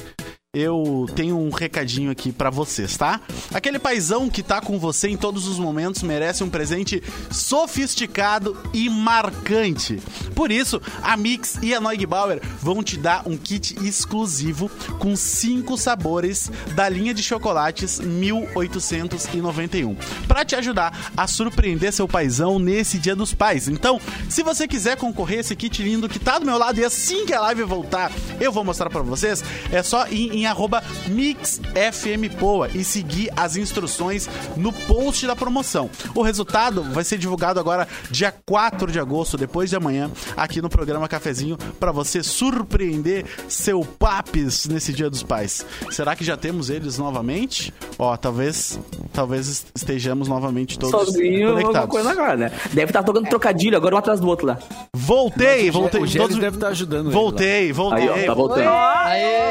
eu 0.57 1.07
tenho 1.15 1.39
um 1.39 1.51
recadinho 1.51 2.11
aqui 2.11 2.33
pra 2.33 2.49
vocês, 2.49 2.97
tá? 2.97 3.21
Aquele 3.53 3.79
paizão 3.79 4.31
que 4.31 4.43
tá 4.43 4.63
com 4.63 4.79
você 4.79 5.07
em 5.07 5.17
todos 5.17 5.47
os 5.47 5.59
momentos 5.59 6.03
merece 6.03 6.43
um 6.43 6.49
presente 6.49 7.03
sofisticado 7.31 8.57
e 8.73 8.89
marcante. 8.89 10.01
Por 10.35 10.51
isso, 10.51 10.81
a 11.03 11.19
Mix 11.19 11.59
e 11.61 11.75
a 11.75 11.81
Neugbauer 11.83 12.41
vão 12.63 12.83
te 12.83 12.97
dar 12.97 13.29
um 13.29 13.37
kit 13.37 13.77
exclusivo 13.87 14.71
com 14.99 15.15
cinco 15.15 15.77
sabores 15.77 16.51
da 16.75 16.89
linha 16.89 17.13
de 17.13 17.23
chocolates 17.23 18.01
1891 18.01 19.97
para 20.27 20.47
te 20.47 20.57
ajudar 20.57 21.13
a 21.15 21.27
surpreender 21.27 21.93
seu 21.93 22.09
paizão 22.09 22.59
nesse 22.59 22.97
Dia 22.97 23.15
dos 23.15 23.35
Pais. 23.35 23.69
Então, 23.69 24.01
se 24.31 24.43
você 24.43 24.67
quiser 24.67 24.97
concorrer 24.97 25.37
a 25.37 25.41
esse 25.41 25.55
kit 25.55 25.83
lindo 25.83 26.09
que 26.09 26.19
tá 26.19 26.39
do 26.39 26.47
meu 26.47 26.57
lado 26.57 26.81
e 26.81 26.85
assim 26.87 27.27
que 27.27 27.35
a 27.35 27.41
live 27.43 27.65
voltar, 27.65 28.11
eu 28.41 28.51
vou 28.51 28.65
mostrar 28.65 28.89
pra 28.89 29.03
vocês, 29.03 29.45
é 29.71 29.83
só 29.83 30.09
ir 30.09 30.38
em 30.39 30.47
arroba 30.47 30.83
MixFMPoa 31.09 32.69
e 32.75 32.85
seguir 32.85 33.31
as 33.37 33.57
instruções 33.57 34.29
no 34.57 34.73
post 34.73 35.27
da 35.27 35.35
promoção. 35.37 35.91
O 36.15 36.23
resultado 36.23 36.83
vai 36.83 37.05
ser 37.05 37.19
divulgado 37.19 37.59
agora 37.61 37.87
dia 38.11 38.35
4 38.47 38.91
de 38.91 38.99
agosto, 39.01 39.37
depois 39.37 39.71
de 39.71 39.77
amanhã, 39.77 40.11
aqui 40.37 40.61
no 40.63 40.69
programa 40.69 41.09
Cafezinho, 41.09 41.57
pra 41.79 41.93
você 41.93 42.23
surpreender 42.23 43.25
seu 43.49 43.81
papis 43.85 44.67
nesse 44.67 44.93
Dia 44.93 45.11
dos 45.11 45.23
Pais. 45.23 45.65
Será 45.91 46.15
que 46.17 46.25
já 46.25 46.37
temos 46.37 46.71
eles 46.71 46.99
novamente? 46.99 47.73
Ó, 47.99 48.17
talvez, 48.17 48.79
talvez 49.13 49.67
estejamos 49.75 50.29
novamente 50.29 50.79
todos 50.79 51.07
Sozinho, 51.07 51.51
conectados. 51.51 51.91
coisa 51.91 52.11
agora, 52.11 52.37
né? 52.37 52.53
Deve 52.73 52.91
estar 52.91 53.03
tocando 53.03 53.29
trocadilho 53.29 53.77
agora 53.77 53.95
um 53.95 53.99
atrás 53.99 54.21
do 54.21 54.29
outro 54.29 54.47
lá. 54.47 54.59
Voltei, 54.95 55.71
voltei. 55.71 56.01
O 56.03 56.09
Todos- 56.13 56.39
deve 56.39 56.57
estar 56.57 56.69
ajudando 56.69 57.07
ele 57.07 57.15
Voltei, 57.15 57.73
voltei. 57.73 58.09
Aí, 58.09 58.25
ó, 58.25 58.27
tá 58.27 58.35
voltando. 58.35 58.65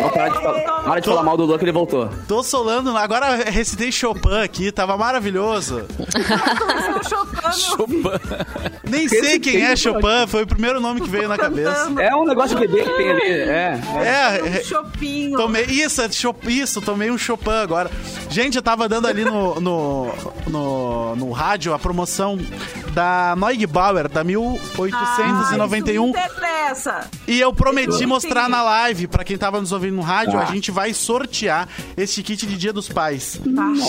Não 0.02 0.10
para 0.10 0.30
de 0.30 0.40
falar, 0.78 0.90
para 0.92 1.00
de 1.02 1.08
falar 1.08 1.24
mal 1.24 1.38
do 1.38 1.58
que 1.58 1.64
ele 1.66 1.72
voltou. 1.72 2.10
Tô 2.28 2.44
solando, 2.44 2.96
agora 2.98 3.36
recitei 3.50 3.92
Chopin 3.92 4.42
aqui, 4.44 4.72
tava 4.72 4.98
maravilhoso. 4.98 5.86
Nem 8.84 9.08
sei 9.08 9.40
quem 9.40 9.64
é 9.64 9.76
Chopin, 9.76 10.28
foi 10.28 10.44
o 10.44 10.48
primeiro 10.48 10.80
nome 10.80 11.02
que 11.02 11.10
veio 11.10 11.28
na 11.28 11.38
cabeça. 11.38 11.92
É 12.00 12.16
um 12.16 12.26
negócio 12.26 12.58
bebê 12.58 12.84
que 12.84 12.90
tem 12.90 13.12
ali. 13.12 13.22
É. 13.22 13.82
É, 13.96 14.44
Um 14.44 14.48
é, 14.48 14.64
chopinho. 14.64 15.38
tomei, 15.38 15.66
isso, 15.66 16.02
é 16.02 16.12
Chopin, 16.12 16.50
isso, 16.62 16.82
tomei 16.82 17.12
um 17.12 17.18
Chopin 17.18 17.50
agora. 17.52 17.90
Gente, 18.30 18.56
eu 18.56 18.62
tava 18.62 18.88
dando 18.88 19.08
ali 19.08 19.24
no, 19.24 19.60
no, 19.60 20.12
no, 20.48 21.16
no 21.16 21.32
rádio 21.32 21.74
a 21.74 21.80
promoção 21.80 22.38
da 22.94 23.36
Neugbauer, 23.38 24.08
da 24.10 24.24
1891. 24.24 24.98
Ah, 24.98 26.20
isso 26.20 26.34
me 26.34 26.38
interessa. 26.38 27.10
E 27.28 27.40
eu 27.40 27.54
prometi 27.54 28.06
mostrar 28.06 28.50
na 28.50 28.64
live, 28.64 29.08
pra 29.08 29.24
quem 29.24 29.38
tava 29.38 29.60
nos 29.60 29.72
ouvindo 29.72 29.96
no 29.96 30.02
rádio, 30.02 30.34
Tá. 30.34 30.44
a 30.44 30.46
gente 30.46 30.67
vai 30.72 30.94
sortear 30.94 31.68
esse 31.96 32.22
kit 32.24 32.46
de 32.46 32.58
Dia 32.58 32.74
dos 32.74 32.88
Pais. 32.90 33.40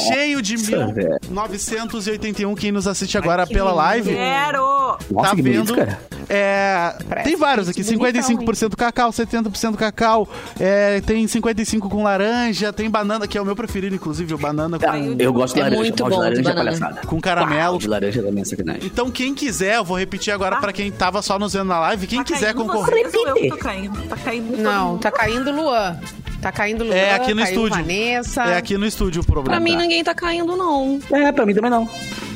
Cheio 0.08 0.40
de 0.42 0.56
velho. 0.56 0.94
1981, 1.28 2.54
quem 2.54 2.72
nos 2.72 2.86
assiste 2.86 3.16
agora 3.18 3.46
pela 3.46 3.72
live. 3.72 4.10
Quero. 4.10 4.98
Nossa, 5.10 5.30
tá 5.30 5.36
que 5.36 5.42
bonito, 5.42 5.64
vendo? 5.64 5.76
cara. 5.76 6.00
É, 6.28 6.94
Parece 7.08 7.28
tem 7.30 7.36
vários 7.38 7.68
aqui, 7.68 7.82
bonitão, 7.96 8.22
55% 8.22 8.76
cacau, 8.76 9.10
70% 9.10 9.76
cacau, 9.76 10.28
é, 10.60 11.00
tem 11.00 11.26
55 11.26 11.88
com 11.88 12.02
laranja, 12.02 12.72
tem 12.72 12.90
banana, 12.90 13.26
que 13.26 13.38
é 13.38 13.40
o 13.40 13.44
meu 13.44 13.56
preferido, 13.56 13.94
inclusive, 13.94 14.34
o 14.34 14.38
banana 14.38 14.78
com, 14.78 14.86
Ah, 14.86 14.98
eu 14.98 15.32
gosto 15.32 15.54
de 15.54 15.60
É 15.60 15.64
laranja. 15.64 15.80
muito 15.82 16.00
eu 16.02 16.06
gosto 16.06 16.16
bom 16.16 16.16
de 16.16 16.22
laranja 16.22 16.42
de 16.42 16.48
banana. 16.54 16.64
palhaçada. 16.78 17.06
com 17.06 17.20
caramelo. 17.20 17.70
Uau, 17.72 17.78
de 17.78 17.88
laranja 17.88 18.22
também 18.22 18.42
é 18.42 18.44
sacanagem. 18.44 18.82
Então, 18.84 19.10
quem 19.10 19.34
quiser, 19.34 19.76
eu 19.76 19.84
vou 19.84 19.98
repetir 19.98 20.32
agora 20.32 20.56
pra 20.56 20.72
quem 20.72 20.90
tava 20.92 21.22
só 21.22 21.38
nos 21.38 21.52
vendo 21.54 21.64
na 21.68 21.80
live, 21.80 22.06
quem 22.06 22.18
Tá 22.18 22.24
quiser 22.24 22.54
concorrer. 22.54 23.08
vocês 23.10 23.14
ou 23.14 23.28
eu 23.28 23.34
que 23.34 23.48
tô 23.48 23.56
caindo? 23.56 24.02
Tá 24.02 24.16
caindo 24.16 24.56
Não, 24.58 24.98
tá 24.98 25.10
caindo 25.10 25.50
Luan. 25.50 25.98
Tá 26.40 26.52
caindo 26.52 26.84
Luan, 26.84 26.94
É 26.94 27.14
aqui 27.14 27.34
no 27.34 27.40
estúdio. 27.42 27.76
Vanessa. 27.78 28.44
É 28.44 28.56
aqui 28.58 28.78
no 28.78 28.86
estúdio 28.86 29.22
o 29.22 29.24
problema. 29.26 29.56
Pra 29.56 29.60
mim 29.60 29.76
ninguém 29.76 30.04
tá 30.04 30.14
caindo, 30.14 30.56
não. 30.56 31.00
É, 31.10 31.32
pra 31.32 31.44
mim 31.44 31.52
também 31.54 31.70
não. 31.70 31.88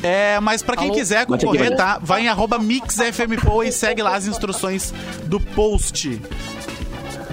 É, 0.03 0.37
mas 0.41 0.61
pra 0.61 0.75
quem 0.75 0.87
Alô? 0.89 0.95
quiser 0.97 1.25
concorrer, 1.25 1.73
tá? 1.77 1.97
Vai 2.01 2.23
em 2.23 2.27
arroba 2.27 2.59
MixFMPO 2.59 3.63
e 3.63 3.71
segue 3.83 4.01
lá 4.01 4.15
as 4.15 4.27
instruções 4.27 4.93
do 5.25 5.41
post. 5.41 6.17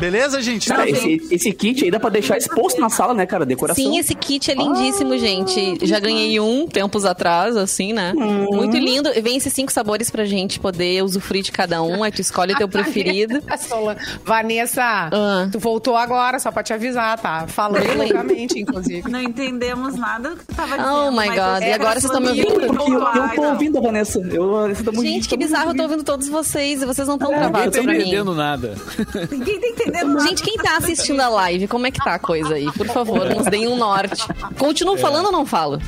Beleza, 0.00 0.40
gente? 0.42 0.70
Então, 0.72 0.84
esse, 0.84 1.20
esse 1.30 1.52
kit 1.52 1.84
aí 1.84 1.90
dá 1.90 2.00
pra 2.00 2.10
deixar 2.10 2.36
exposto 2.38 2.80
na 2.80 2.88
sala, 2.88 3.12
né, 3.14 3.26
cara? 3.26 3.44
Decoração. 3.44 3.84
Sim, 3.84 3.98
esse 3.98 4.14
kit 4.14 4.50
é 4.50 4.54
lindíssimo, 4.54 5.16
gente. 5.18 5.78
Já 5.86 6.00
ganhei 6.00 6.40
um 6.40 6.66
tempos 6.66 7.04
atrás, 7.04 7.56
assim, 7.56 7.92
né? 7.92 8.12
Muito 8.14 8.76
lindo. 8.76 9.10
Vem 9.22 9.36
esses 9.36 9.52
cinco 9.52 9.70
sabores 9.72 10.10
pra 10.10 10.24
gente 10.24 10.58
poder 10.58 11.02
usufruir 11.04 11.42
de 11.42 11.52
cada 11.52 11.82
um. 11.82 12.02
Aí 12.02 12.10
tu 12.10 12.20
escolhe 12.20 12.54
o 12.54 12.56
teu 12.56 12.66
preferido. 12.68 13.40
Vanessa, 14.24 14.82
Ah. 15.12 15.48
tu 15.52 15.58
voltou 15.58 15.96
agora, 15.96 16.38
só 16.38 16.50
pra 16.50 16.62
te 16.62 16.72
avisar, 16.72 17.18
tá? 17.18 17.46
Falando 17.46 17.96
loucamente, 17.96 18.58
inclusive. 18.58 19.10
Não 19.10 19.20
entendemos 19.20 19.94
nada 19.96 20.30
do 20.30 20.36
que 20.36 20.46
tu 20.46 20.54
tava 20.54 20.76
dizendo. 20.78 20.94
Oh 20.94 21.10
my 21.10 21.26
God, 21.28 21.62
eu 21.62 21.68
e 21.68 21.72
agora 21.72 22.00
vocês 22.00 22.04
estão 22.04 22.20
me 22.20 22.28
ouvindo? 22.28 22.48
Porque 22.66 22.90
eu, 22.92 23.00
eu 23.00 23.28
tô 23.34 23.42
ouvindo 23.42 23.78
a 23.78 23.80
Vanessa. 23.80 24.18
Eu, 24.20 24.50
tá 24.84 24.92
muito 24.92 25.02
Gente, 25.02 25.28
que 25.28 25.30
tá 25.30 25.36
bizarro, 25.36 25.70
eu 25.70 25.76
tô 25.76 25.82
ouvindo. 25.82 26.04
todos 26.04 26.28
vocês 26.28 26.82
e 26.82 26.86
vocês 26.86 27.06
não 27.06 27.14
estão 27.16 27.30
Ninguém 27.30 27.48
travados 27.50 27.76
tá 27.76 27.82
pra 27.82 27.92
mim. 27.92 27.98
entendendo 28.00 28.34
nada. 28.34 28.74
Ninguém 29.30 29.60
tá 29.60 29.66
entendendo 29.68 29.89
nada. 29.89 29.89
Gente, 30.22 30.42
quem 30.42 30.56
tá 30.56 30.76
assistindo 30.76 31.20
a 31.20 31.28
live, 31.28 31.68
como 31.68 31.86
é 31.86 31.90
que 31.90 31.98
tá 32.02 32.14
a 32.14 32.18
coisa 32.18 32.54
aí? 32.54 32.70
Por 32.72 32.86
favor, 32.86 33.28
nos 33.34 33.46
deem 33.46 33.68
um 33.68 33.76
norte. 33.76 34.22
Continuo 34.58 34.96
falando 34.96 35.26
ou 35.26 35.32
não 35.32 35.44
falo? 35.46 35.80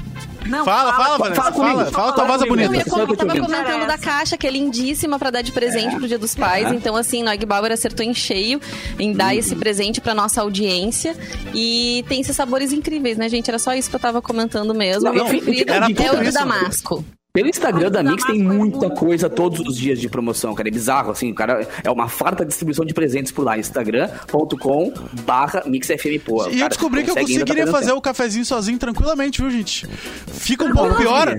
Não, 0.46 0.64
Fala, 0.64 0.92
fala, 0.94 1.18
fala 1.18 1.34
Fala, 1.34 1.53
comigo. 1.53 1.90
fala, 1.92 2.12
tua 2.12 2.24
voz 2.24 2.42
é 2.42 2.44
eu, 2.44 2.48
bonita. 2.48 2.74
ia 2.74 2.80
eu 2.82 3.16
tava 3.16 3.38
comentando 3.38 3.86
da 3.86 3.96
caixa, 3.96 4.36
que 4.36 4.44
é 4.44 4.50
lindíssima 4.50 5.16
pra 5.16 5.30
dar 5.30 5.40
de 5.42 5.53
presente 5.53 5.94
pro 5.96 6.09
Dia 6.09 6.18
dos 6.18 6.34
Pais. 6.34 6.72
Então, 6.72 6.96
assim, 6.96 7.22
Noig 7.22 7.46
Bauer 7.46 7.70
acertou 7.70 8.05
em 8.05 8.12
cheio 8.12 8.61
em 8.98 9.12
dar 9.12 9.36
esse 9.36 9.55
presente 9.55 10.00
pra 10.00 10.14
nossa 10.14 10.40
audiência. 10.42 11.16
E 11.55 12.05
tem 12.09 12.20
esses 12.20 12.34
sabores 12.34 12.72
incríveis, 12.72 13.16
né, 13.16 13.28
gente? 13.28 13.48
Era 13.48 13.59
só 13.59 13.72
isso 13.72 13.88
que 13.88 13.94
eu 13.94 14.00
tava 14.00 14.20
comentando 14.20 14.74
mesmo. 14.74 15.05
Não, 15.05 15.12
Meu 15.14 15.24
não, 15.24 15.30
preferido 15.30 15.72
era 15.72 15.86
é 15.86 16.11
o 16.11 16.16
do 16.16 16.22
isso. 16.24 16.32
Damasco. 16.32 17.05
Pelo 17.34 17.48
Instagram 17.48 17.90
da 17.90 18.02
Mix 18.02 18.24
tem 18.26 18.42
muita 18.42 18.90
coisa 18.90 19.30
todos 19.30 19.60
os 19.66 19.74
dias 19.78 19.98
de 19.98 20.06
promoção, 20.06 20.54
cara. 20.54 20.68
É 20.68 20.70
bizarro, 20.70 21.10
assim. 21.12 21.30
O 21.32 21.34
cara 21.34 21.66
é 21.82 21.90
uma 21.90 22.06
farta 22.06 22.44
distribuição 22.44 22.84
de 22.84 22.92
presentes 22.92 23.32
por 23.32 23.42
lá. 23.42 23.56
Instagram.com 23.56 24.92
barra 25.24 25.62
MixFMPoa. 25.64 26.50
E 26.50 26.60
eu 26.60 26.68
descobri 26.68 27.02
que 27.02 27.10
eu 27.10 27.14
conseguiria 27.16 27.66
fazer 27.68 27.92
o 27.92 28.02
cafezinho 28.02 28.44
sozinho 28.44 28.76
tranquilamente, 28.78 29.40
viu, 29.40 29.50
gente? 29.50 29.86
Fica 30.26 30.66
um 30.66 30.72
pouco 30.74 30.90
não 30.90 30.96
pior. 30.98 31.34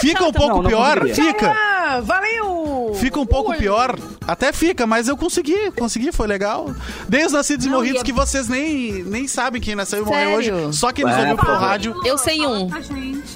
Fica 0.00 0.24
um 0.24 0.32
pouco 0.32 0.54
Não, 0.56 0.62
não 0.62 0.68
pior. 0.68 0.98
conseguiria. 0.98 1.32
Fica. 1.32 1.52
Ah, 1.56 2.00
valeu! 2.00 2.92
Fica 2.96 3.20
um 3.20 3.26
pouco 3.26 3.52
Ui. 3.52 3.56
pior. 3.58 3.96
Até 4.26 4.52
fica, 4.52 4.84
mas 4.84 5.06
eu 5.06 5.16
consegui, 5.16 5.70
consegui, 5.78 6.10
foi 6.10 6.26
legal. 6.26 6.74
Dei 7.08 7.24
os 7.24 7.30
nascidos 7.30 7.64
e 7.66 7.68
Não, 7.68 7.76
morridos 7.76 8.00
é- 8.00 8.04
que 8.04 8.12
vocês 8.12 8.48
nem, 8.48 9.04
nem 9.04 9.28
sabem 9.28 9.62
quem 9.62 9.76
nasceu 9.76 10.02
e 10.02 10.04
morreu 10.04 10.42
Sério? 10.42 10.56
hoje. 10.66 10.76
Só 10.76 10.90
quem 10.90 11.04
nos 11.04 11.14
É, 11.14 11.20
ouviu 11.20 11.36
por 11.36 11.46
pelo 11.46 11.58
rádio. 11.58 11.94
Eu 12.04 12.18
sei 12.18 12.44
um. 12.44 12.68
Tá. 12.68 12.80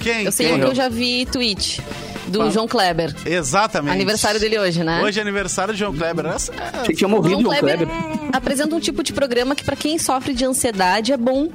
Quem? 0.01 0.25
Eu 0.25 0.31
sei 0.33 0.47
quem? 0.47 0.55
um 0.57 0.59
que 0.59 0.65
eu 0.65 0.75
já 0.75 0.89
vi 0.89 1.25
tweet. 1.27 1.81
Do 2.31 2.51
João 2.51 2.67
Kleber. 2.67 3.13
Exatamente. 3.25 3.93
Aniversário 3.93 4.39
dele 4.39 4.57
hoje, 4.59 4.83
né? 4.83 5.01
Hoje 5.03 5.19
é 5.19 5.21
aniversário 5.21 5.73
de 5.73 5.79
João 5.79 5.93
Kleber. 5.95 6.25
Essa 6.27 6.51
é- 6.53 6.57
Achei 6.81 6.85
que 6.87 6.95
tinha 6.95 7.07
morrido 7.07 7.41
João 7.41 7.53
o 7.53 7.59
Kleber. 7.59 7.87
apresenta 8.33 8.75
um 8.75 8.79
tipo 8.79 9.03
de 9.03 9.13
programa 9.13 9.55
que 9.55 9.63
pra 9.63 9.75
quem 9.75 9.97
sofre 9.97 10.33
de 10.33 10.45
ansiedade 10.45 11.11
é 11.11 11.17
bom, 11.17 11.49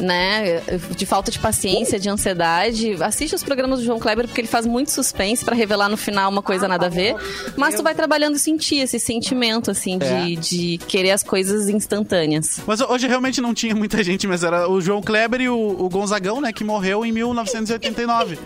né? 0.00 0.60
De 0.96 1.04
falta 1.06 1.30
de 1.30 1.38
paciência, 1.38 1.98
de 1.98 2.08
ansiedade. 2.08 2.96
Assiste 3.02 3.34
os 3.34 3.42
programas 3.42 3.80
do 3.80 3.84
João 3.84 3.98
Kleber 3.98 4.26
porque 4.26 4.40
ele 4.40 4.48
faz 4.48 4.66
muito 4.66 4.90
suspense 4.90 5.44
pra 5.44 5.54
revelar 5.54 5.88
no 5.88 5.96
final 5.96 6.30
uma 6.30 6.42
coisa 6.42 6.66
nada 6.68 6.86
a 6.86 6.88
ver. 6.88 7.14
Mas 7.56 7.74
tu 7.74 7.82
vai 7.82 7.94
trabalhando 7.94 8.36
e 8.36 8.38
sentir 8.38 8.76
esse 8.78 8.98
sentimento, 8.98 9.70
assim, 9.70 9.98
de, 9.98 10.04
É. 10.06 10.24
de 10.36 10.78
querer 10.86 11.10
as 11.12 11.22
coisas 11.22 11.68
instantâneas. 11.68 12.60
Mas 12.66 12.80
hoje 12.80 13.06
realmente 13.06 13.40
não 13.40 13.52
tinha 13.54 13.74
muita 13.74 14.02
gente, 14.02 14.26
mas 14.26 14.44
era 14.44 14.68
o 14.68 14.80
João 14.80 15.00
Kleber 15.02 15.40
e 15.40 15.48
o, 15.48 15.56
o 15.56 15.88
Gonzagão, 15.88 16.40
né, 16.40 16.52
que 16.52 16.64
morreu 16.64 17.04
em 17.04 17.12
1989. 17.12 18.38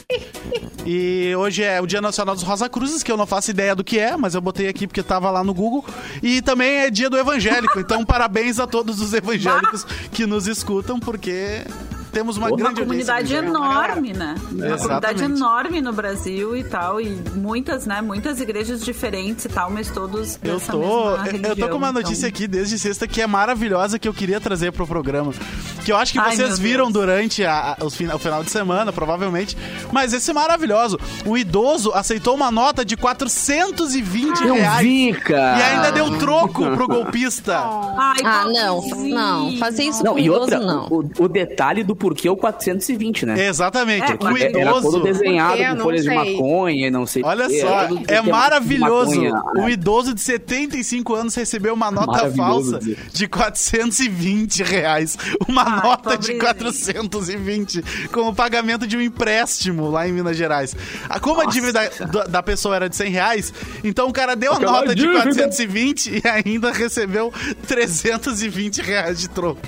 e 0.85 1.33
hoje 1.37 1.63
é 1.63 1.81
o 1.81 1.87
Dia 1.87 2.01
Nacional 2.01 2.35
dos 2.35 2.45
Rosa 2.45 2.69
Cruzes, 2.69 3.03
que 3.03 3.11
eu 3.13 3.17
não 3.17 3.27
faço 3.27 3.51
ideia 3.51 3.75
do 3.75 3.85
que 3.85 3.99
é, 3.99 4.17
mas 4.17 4.35
eu 4.35 4.41
botei 4.41 4.69
aqui 4.69 4.87
porque 4.87 5.03
tava 5.03 5.31
lá 5.31 5.45
no 5.45 5.55
Google. 5.55 5.85
E 6.23 6.43
também 6.43 6.79
é 6.79 6.91
Dia 6.91 7.09
do 7.09 7.17
Evangélico, 7.17 7.79
então 7.79 8.05
parabéns 8.07 8.59
a 8.59 8.67
todos 8.67 9.01
os 9.01 9.13
evangélicos 9.15 9.85
que 10.13 10.27
nos 10.27 10.47
escutam, 10.47 10.99
porque 10.99 11.42
você 11.43 11.92
temos 12.13 12.37
uma 12.37 12.49
Uma 12.49 12.57
grande 12.57 12.81
Uma 12.81 12.87
comunidade 12.87 13.33
evangélica. 13.35 13.59
enorme, 13.59 14.13
né? 14.13 14.35
Uma 14.51 14.67
Exatamente. 14.67 14.83
comunidade 14.83 15.25
enorme 15.25 15.81
no 15.81 15.93
Brasil 15.93 16.57
e 16.57 16.65
tal. 16.65 17.01
E 17.01 17.09
muitas, 17.35 17.87
né? 17.87 18.01
Muitas 18.03 18.41
igrejas 18.41 18.83
diferentes 18.85 19.45
e 19.45 19.49
tal, 19.49 19.71
mas 19.71 19.89
todos 19.91 20.39
Eu 20.43 20.61
tô, 20.61 20.79
mesma 20.79 20.83
eu 20.83 21.17
tô 21.17 21.23
religião, 21.39 21.69
com 21.71 21.77
uma 21.77 21.93
notícia 21.93 22.27
então. 22.27 22.29
aqui 22.29 22.47
desde 22.47 22.79
sexta 22.79 23.07
que 23.09 23.21
é 23.23 23.27
maravilhosa 23.27 23.99
que 23.99 24.07
eu 24.09 24.15
queria 24.15 24.41
trazer 24.41 24.73
pro 24.73 24.87
programa. 24.87 25.33
Que 25.85 25.91
eu 25.91 25.97
acho 25.97 26.13
que 26.13 26.19
Ai, 26.19 26.37
vocês 26.37 26.59
viram 26.59 26.85
Deus. 26.85 26.93
durante 26.95 27.45
a- 27.45 27.77
a- 27.81 27.85
os 27.85 27.95
fin- 27.97 28.07
o 28.07 28.19
final 28.19 28.45
de 28.45 28.51
semana, 28.51 28.93
provavelmente. 28.93 29.57
Mas 29.91 30.13
esse 30.13 30.31
é 30.31 30.35
maravilhoso. 30.35 30.99
O 31.27 31.37
idoso 31.37 31.93
aceitou 31.93 32.35
uma 32.35 32.51
nota 32.51 32.85
de 32.85 32.97
420 32.97 34.45
Eu 34.45 34.55
reais. 34.55 34.79
vi, 34.87 35.13
cara. 35.15 35.59
E 35.59 35.63
ainda 35.63 35.91
deu 35.93 36.19
troco 36.19 36.71
pro 36.73 36.87
golpista. 36.87 37.59
Ai, 37.59 38.17
Ah, 38.25 38.45
não. 38.47 38.81
pobrezinho. 38.81 39.15
Não, 39.15 39.57
fazer 39.59 39.85
isso 39.85 40.05
Não, 40.05 40.13
com 40.13 40.19
e 40.19 40.25
idoso, 40.25 40.41
outra, 40.41 40.61
não. 40.61 40.87
o, 40.89 41.11
o 41.19 41.29
detalhe 41.29 41.83
do 41.83 41.97
por 42.03 42.17
que 42.17 42.29
o 42.29 42.37
420, 42.37 43.27
né? 43.27 43.47
Exatamente. 43.47 44.11
É, 44.11 44.15
o 44.17 44.25
mas 44.25 44.43
Era 44.43 44.61
idoso. 44.61 44.91
todo 44.91 45.03
desenhado 45.05 45.57
com 45.57 45.75
Não 45.77 45.85
folhas 45.85 46.03
de 46.03 46.09
sei. 46.09 46.17
maconha 46.35 46.87
e 46.89 46.91
não 46.91 47.07
sei 47.07 47.23
Olha 47.23 47.47
o 47.47 47.49
quê. 47.49 47.61
só, 47.61 47.83
é 48.09 48.21
de 48.21 48.29
maravilhoso. 48.29 49.23
maconha, 49.23 49.43
Um 49.57 49.67
né? 49.67 49.71
idoso 49.71 50.13
de 50.13 50.21
75 50.21 51.15
anos 51.15 51.35
recebeu 51.37 51.73
uma 51.75 51.93
nota 51.93 52.29
falsa 52.33 52.81
de 53.13 53.29
420 53.29 54.65
reais. 54.65 55.17
Uma 55.49 55.63
Ai, 55.63 55.83
nota 55.85 56.19
de 56.19 56.33
pobrezinho. 56.35 56.39
420 56.41 58.09
com 58.13 58.23
o 58.29 58.35
pagamento 58.35 58.85
de 58.85 58.97
um 58.97 59.01
empréstimo 59.01 59.89
lá 59.89 60.09
em 60.09 60.13
Minas 60.13 60.37
Gerais. 60.37 60.75
Ah, 61.09 61.21
Como 61.21 61.41
a 61.41 61.45
dívida 61.45 61.89
da, 62.13 62.25
da 62.25 62.43
pessoa 62.43 62.75
era 62.75 62.89
de 62.89 62.97
100 62.97 63.11
reais, 63.13 63.55
então 63.85 64.09
o 64.09 64.13
cara 64.13 64.35
deu 64.35 64.53
a 64.53 64.57
Aquela 64.57 64.73
nota 64.73 64.93
de 64.95 65.03
dívida. 65.03 65.23
420 65.23 66.07
e 66.19 66.29
ainda 66.29 66.73
recebeu 66.73 67.33
320 67.69 68.83
reais 68.83 69.21
de 69.21 69.29
troco. 69.29 69.61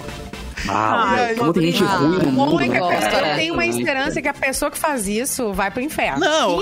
Ah, 0.68 1.04
Ai, 1.16 1.34
como 1.34 1.52
tem 1.52 1.70
gente 1.72 1.84
ah, 1.84 1.96
ruim 1.96 2.18
no 2.18 2.30
Bom, 2.30 2.46
mundo, 2.46 2.60
é 2.60 2.64
que 2.68 2.70
né, 2.70 2.80
pessoa- 2.80 3.26
é. 3.26 3.32
eu 3.32 3.36
tenho 3.36 3.54
uma 3.54 3.62
Também, 3.62 3.78
esperança 3.78 4.22
que 4.22 4.28
a 4.28 4.34
pessoa 4.34 4.70
que 4.70 4.78
faz 4.78 5.06
isso 5.06 5.52
vai 5.52 5.70
pro 5.70 5.80
inferno. 5.82 6.20
Não, 6.20 6.60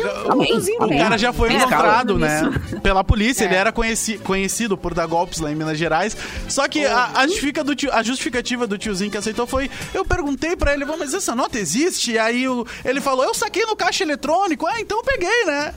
Sim, 0.61 0.76
o- 0.78 0.84
O 0.84 0.88
cara 0.98 1.16
já 1.18 1.32
foi 1.32 1.50
É, 1.53 1.57
encontrado, 1.57 2.18
né? 2.18 2.42
Pela 2.82 3.05
polícia. 3.05 3.44
Ele 3.44 3.55
É. 3.55 3.59
era 3.59 3.72
conheci- 3.72 4.18
conhecido 4.18 4.76
por 4.76 4.94
dar 4.94 5.07
golpes 5.07 5.38
lá 5.40 5.50
em 5.50 5.55
Minas 5.55 5.78
Gerais. 5.78 6.16
Só 6.48 6.66
que 6.68 6.84
a, 6.84 7.11
a 7.14 7.26
justifica 7.26 7.62
do 7.62 7.74
tio- 7.74 7.92
a 7.92 8.03
justificativa 8.03 8.66
do 8.66 8.76
tiozinho 8.78 9.11
que 9.11 9.16
aceitou 9.18 9.46
foi: 9.46 9.70
eu 9.94 10.05
perguntei 10.05 10.57
pra 10.57 10.72
ele, 10.74 10.84
"Bom, 10.84 10.96
mas 10.98 11.14
essa 11.14 11.34
nota 11.34 11.59
existe? 11.59 12.12
E 12.12 12.18
aí 12.18 12.48
o- 12.48 12.66
ele 12.84 13.00
falou: 13.00 13.24
eu 13.24 13.34
saquei 13.34 13.64
no 13.66 13.76
caixa 13.76 14.03
eletrônico. 14.05 14.66
Ah, 14.66 14.80
então 14.80 14.98
eu 14.98 15.05
peguei, 15.05 15.44
né? 15.46 15.74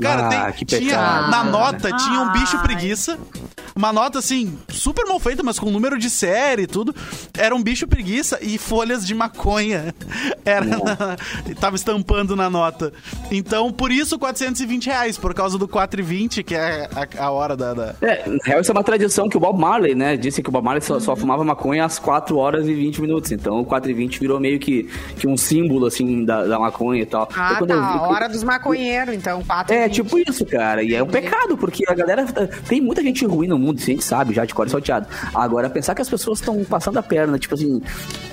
Cara, 0.00 0.26
Ah, 0.26 0.28
tem- 0.28 0.52
que 0.52 0.64
tinha, 0.64 0.90
pecado. 0.90 1.30
na 1.30 1.44
nota 1.44 1.92
tinha 1.92 2.20
um 2.20 2.32
bicho 2.32 2.58
preguiça. 2.58 3.18
Uma 3.76 3.92
nota 3.92 4.18
assim, 4.18 4.58
super 4.68 5.06
mal 5.06 5.20
feita, 5.20 5.40
mas 5.44 5.56
com 5.56 5.70
número 5.70 5.96
de 5.98 6.10
série 6.10 6.62
e 6.62 6.66
tudo. 6.66 6.92
Era 7.36 7.54
um 7.54 7.62
bicho 7.68 7.86
preguiça 7.86 8.38
e 8.40 8.56
folhas 8.56 9.06
de 9.06 9.14
maconha. 9.14 9.94
Era 10.44 10.64
na- 10.64 11.16
tava 11.60 11.76
estampando 11.76 12.34
na 12.34 12.48
nota. 12.48 12.92
Então, 13.30 13.70
por 13.70 13.92
isso, 13.92 14.18
420 14.18 14.86
reais, 14.86 15.18
por 15.18 15.34
causa 15.34 15.58
do 15.58 15.68
4,20, 15.68 16.42
que 16.42 16.54
é 16.54 16.88
a, 17.18 17.24
a 17.26 17.30
hora 17.30 17.54
da. 17.56 17.74
da- 17.74 17.94
É, 18.00 18.26
na 18.26 18.38
real, 18.44 18.60
isso 18.62 18.70
é 18.70 18.74
uma 18.74 18.82
tradição 18.82 19.28
que 19.28 19.36
o 19.36 19.40
Bob 19.40 19.58
Marley, 19.60 19.94
né? 19.94 20.16
Disse 20.16 20.42
que 20.42 20.48
o 20.48 20.52
Bob 20.52 20.64
Marley 20.64 20.80
só, 20.82 20.98
só 20.98 21.14
fumava 21.14 21.44
maconha 21.44 21.84
às 21.84 21.98
4 21.98 22.36
horas 22.38 22.66
e 22.66 22.72
20 22.74 23.00
minutos. 23.02 23.30
Então 23.32 23.60
o 23.60 23.64
4 23.64 23.90
e 23.90 23.94
20 23.94 24.18
virou 24.18 24.40
meio 24.40 24.58
que, 24.58 24.84
que 25.16 25.26
um 25.28 25.36
símbolo, 25.36 25.86
assim, 25.86 26.24
da, 26.24 26.44
da 26.44 26.58
maconha 26.58 27.02
e 27.02 27.06
tal. 27.06 27.28
Ah, 27.36 27.52
Então, 27.56 27.66
tá. 27.66 27.74
eu 27.74 27.80
vi 27.80 27.98
A 27.98 28.08
hora 28.08 28.28
dos 28.28 28.42
maconheiros, 28.42 29.14
então. 29.14 29.42
4 29.44 29.74
É, 29.74 29.88
tipo 29.88 30.18
isso, 30.18 30.46
cara. 30.46 30.82
E 30.82 30.94
é 30.94 31.02
um 31.02 31.06
pecado, 31.06 31.56
porque 31.58 31.84
a 31.86 31.94
galera. 31.94 32.24
Tem 32.66 32.80
muita 32.80 33.02
gente 33.02 33.26
ruim 33.26 33.46
no 33.46 33.58
mundo, 33.58 33.78
isso 33.78 33.90
a 33.90 33.92
gente 33.92 34.04
sabe, 34.04 34.32
já 34.34 34.44
de 34.46 34.54
cor 34.54 34.68
salteado. 34.70 35.06
Agora, 35.34 35.68
pensar 35.68 35.94
que 35.94 36.00
as 36.02 36.08
pessoas 36.08 36.38
estão 36.40 36.64
passando 36.64 36.98
a 36.98 37.02
perna, 37.02 37.38
tipo 37.38 37.54
assim. 37.64 37.82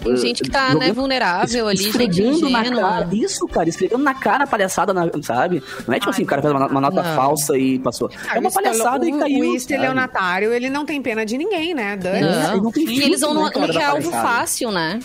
Tem 0.04 0.18
gente 0.18 0.44
que 0.44 0.50
tá, 0.52 0.76
né, 0.76 0.92
vulnerável 0.94 1.68
ali, 1.68 1.78
gente 1.78 1.90
esfregando 1.90 2.48
na 2.50 2.64
cara. 2.64 3.10
Isso, 3.12 3.48
cara, 3.48 3.68
esfregando 3.68 4.04
na 4.04 4.14
cara 4.14 4.44
a 4.44 4.48
palhaçada, 4.48 4.94
na- 4.94 5.10
sabe? 5.24 5.64
Não 5.88 5.96
é 5.96 6.00
tipo 6.00 6.12
assim, 6.12 6.22
o 6.24 6.26
cara 6.28 6.42
fez 6.44 6.54
uma, 6.54 6.68
uma 6.68 6.82
nota 6.82 7.02
Não. 7.02 7.16
falsa 7.16 7.58
e 7.58 7.80
passou. 7.80 8.10
É 8.34 8.40
uma 8.40 8.52
palhaçada 8.52 9.08
e 9.08 9.12
caiu. 9.18 9.52
O 9.52 9.56
estelionatário, 9.56 10.54
ele 10.54 10.70
não 10.70 10.86
tem 10.86 11.02
pena 11.02 11.26
de 11.26 11.38
ninguém, 11.38 11.74
né? 11.74 11.98
Dane. 11.98 12.20
É, 12.24 12.56
não 12.56 12.72
tem 12.72 12.88
E 12.88 13.02
eles 13.04 13.22
vão 13.22 13.34
no, 13.34 13.46
né, 13.46 13.52
no 13.56 13.68
que 13.70 13.78
é 13.78 13.84
algo 13.84 14.12
fácil, 14.12 14.72
né? 14.72 15.00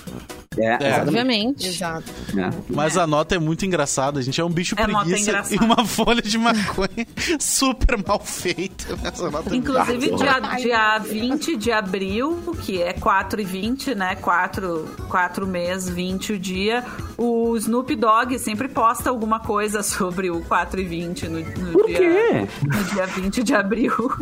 É, 0.59 0.75
exatamente. 0.75 1.01
Obviamente. 1.07 1.69
Exato. 1.69 2.13
É. 2.37 2.51
Mas 2.69 2.97
a 2.99 3.07
nota 3.07 3.37
é 3.37 3.39
muito 3.39 3.65
engraçada, 3.65 4.21
gente. 4.21 4.41
É 4.41 4.45
um 4.45 4.51
bicho 4.51 4.75
É, 4.77 4.83
a 4.83 4.85
é 4.85 4.89
preguiça 4.89 5.45
e 5.49 5.57
uma 5.59 5.85
folha 5.87 6.21
de 6.21 6.37
maconha 6.37 7.07
super 7.39 7.97
mal 8.05 8.19
feita. 8.19 8.99
Essa 9.07 9.31
nota 9.31 9.55
é 9.55 9.57
Inclusive, 9.57 10.11
Ah, 10.29 10.57
dia, 10.57 10.59
dia 10.59 10.99
20 10.99 11.57
de 11.57 11.71
abril, 11.71 12.43
que 12.63 12.83
é 12.83 12.93
4 12.93 13.41
e 13.41 13.45
20, 13.45 13.95
né? 13.95 14.17
4, 14.17 14.89
4 15.09 15.47
meses, 15.47 15.89
20 15.89 16.33
o 16.33 16.39
dia. 16.39 16.85
O 17.17 17.57
Snoop 17.57 17.95
Dogg 17.95 18.37
sempre 18.41 18.67
posta 18.67 19.09
alguma 19.09 19.39
coisa 19.39 19.85
sobre 19.85 20.33
o 20.33 20.41
4 20.43 20.81
e 20.81 20.85
20 20.85 21.29
no, 21.29 21.39
no 21.39 21.73
Por 21.73 21.87
dia, 21.87 21.99
quê? 21.99 22.49
no 22.65 22.85
dia 22.93 23.07
20 23.07 23.43
de 23.45 23.55
abril. 23.55 23.93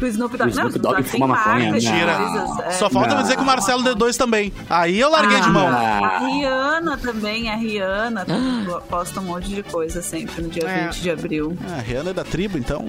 O 0.00 0.06
Snoop 0.06 0.36
Dogg, 0.36 0.48
O 0.48 0.52
Snoop 0.52 0.74
não, 0.78 0.90
Dogg 0.90 1.02
tem 1.02 1.12
fuma 1.12 1.26
maconha, 1.26 1.64
marca 1.64 1.80
de 1.80 1.86
Mentira. 1.86 2.16
coisas, 2.16 2.58
é. 2.60 2.70
Só 2.72 2.88
falta 2.88 3.16
me 3.16 3.22
dizer 3.22 3.36
que 3.36 3.42
o 3.42 3.44
Marcelo 3.46 3.82
D2 3.82 4.16
também. 4.16 4.52
Aí 4.70 4.98
eu 5.00 5.10
larguei 5.10 5.40
de 5.40 5.48
mão. 5.50 5.65
A 5.68 6.18
Rihanna 6.18 6.96
também, 6.98 7.50
a 7.50 7.56
Rihanna 7.56 8.26
posta 8.88 9.20
um 9.20 9.24
monte 9.24 9.48
de 9.48 9.62
coisa 9.62 10.00
sempre 10.02 10.42
no 10.42 10.48
dia 10.48 10.68
É. 10.68 10.84
20 10.88 11.00
de 11.00 11.10
abril. 11.10 11.58
Ah, 11.68 11.76
a 11.78 11.80
Rihanna 11.80 12.10
é 12.10 12.14
da 12.14 12.24
tribo, 12.24 12.58
então. 12.58 12.86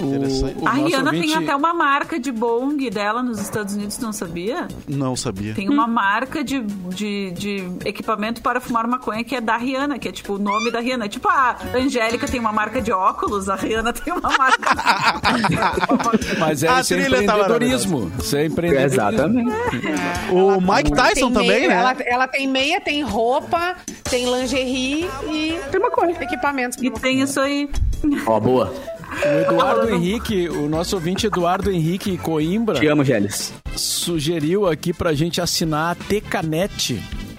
O, 0.00 0.04
Interessante. 0.14 0.56
o 0.58 0.68
a 0.68 0.72
nosso 0.74 0.86
Rihanna 0.86 1.10
ouvinte- 1.10 1.26
tem 1.34 1.36
até 1.44 1.56
uma 1.56 1.72
marca 1.74 2.18
de 2.18 2.30
bong 2.32 2.90
dela 2.90 3.22
nos 3.22 3.40
Estados 3.40 3.74
Unidos, 3.74 3.98
não 3.98 4.12
sabia? 4.12 4.68
Não 4.88 5.16
sabia. 5.16 5.54
Tem 5.54 5.68
uma 5.68 5.86
marca 5.86 6.44
de, 6.44 6.60
de, 6.60 7.30
de 7.32 7.68
equipamento 7.84 8.42
para 8.42 8.60
fumar 8.60 8.86
maconha 8.86 9.24
que 9.24 9.34
é 9.34 9.40
da 9.40 9.56
Rihanna, 9.56 9.98
que 9.98 10.08
é 10.08 10.12
tipo 10.12 10.34
o 10.34 10.38
nome 10.38 10.70
da 10.70 10.80
Rihanna. 10.80 11.08
Tipo, 11.08 11.28
a 11.28 11.56
Angélica 11.74 12.26
tem 12.26 12.38
uma 12.40 12.52
marca 12.52 12.80
de 12.82 12.92
óculos, 12.92 13.48
a 13.48 13.54
Rihanna 13.54 13.92
tem 13.92 14.12
uma 14.12 14.30
marca. 14.36 14.70
Mas 16.38 16.62
é, 16.62 16.68
A 16.68 16.80
isso 16.80 16.94
é 16.94 16.96
trilha 16.98 17.16
tá 17.18 17.22
empreendedorismo. 17.34 18.12
Isso 18.18 18.36
é 18.36 18.46
empreendedorismo. 18.46 19.00
Exatamente. 19.08 19.52
O 20.32 20.60
Mike 20.60 20.92
Tyson 20.92 21.30
também, 21.32 21.48
meia, 21.48 21.68
né? 21.68 21.74
Ela, 21.74 21.96
ela 22.06 22.28
tem 22.28 22.46
meia, 22.46 22.80
tem 22.80 23.02
roupa, 23.02 23.76
tem 24.04 24.24
lingerie 24.30 25.08
e 25.28 25.58
Tem 25.70 25.80
maconha. 25.80 26.12
equipamentos. 26.20 26.78
e 26.82 26.90
tem 26.90 27.20
isso 27.22 27.40
aí. 27.40 27.68
Ó, 28.26 28.38
boa. 28.40 28.72
O 29.24 29.52
Eduardo 29.52 29.90
Henrique, 29.94 30.48
o 30.48 30.68
nosso 30.68 30.96
ouvinte 30.96 31.26
Eduardo 31.26 31.70
Henrique 31.70 32.16
Coimbra, 32.18 32.78
Te 32.78 32.86
amo, 32.86 33.04
Gélis. 33.04 33.52
sugeriu 33.74 34.66
aqui 34.66 34.92
pra 34.92 35.14
gente 35.14 35.40
assinar 35.40 35.92
a 35.92 35.94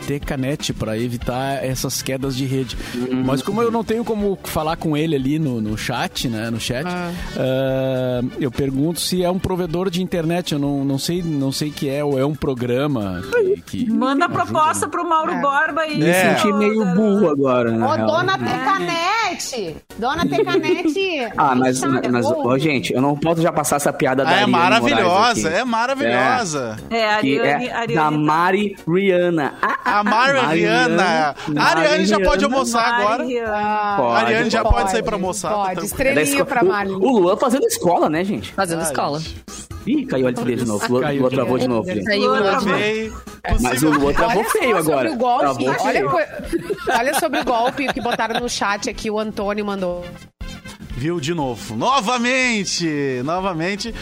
Tecanet. 0.07 0.27
Tecanet 0.27 0.73
para 0.73 0.97
evitar 0.97 1.63
essas 1.63 2.01
quedas 2.01 2.35
de 2.35 2.45
rede. 2.45 2.77
Mas 3.25 3.41
como 3.41 3.61
eu 3.61 3.71
não 3.71 3.83
tenho 3.83 4.03
como 4.03 4.37
falar 4.43 4.75
com 4.75 4.95
ele 4.95 5.15
ali 5.15 5.39
no, 5.39 5.61
no 5.61 5.77
chat, 5.77 6.27
né, 6.27 6.49
no 6.49 6.59
chat, 6.59 6.85
ah, 6.87 8.21
eu 8.39 8.51
pergunto 8.51 8.99
se 8.99 9.23
é 9.23 9.29
um 9.29 9.39
provedor 9.39 9.89
de 9.89 10.01
internet. 10.01 10.53
Eu 10.53 10.59
não, 10.59 10.83
não 10.83 10.97
sei, 10.99 11.21
não 11.21 11.51
sei 11.51 11.71
que 11.71 11.89
é 11.89 12.03
ou 12.03 12.19
é 12.19 12.25
um 12.25 12.35
programa 12.35 13.21
que, 13.65 13.85
que- 13.85 13.89
Manda 13.91 14.27
que 14.27 14.33
proposta 14.33 14.85
ajuda, 14.85 14.87
pro 14.89 15.07
Mauro 15.07 15.39
Borba 15.41 15.85
e. 15.87 15.97
Me 15.97 16.05
É. 16.07 16.35
senti 16.35 16.51
meio 16.53 16.85
burro 16.93 17.29
agora, 17.29 17.71
né? 17.71 17.85
Ô, 17.85 17.97
dona 18.05 18.37
Tecanete! 18.37 19.75
Dona 19.97 20.25
Tecanete! 20.25 20.97
Ah, 21.37 21.53
mas, 21.55 21.77
Sabe, 21.79 22.07
mas 22.09 22.25
ó, 22.25 22.57
gente, 22.57 22.93
eu 22.93 23.01
não 23.01 23.15
posso 23.15 23.41
já 23.41 23.51
passar 23.51 23.75
essa 23.77 23.91
piada 23.93 24.23
da 24.23 24.29
Ah, 24.31 24.41
é 24.41 24.45
maravilhosa, 24.45 25.49
é 25.49 25.63
maravilhosa. 25.63 26.77
É, 26.89 27.13
a 27.13 27.19
Que 27.19 27.39
Ariane, 27.39 27.65
é 27.67 27.71
Ariane 27.73 27.93
da 27.95 28.03
tá- 28.03 28.11
Mari 28.11 28.75
Rihanna. 28.87 29.53
Ah, 29.61 29.77
ah, 29.85 29.96
A 29.99 30.03
Mari 30.03 30.37
ah, 30.37 30.47
Rihanna. 30.49 31.35
A 31.57 31.63
Ariane 31.63 32.05
já 32.05 32.19
pode 32.19 32.43
almoçar 32.43 32.85
agora. 32.85 33.25
A 33.49 34.17
Ariane 34.17 34.49
já 34.49 34.63
pode 34.63 34.91
sair 34.91 35.03
pra 35.03 35.15
almoçar, 35.15 35.53
Pode. 35.53 35.79
É 35.79 35.83
estrelinha 35.83 36.45
pra 36.45 36.63
Mari. 36.63 36.91
O, 36.91 36.99
o 36.99 37.19
Luan 37.19 37.37
fazendo 37.37 37.65
escola, 37.65 38.09
né, 38.09 38.23
gente? 38.23 38.53
Fazendo 38.53 38.83
escola. 38.83 39.21
Ih, 39.87 40.05
caiu 40.05 40.27
ali 40.27 40.55
de 40.55 40.65
novo. 40.65 40.85
Luan, 40.89 41.01
Caiu 41.01 41.21
Luan 41.21 41.29
travou 41.31 41.57
de 41.57 41.67
novo. 41.67 41.89
Luan 41.89 42.39
no 42.39 42.43
travou. 42.43 42.61
Travei. 42.61 43.13
Mas 43.61 43.83
o 43.83 43.89
Luan 43.89 44.13
travou 44.13 44.41
Olha 44.41 44.49
feio 44.49 44.77
agora. 44.77 45.09
Sobre 45.09 45.09
o 45.09 45.15
golpe, 45.15 45.39
Travou 45.39 45.67
olha, 45.69 45.93
feio. 45.93 46.09
co- 46.09 46.91
olha 46.91 47.19
sobre 47.19 47.39
o 47.39 47.45
golpe 47.45 47.93
que 47.93 48.01
botaram 48.01 48.39
no 48.39 48.49
chat 48.49 48.89
aqui, 48.89 49.09
o 49.09 49.17
Antônio 49.17 49.65
mandou. 49.65 50.05
Viu 50.91 51.19
de 51.19 51.33
novo. 51.33 51.75
Novamente, 51.75 53.21
novamente. 53.23 53.95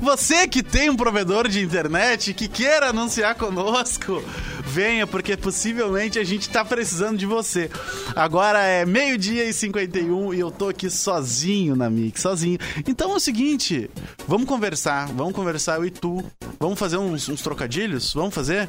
Você 0.00 0.46
que 0.46 0.62
tem 0.62 0.90
um 0.90 0.96
provedor 0.96 1.48
de 1.48 1.60
internet 1.60 2.34
que 2.34 2.46
queira 2.46 2.90
anunciar 2.90 3.34
conosco, 3.34 4.22
venha, 4.64 5.06
porque 5.06 5.36
possivelmente 5.36 6.18
a 6.18 6.24
gente 6.24 6.48
tá 6.48 6.64
precisando 6.64 7.18
de 7.18 7.26
você. 7.26 7.70
Agora 8.14 8.60
é 8.60 8.84
meio-dia 8.84 9.44
e 9.44 9.52
51 9.52 10.34
e 10.34 10.40
eu 10.40 10.50
tô 10.50 10.68
aqui 10.68 10.88
sozinho 10.88 11.76
na 11.76 11.90
Mix, 11.90 12.20
sozinho. 12.20 12.58
Então 12.86 13.12
é 13.12 13.16
o 13.16 13.20
seguinte, 13.20 13.90
vamos 14.26 14.46
conversar, 14.46 15.08
vamos 15.08 15.34
conversar 15.34 15.76
eu 15.76 15.84
e 15.84 15.90
tu. 15.90 16.24
Vamos 16.58 16.78
fazer 16.78 16.96
uns, 16.96 17.28
uns 17.28 17.42
trocadilhos? 17.42 18.12
Vamos 18.14 18.34
fazer? 18.34 18.68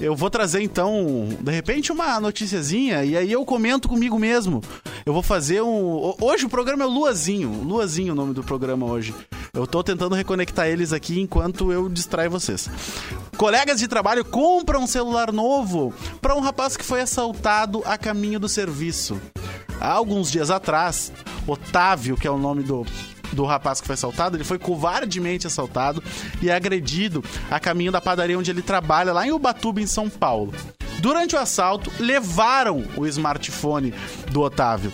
Eu 0.00 0.16
vou 0.16 0.30
trazer 0.30 0.62
então, 0.62 1.28
de 1.40 1.52
repente, 1.52 1.92
uma 1.92 2.18
noticiazinha 2.18 3.04
e 3.04 3.14
aí 3.14 3.30
eu 3.30 3.44
comento 3.44 3.86
comigo 3.86 4.18
mesmo. 4.18 4.62
Eu 5.04 5.12
vou 5.12 5.22
fazer 5.22 5.60
um. 5.60 6.14
Hoje 6.18 6.46
o 6.46 6.48
programa 6.48 6.84
é 6.84 6.86
o 6.86 6.90
Luazinho. 6.90 7.50
Luazinho 7.62 8.08
é 8.08 8.12
o 8.12 8.14
nome 8.14 8.32
do 8.32 8.42
programa 8.42 8.86
hoje. 8.86 9.14
Eu 9.52 9.66
tô 9.66 9.82
tentando 9.82 10.14
reconectar 10.14 10.68
eles 10.68 10.94
aqui 10.94 11.20
enquanto 11.20 11.70
eu 11.70 11.86
distraio 11.88 12.30
vocês. 12.30 12.70
Colegas 13.36 13.78
de 13.78 13.88
trabalho 13.88 14.24
compram 14.24 14.84
um 14.84 14.86
celular 14.86 15.30
novo 15.30 15.92
para 16.20 16.34
um 16.34 16.40
rapaz 16.40 16.78
que 16.78 16.84
foi 16.84 17.02
assaltado 17.02 17.82
a 17.84 17.98
caminho 17.98 18.40
do 18.40 18.48
serviço. 18.48 19.20
Há 19.78 19.92
alguns 19.92 20.30
dias 20.30 20.50
atrás, 20.50 21.12
Otávio, 21.46 22.16
que 22.16 22.26
é 22.26 22.30
o 22.30 22.38
nome 22.38 22.62
do, 22.62 22.86
do 23.32 23.44
rapaz 23.44 23.80
que 23.80 23.86
foi 23.86 23.94
assaltado, 23.94 24.36
ele 24.36 24.44
foi 24.44 24.58
covardemente 24.58 25.46
assaltado 25.46 26.02
e 26.40 26.50
agredido 26.50 27.24
a 27.50 27.58
caminho 27.60 27.92
da 27.92 28.00
padaria 28.00 28.38
onde 28.38 28.50
ele 28.50 28.62
trabalha, 28.62 29.12
lá 29.12 29.26
em 29.26 29.32
Ubatuba, 29.32 29.80
em 29.80 29.86
São 29.86 30.08
Paulo. 30.08 30.52
Durante 31.00 31.34
o 31.34 31.38
assalto, 31.38 31.90
levaram 31.98 32.84
o 32.96 33.06
smartphone 33.06 33.94
do 34.30 34.42
Otávio. 34.42 34.92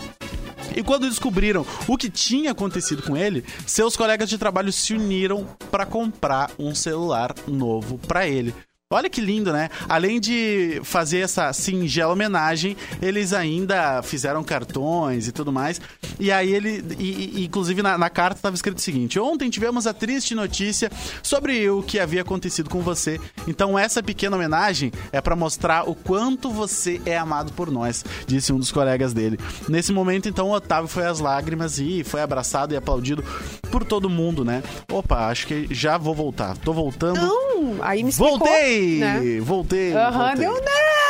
E 0.75 0.83
quando 0.83 1.09
descobriram 1.09 1.65
o 1.87 1.97
que 1.97 2.09
tinha 2.09 2.51
acontecido 2.51 3.01
com 3.01 3.17
ele, 3.17 3.43
seus 3.65 3.97
colegas 3.97 4.29
de 4.29 4.37
trabalho 4.37 4.71
se 4.71 4.93
uniram 4.93 5.45
para 5.71 5.85
comprar 5.85 6.51
um 6.59 6.75
celular 6.75 7.33
novo 7.47 7.97
para 7.97 8.27
ele. 8.27 8.53
Olha 8.89 9.09
que 9.09 9.19
lindo, 9.19 9.51
né? 9.51 9.67
Além 9.89 10.17
de 10.17 10.79
fazer 10.81 11.19
essa 11.19 11.51
singela 11.51 12.13
homenagem, 12.13 12.77
eles 13.01 13.33
ainda 13.33 14.01
fizeram 14.01 14.41
cartões 14.45 15.27
e 15.27 15.33
tudo 15.33 15.51
mais. 15.51 15.81
E 16.17 16.31
aí 16.31 16.53
ele, 16.53 16.81
e- 16.97 17.41
e- 17.41 17.43
inclusive 17.43 17.81
na, 17.83 17.97
na 17.97 18.09
carta 18.09 18.37
estava 18.39 18.55
escrito 18.55 18.77
o 18.77 18.81
seguinte: 18.81 19.19
ontem 19.19 19.49
tivemos 19.49 19.85
a 19.87 19.93
triste 19.93 20.33
notícia 20.33 20.89
sobre 21.21 21.69
o 21.69 21.83
que 21.83 21.99
havia 21.99 22.21
acontecido 22.21 22.69
com 22.69 22.79
você. 22.79 23.19
Então 23.45 23.77
essa 23.77 24.01
pequena 24.01 24.37
homenagem 24.37 24.93
é 25.11 25.19
para 25.19 25.35
mostrar 25.35 25.83
o 25.89 25.93
quanto 25.93 26.49
você 26.49 27.01
é 27.05 27.17
amado 27.17 27.51
por 27.51 27.69
nós, 27.69 28.05
disse 28.25 28.53
um 28.53 28.57
dos 28.57 28.71
colegas 28.71 29.11
dele. 29.13 29.37
Nesse 29.67 29.91
momento, 29.91 30.29
então, 30.29 30.47
o 30.47 30.53
Otávio 30.53 30.87
foi 30.87 31.05
às 31.05 31.19
lágrimas 31.19 31.77
e 31.77 32.05
foi 32.05 32.21
abraçado 32.21 32.73
e 32.73 32.77
aplaudido 32.77 33.21
por 33.69 33.83
todo 33.83 34.09
mundo, 34.09 34.45
né? 34.45 34.63
Opa, 34.89 35.27
acho 35.27 35.45
que 35.45 35.67
já 35.71 35.97
vou 35.97 36.15
voltar. 36.15 36.55
Tô 36.59 36.71
voltando. 36.71 37.19
Não, 37.19 37.75
aí 37.81 38.01
me 38.01 38.11
explicou, 38.11 38.37
Voltei! 38.39 38.76
Né? 38.99 39.21
Voltei! 39.41 39.93
Aham, 39.93 40.11
voltei. 40.11 40.35
deu 40.35 40.53
não, 40.53 41.06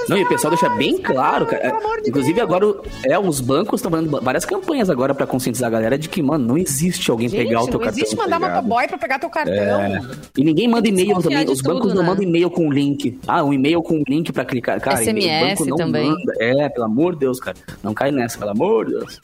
não, 0.00 0.06
Não, 0.08 0.16
e 0.18 0.22
o 0.24 0.28
pessoal 0.28 0.50
deixa 0.50 0.68
bem 0.70 0.98
claro, 0.98 1.46
cara. 1.46 1.60
pelo 1.62 1.76
amor 1.78 2.00
de 2.02 2.08
Inclusive, 2.10 2.34
Deus. 2.34 2.44
agora, 2.48 2.80
é, 3.04 3.18
os 3.18 3.40
bancos 3.40 3.78
estão 3.80 3.90
fazendo 3.90 4.20
várias 4.20 4.44
campanhas 4.44 4.88
agora 4.90 5.14
pra 5.14 5.26
conscientizar 5.26 5.68
a 5.68 5.70
galera 5.70 5.98
de 5.98 6.08
que, 6.08 6.22
mano, 6.22 6.46
não 6.46 6.58
existe 6.58 7.10
alguém 7.10 7.28
Gente, 7.28 7.46
pegar 7.46 7.60
o 7.62 7.64
teu 7.64 7.74
não 7.74 7.80
cartão. 7.80 7.98
existe 7.98 8.16
tá 8.16 8.22
mandar 8.22 8.38
ligado? 8.38 8.54
motoboy 8.64 8.88
pra 8.88 8.98
pegar 8.98 9.18
teu 9.18 9.30
cartão. 9.30 9.54
É. 9.54 10.00
E 10.36 10.44
ninguém 10.44 10.68
manda 10.68 10.88
e-mail 10.88 11.20
também. 11.22 11.48
Os 11.50 11.60
bancos 11.60 11.82
tudo, 11.82 11.94
não 11.94 12.02
né? 12.02 12.08
mandam 12.08 12.22
e-mail 12.24 12.50
com 12.50 12.70
link. 12.70 13.18
Ah, 13.26 13.42
um 13.44 13.52
e-mail 13.52 13.82
com 13.82 14.02
link 14.08 14.32
pra 14.32 14.44
clicar. 14.44 14.80
Cara, 14.80 14.96
SMS 15.02 15.60
o 15.60 15.64
banco 15.64 15.70
não 15.70 15.76
também. 15.76 16.08
manda. 16.08 16.32
É, 16.38 16.68
pelo 16.68 16.86
amor 16.86 17.14
de 17.14 17.20
Deus, 17.20 17.40
cara. 17.40 17.56
Não 17.82 17.92
cai 17.94 18.10
nessa, 18.10 18.38
pelo 18.38 18.50
amor 18.50 18.86
de 18.86 18.92
Deus. 18.92 19.20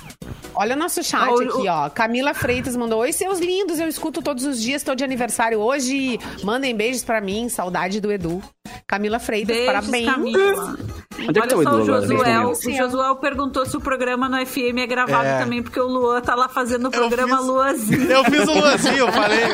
Olha 0.55 0.75
o 0.77 0.79
nosso 0.79 1.03
chat 1.03 1.29
O- 1.31 1.41
aqui, 1.41 1.69
ó. 1.69 1.89
Camila 1.89 2.35
Freitas 2.35 2.77
mandou: 2.77 3.01
Oi, 3.01 3.13
seus 3.13 3.39
lindos, 3.41 3.79
eu 3.81 3.89
escuto 3.89 4.21
todos 4.23 4.45
os 4.45 4.61
dias, 4.61 4.83
tô 4.83 4.95
de 4.95 5.03
aniversário 5.03 5.59
hoje. 5.59 6.19
Mandem 6.45 6.75
beijos 6.77 7.03
pra 7.03 7.21
mim, 7.21 7.49
saudade 7.49 8.01
do 8.01 8.13
Edu. 8.13 8.43
Camila 8.87 9.19
Freitas, 9.19 9.57
Beijos, 9.57 9.67
parabéns. 9.67 10.07
Camila. 10.07 10.62
Onde 11.29 11.39
é 11.39 11.43
que 11.43 11.49
tá 11.49 11.57
o 11.57 11.59
Olha 11.59 11.65
só, 11.69 11.81
Edu 11.81 11.93
o 11.93 12.49
nesse 12.49 12.69
o 12.71 12.77
Josué 12.77 13.15
perguntou 13.21 13.65
se 13.67 13.77
o 13.77 13.81
programa 13.81 14.29
no 14.29 14.45
FM 14.45 14.79
é 14.79 14.87
gravado 14.87 15.27
É. 15.27 15.39
também, 15.39 15.63
porque 15.63 15.79
o 15.79 15.87
Luan 15.87 16.21
tá 16.21 16.35
lá 16.35 16.49
fazendo 16.49 16.89
o 16.89 16.91
programa 16.91 17.37
fiz- 17.39 17.47
Luazinho. 17.47 18.11
Eu 18.11 18.25
fiz 18.25 18.49
o 18.49 18.53
Luazinho, 18.53 18.97
eu 18.99 19.13
falei. 19.13 19.45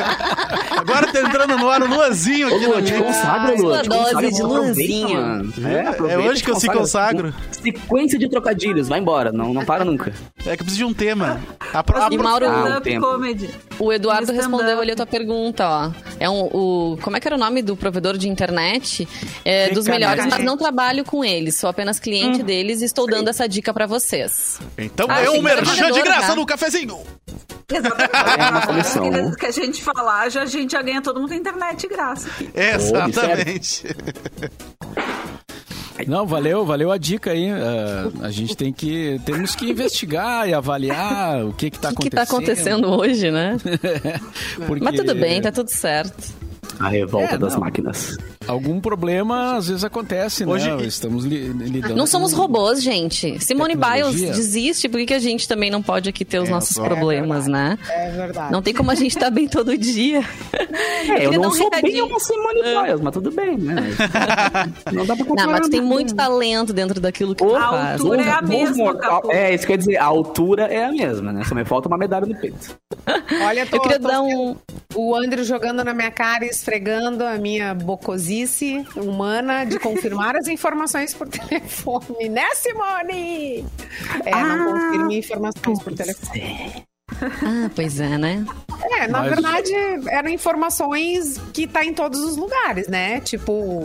Agora 0.77 1.11
tá 1.11 1.21
entrando 1.21 1.57
no 1.57 1.69
ar 1.69 1.83
o 1.83 1.87
Luazinho 1.87 2.51
Ô, 2.51 2.55
aqui 2.55 2.65
Luan, 2.65 2.75
no 2.79 2.85
te 2.85 2.93
consagra, 2.93 3.55
Luan. 3.55 3.81
te 3.81 3.89
consagra, 3.89 4.31
de 4.31 4.43
mano. 4.43 5.53
É, 5.67 5.87
aproveita 5.87 6.21
é 6.23 6.29
hoje 6.29 6.43
que 6.43 6.51
eu 6.51 6.55
se 6.59 6.67
consagro. 6.67 7.33
Sequência 7.51 8.17
de 8.17 8.29
trocadilhos, 8.29 8.87
vai 8.87 8.99
embora. 8.99 9.31
Não, 9.31 9.53
não 9.53 9.63
para 9.65 9.85
nunca. 9.85 10.11
É 10.45 10.55
que 10.55 10.61
eu 10.61 10.65
preciso 10.65 10.77
de 10.77 10.85
um 10.85 10.93
tema. 10.93 11.39
A, 11.73 11.83
pro- 11.83 12.01
a, 12.01 12.07
E 12.11 12.17
Mauro, 12.17 12.45
Ah, 12.47 12.79
comedy. 12.99 13.49
O 13.77 13.91
Eduardo 13.93 14.31
respondeu 14.31 14.79
ali 14.79 14.91
a 14.91 14.95
tua 14.95 15.05
pergunta, 15.05 15.67
ó. 15.67 15.91
É 16.19 16.29
um, 16.29 16.41
o, 16.51 16.97
como 17.01 17.15
é 17.15 17.19
que 17.19 17.27
era 17.27 17.35
o 17.35 17.39
nome 17.39 17.61
do 17.61 17.75
provedor 17.77 18.17
de 18.17 18.27
internet? 18.27 19.07
É, 19.45 19.69
dos 19.69 19.87
melhores, 19.87 20.25
mas 20.25 20.43
não 20.43 20.57
trabalho 20.57 21.03
com 21.05 21.23
eles. 21.23 21.55
Sou 21.57 21.69
apenas 21.69 21.99
cliente 21.99 22.43
deles 22.43 22.81
e 22.81 22.85
estou 22.85 23.07
dando 23.07 23.29
essa 23.29 23.47
dica 23.47 23.73
pra 23.73 23.87
vocês. 23.87 24.59
Então 24.77 25.07
Ah, 25.09 25.21
é 25.21 25.27
sim, 25.27 25.37
um 25.37 25.41
merchan 25.41 25.91
de 25.91 26.01
graça 26.01 26.27
tá? 26.27 26.35
no 26.35 26.45
cafezinho. 26.45 26.99
Exatamente. 27.71 28.11
É 28.39 28.49
uma 28.49 28.65
comissão. 28.67 29.09
Que- 29.31 29.35
Que 29.39 29.45
a 29.45 29.51
gente 29.51 29.83
falar, 29.83 30.29
já, 30.29 30.41
a 30.41 30.45
gente 30.45 30.71
já 30.71 30.81
ganha 30.81 31.01
todo 31.01 31.21
mundo 31.21 31.33
internet 31.33 31.81
de 31.81 31.87
graça. 31.87 32.27
aqui. 32.29 32.49
Exatamente. 32.53 33.83
Não, 36.07 36.25
valeu, 36.25 36.65
valeu 36.65 36.91
a 36.91 36.97
dica 36.97 37.31
aí. 37.31 37.49
Ah, 37.49 38.09
a 38.21 38.31
gente 38.31 38.55
tem 38.55 38.71
que 38.71 39.19
temos 39.25 39.55
que 39.55 39.69
investigar 39.69 40.47
e 40.47 40.53
avaliar 40.53 41.45
o 41.45 41.53
que 41.53 41.69
que 41.69 41.79
tá 41.79 41.89
O 41.89 41.95
que, 41.95 42.09
que 42.09 42.17
acontecendo. 42.17 42.81
tá 42.81 42.87
acontecendo 42.87 42.89
hoje, 42.99 43.31
né? 43.31 43.57
Porque 44.67 44.83
Mas 44.83 44.95
tudo 44.95 45.15
bem, 45.15 45.41
tá 45.41 45.51
tudo 45.51 45.69
certo. 45.69 46.33
A 46.79 46.87
revolta 46.87 47.35
É, 47.35 47.37
das 47.37 47.53
não. 47.53 47.59
máquinas. 47.61 48.17
Algum 48.47 48.79
problema 48.79 49.57
às 49.57 49.67
vezes 49.67 49.83
acontece, 49.83 50.45
Hoje- 50.45 50.69
né? 50.71 50.83
Estamos 50.83 51.25
li- 51.25 51.49
lidando 51.49 51.95
Não 51.95 52.07
somos 52.07 52.33
com- 52.33 52.41
robôs, 52.41 52.81
gente. 52.81 53.39
Simone. 53.43 53.75
Biles 53.75 54.19
desiste, 54.35 54.87
por 54.89 54.97
que 54.99 55.05
que 55.07 55.13
a 55.13 55.19
gente 55.19 55.47
também 55.47 55.69
não 55.69 55.81
pode 55.83 56.09
aqui 56.09 56.23
ter 56.25 56.39
os 56.39 56.47
É, 56.49 56.51
nossos 56.51 56.75
só- 56.75 56.83
problemas, 56.83 57.47
né? 57.47 57.77
É 57.89 58.09
verdade. 58.11 58.51
Não 58.51 58.61
tem 58.61 58.73
como 58.73 58.89
a 58.91 58.95
gente 58.95 59.11
estar 59.15 59.29
bem 59.29 59.47
todo 59.47 59.77
dia. 59.77 60.23
É, 60.53 60.63
eu 60.63 61.15
queria 61.31 61.37
não 61.39 61.49
um 61.49 61.51
sou 61.51 61.69
bem 61.69 61.79
recadinho. 61.81 62.05
uma 62.07 62.19
Simone 62.19 62.61
Biles, 62.63 63.01
mas 63.01 63.13
tudo 63.13 63.31
bem, 63.31 63.57
né? 63.57 63.75
não 64.91 65.05
dá 65.05 65.15
pra 65.15 65.25
comparar. 65.25 65.45
Não, 65.45 65.51
mas 65.53 65.61
tu 65.61 65.69
tem 65.69 65.81
né? 65.81 65.85
muito 65.87 66.15
talento 66.15 66.73
dentro 66.73 66.99
daquilo 66.99 67.35
que 67.35 67.43
tu 67.45 67.55
A 67.55 67.69
faz. 67.69 68.01
altura 68.01 68.21
é 68.23 68.29
a 68.31 68.41
mesma. 68.41 68.97
É, 69.29 69.53
isso 69.53 69.67
quer 69.67 69.77
dizer, 69.77 69.97
a 69.97 70.05
altura 70.05 70.63
é 70.63 70.85
a 70.85 70.91
mesma, 70.91 71.31
né? 71.31 71.43
Só 71.43 71.53
me 71.55 71.65
falta 71.65 71.87
uma 71.87 71.97
medalha 71.97 72.25
no 72.25 72.35
peito. 72.35 72.75
Olha, 73.45 73.65
tô, 73.65 73.77
Eu 73.77 73.81
queria 73.81 73.99
tô 73.99 74.07
dar 74.07 74.21
um. 74.21 74.55
O 74.95 75.15
Andrew 75.15 75.43
jogando 75.43 75.83
na 75.83 75.93
minha 75.93 76.09
cara 76.11 76.43
e 76.45 76.49
esfregando 76.69 77.25
a 77.25 77.35
minha 77.37 77.73
bocosice 77.73 78.85
humana 78.95 79.65
de 79.65 79.79
confirmar 79.79 80.35
as 80.35 80.47
informações 80.47 81.15
por 81.15 81.27
telefone. 81.27 82.29
Né, 82.29 82.47
Simone? 82.53 83.65
É, 84.23 84.31
não 84.31 84.71
confirme 84.71 85.17
informações 85.17 85.81
por 85.81 85.93
telefone. 85.93 86.88
Ah, 87.21 87.69
pois 87.75 87.99
é, 87.99 88.17
né? 88.17 88.45
É, 88.81 89.07
na 89.07 89.19
Mas- 89.19 89.29
verdade, 89.29 89.71
eram 90.09 90.29
informações 90.29 91.37
que 91.53 91.67
tá 91.67 91.83
em 91.83 91.93
todos 91.93 92.19
os 92.21 92.37
lugares, 92.37 92.87
né? 92.87 93.19
Tipo, 93.19 93.83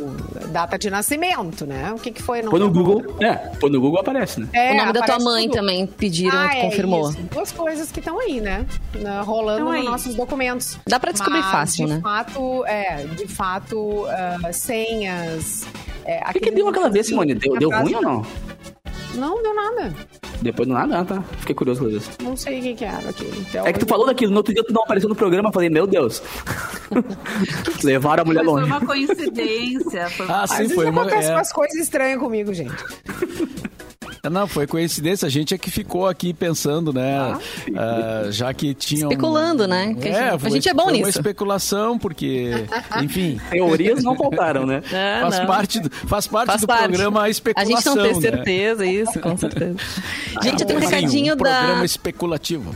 data 0.51 0.79
de 0.79 0.89
nascimento, 0.89 1.67
né? 1.67 1.93
O 1.93 1.97
que 1.99 2.13
que 2.13 2.23
foi? 2.23 2.43
Não 2.43 2.51
Põe 2.51 2.61
no 2.61 2.71
Google. 2.71 3.17
É, 3.21 3.35
põe 3.59 3.71
no 3.71 3.81
Google 3.81 4.01
aparece, 4.01 4.41
né? 4.41 4.49
É, 4.53 4.73
o 4.73 4.77
nome 4.77 4.93
da 4.93 5.03
tua 5.03 5.19
mãe 5.19 5.45
tudo. 5.49 5.57
também 5.57 5.87
pediram, 5.87 6.39
Ah, 6.39 6.49
tu 6.49 6.57
é 6.57 6.61
confirmou. 6.63 7.11
isso. 7.11 7.19
Duas 7.33 7.51
coisas 7.53 7.91
que 7.91 7.99
estão 7.99 8.21
aí, 8.21 8.41
né? 8.41 8.65
Na- 9.01 9.23
rolando 9.23 9.59
Tão 9.65 9.69
nos 9.69 9.77
aí. 9.77 9.85
nossos 9.85 10.15
documentos. 10.15 10.79
Dá 10.87 11.01
pra 11.01 11.11
descobrir 11.11 11.41
Mas, 11.41 11.51
fácil, 11.51 11.87
de 11.87 11.93
né? 11.95 12.01
Fato, 12.01 12.65
é, 12.67 13.05
de 13.17 13.27
fato, 13.27 14.07
ah, 14.09 14.53
senhas. 14.53 15.67
É, 16.05 16.23
O 16.29 16.33
que, 16.35 16.41
que 16.41 16.51
deu 16.51 16.69
aquela 16.69 16.89
vez, 16.91 17.07
Simone? 17.07 17.35
Deu, 17.35 17.57
deu 17.59 17.71
ruim 17.71 17.95
ou 17.95 18.03
não? 18.03 18.27
Não, 19.17 19.43
deu 19.43 19.55
nada. 19.55 19.95
Depois 20.43 20.69
do 20.69 20.75
nada, 20.75 20.99
ah, 21.01 21.05
tá. 21.05 21.23
Fiquei 21.39 21.55
curioso 21.55 21.81
com 21.85 21.89
isso. 21.91 22.11
Não 22.23 22.37
sei 22.37 22.59
o 22.59 22.63
que, 22.63 22.75
que 22.75 22.85
era 22.85 23.09
aquilo. 23.11 23.33
Então, 23.41 23.67
É 23.67 23.73
que 23.73 23.79
tu 23.79 23.87
falou 23.87 24.07
daquilo, 24.07 24.31
no 24.33 24.39
outro 24.39 24.53
dia 24.53 24.63
tu 24.65 24.73
não 24.73 24.83
apareceu 24.83 25.09
no 25.09 25.15
programa, 25.15 25.49
eu 25.49 25.53
falei, 25.53 25.71
meu 25.71 25.87
Deus. 25.87 26.23
Levaram 27.83 28.23
a 28.23 28.27
mulher 28.27 28.43
Mas 28.45 28.53
foi 28.53 28.61
longe. 28.61 28.73
uma 28.73 28.81
coincidência. 28.87 30.11
Foi 30.11 30.27
Ah, 30.29 30.43
Às 30.43 30.51
sim, 30.51 30.57
vezes 30.59 30.75
foi 30.75 30.87
uma. 30.91 31.03
acontece 31.03 31.31
é. 31.31 31.35
umas 31.35 31.53
coisas 31.53 31.81
estranhas 31.81 32.19
comigo, 32.19 32.53
gente. 32.53 32.75
Não, 34.31 34.47
foi 34.47 34.67
coincidência. 34.67 35.27
A 35.27 35.31
gente 35.31 35.55
é 35.55 35.59
que 35.59 35.71
ficou 35.71 36.07
aqui 36.07 36.33
pensando, 36.33 36.93
né? 36.93 37.37
Ah, 37.77 38.29
já 38.31 38.53
que 38.55 38.75
tinham. 38.75 39.11
Especulando, 39.11 39.67
né? 39.67 39.95
Que 39.95 40.09
a 40.09 40.13
gente- 40.13 40.35
a 40.35 40.39
foi- 40.39 40.51
gente 40.51 40.69
é 40.69 40.75
bom 40.75 40.85
foi 40.85 40.93
uma 40.95 41.07
nisso. 41.07 41.19
especulação, 41.19 41.99
porque, 41.99 42.51
enfim, 43.03 43.41
Teorias 43.51 44.03
não 44.03 44.17
faltaram, 44.17 44.67
né? 44.67 44.83
É, 44.93 45.21
faz 45.21 45.39
não. 45.39 45.47
parte, 45.47 45.81
do, 45.81 45.91
faz 45.91 46.27
parte 46.27 46.47
Faz 46.47 46.61
do 46.61 46.67
parte. 46.67 46.83
programa 46.89 47.21
a 47.21 47.25
A 47.25 47.31
especulação. 47.31 47.77
gente 47.77 47.87
não 47.87 48.03
tem 48.05 48.15
né? 48.15 48.21
certeza, 48.21 48.87
isso, 48.87 49.21
com 49.21 49.37
certeza. 49.37 49.77
Gente, 50.43 50.61
eu 50.63 50.67
tenho 50.67 50.79
um 50.79 50.83
Sim, 50.83 50.89
recadinho 50.89 51.35
um 51.35 51.37
da, 51.37 51.43
programa 51.45 51.85
especulativo. 51.85 52.75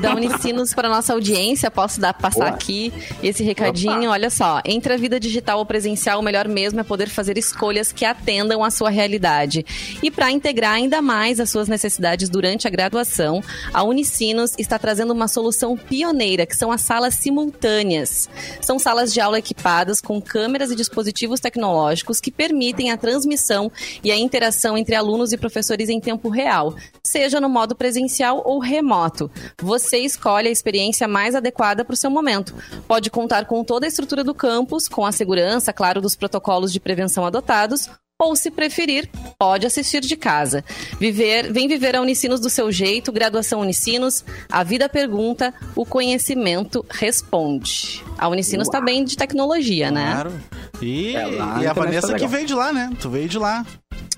Da 0.00 0.14
Unicinos 0.14 0.74
para 0.74 0.88
nossa 0.88 1.12
audiência. 1.12 1.70
Posso 1.70 2.00
dar, 2.00 2.12
passar 2.12 2.44
Boa. 2.44 2.50
aqui 2.50 2.92
esse 3.22 3.42
recadinho? 3.42 4.10
Olha 4.10 4.30
só, 4.30 4.60
entre 4.64 4.92
a 4.92 4.96
vida 4.96 5.18
digital 5.18 5.58
ou 5.58 5.66
presencial, 5.66 6.20
o 6.20 6.22
melhor 6.22 6.46
mesmo 6.46 6.80
é 6.80 6.84
poder 6.84 7.08
fazer 7.08 7.38
escolhas 7.38 7.90
que 7.90 8.04
atendam 8.04 8.62
à 8.62 8.70
sua 8.70 8.90
realidade. 8.90 9.64
E 10.02 10.10
para 10.10 10.30
integrar 10.30 10.74
ainda 10.74 11.00
mais 11.00 11.40
as 11.40 11.50
suas 11.50 11.68
necessidades 11.68 12.28
durante 12.28 12.66
a 12.68 12.70
graduação, 12.70 13.42
a 13.72 13.82
Unicinos 13.82 14.52
está 14.58 14.78
trazendo 14.78 15.12
uma 15.12 15.26
solução 15.26 15.76
pioneira, 15.76 16.46
que 16.46 16.56
são 16.56 16.70
as 16.70 16.82
salas 16.82 17.14
simultâneas. 17.14 18.28
São 18.60 18.78
salas 18.78 19.12
de 19.12 19.20
aula 19.20 19.38
equipadas 19.38 20.00
com 20.00 20.20
câmeras 20.20 20.70
e 20.70 20.76
dispositivos 20.76 21.40
tecnológicos 21.40 22.20
que 22.20 22.30
permitem 22.30 22.90
a 22.90 22.96
transmissão 22.96 23.72
e 24.04 24.10
a 24.10 24.16
interação 24.16 24.76
entre 24.76 24.94
alunos 24.94 25.32
e 25.32 25.38
professores 25.38 25.88
em 25.88 26.00
tempo 26.00 26.28
real, 26.28 26.74
seja 27.02 27.40
no 27.40 27.48
modo 27.48 27.74
presencial 27.74 28.42
ou 28.44 28.58
remoto. 28.58 29.30
Você 29.62 29.98
escolhe 29.98 30.48
a 30.48 30.52
experiência 30.52 31.06
mais 31.06 31.34
adequada 31.34 31.84
para 31.84 31.94
o 31.94 31.96
seu 31.96 32.10
momento. 32.10 32.54
Pode 32.88 33.10
contar 33.10 33.46
com 33.46 33.62
toda 33.62 33.86
a 33.86 33.88
estrutura 33.88 34.24
do 34.24 34.34
campus, 34.34 34.88
com 34.88 35.06
a 35.06 35.12
segurança, 35.12 35.72
claro, 35.72 36.00
dos 36.00 36.16
protocolos 36.16 36.72
de 36.72 36.80
prevenção 36.80 37.24
adotados, 37.24 37.88
ou, 38.20 38.36
se 38.36 38.50
preferir, 38.52 39.08
pode 39.36 39.66
assistir 39.66 40.00
de 40.00 40.16
casa. 40.16 40.64
Viver, 41.00 41.52
vem 41.52 41.66
viver 41.66 41.96
a 41.96 42.00
Unicinos 42.00 42.38
do 42.38 42.48
seu 42.48 42.70
jeito, 42.70 43.10
graduação 43.10 43.60
Unicinos, 43.60 44.24
a 44.50 44.62
vida 44.62 44.88
pergunta, 44.88 45.52
o 45.74 45.84
conhecimento 45.84 46.84
responde. 46.88 48.02
A 48.16 48.28
Unicinos 48.28 48.68
está 48.68 48.80
bem 48.80 49.04
de 49.04 49.16
tecnologia, 49.16 49.90
né? 49.90 50.12
Claro. 50.12 50.40
E, 50.80 51.16
É, 51.16 51.26
lá 51.26 51.28
e 51.62 51.66
a 51.66 51.70
internet 51.70 51.74
Vanessa 51.74 52.08
tá 52.08 52.18
que 52.18 52.26
veio 52.28 52.46
de 52.46 52.54
lá, 52.54 52.72
né? 52.72 52.90
Tu 53.00 53.10
veio 53.10 53.28
de 53.28 53.38
lá. 53.38 53.66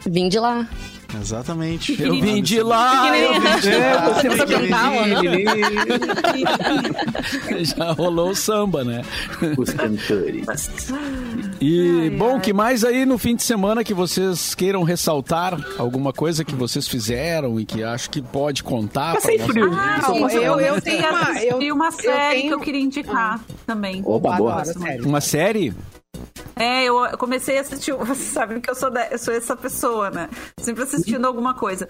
Vim 0.07 0.29
de 0.29 0.39
lá. 0.39 0.69
Exatamente. 1.21 2.01
Eu 2.03 2.13
vim 2.21 2.43
de 2.43 2.63
lá, 2.63 3.17
eu 3.17 3.35
vim 3.41 3.61
de 3.61 3.77
lá. 3.77 4.15
Você 4.15 4.29
precisa 4.29 4.47
cantar, 4.47 4.91
mano. 4.93 5.15
Já 7.65 7.93
rolou 7.93 8.31
o 8.31 8.35
samba, 8.35 8.85
né? 8.85 9.03
Os 9.57 9.71
cantores. 9.71 10.47
E, 11.61 12.11
bom, 12.19 12.39
que 12.41 12.53
mais 12.53 12.85
aí 12.85 13.05
no 13.07 13.17
fim 13.19 13.35
de 13.37 13.43
semana 13.43 13.83
que 13.85 13.95
vocês 13.95 14.55
queiram 14.55 14.83
ressaltar? 14.83 15.59
Alguma 15.79 16.13
coisa 16.13 16.45
que 16.45 16.55
vocês 16.55 16.87
fizeram 16.87 17.59
e 17.59 17.65
que 17.65 17.83
acho 17.83 18.11
que 18.11 18.21
pode 18.21 18.63
contar? 18.63 19.15
Passei 19.15 19.39
pra 19.39 19.47
frio. 19.49 19.71
Ah, 19.75 20.01
Sim, 20.07 20.23
eu, 20.37 20.61
eu 20.61 20.75
eu 20.75 20.81
tenho 20.81 21.09
uma. 21.09 21.43
Eu, 21.43 21.75
uma 21.75 21.91
série 21.91 22.35
tenho- 22.41 22.49
que 22.49 22.55
eu 22.55 22.61
queria 22.61 22.81
indicar 22.81 23.41
também. 23.67 24.03
Oba, 24.05 24.37
boa. 24.37 24.63
Uma 25.05 25.21
série? 25.21 25.73
É, 26.57 26.85
eu 26.85 26.97
comecei 27.19 27.59
a 27.59 27.61
assistir. 27.63 27.93
Você 28.05 28.23
sabe 28.25 28.61
que 28.61 28.71
eu 28.71 28.75
sou, 28.75 28.91
da- 28.91 29.09
eu 29.09 29.19
sou 29.19 29.35
essa 29.35 29.57
pessoa, 29.57 30.11
né? 30.11 30.29
Sempre 30.59 30.83
assistindo 30.85 31.25
alguma 31.27 31.55
coisa. 31.55 31.89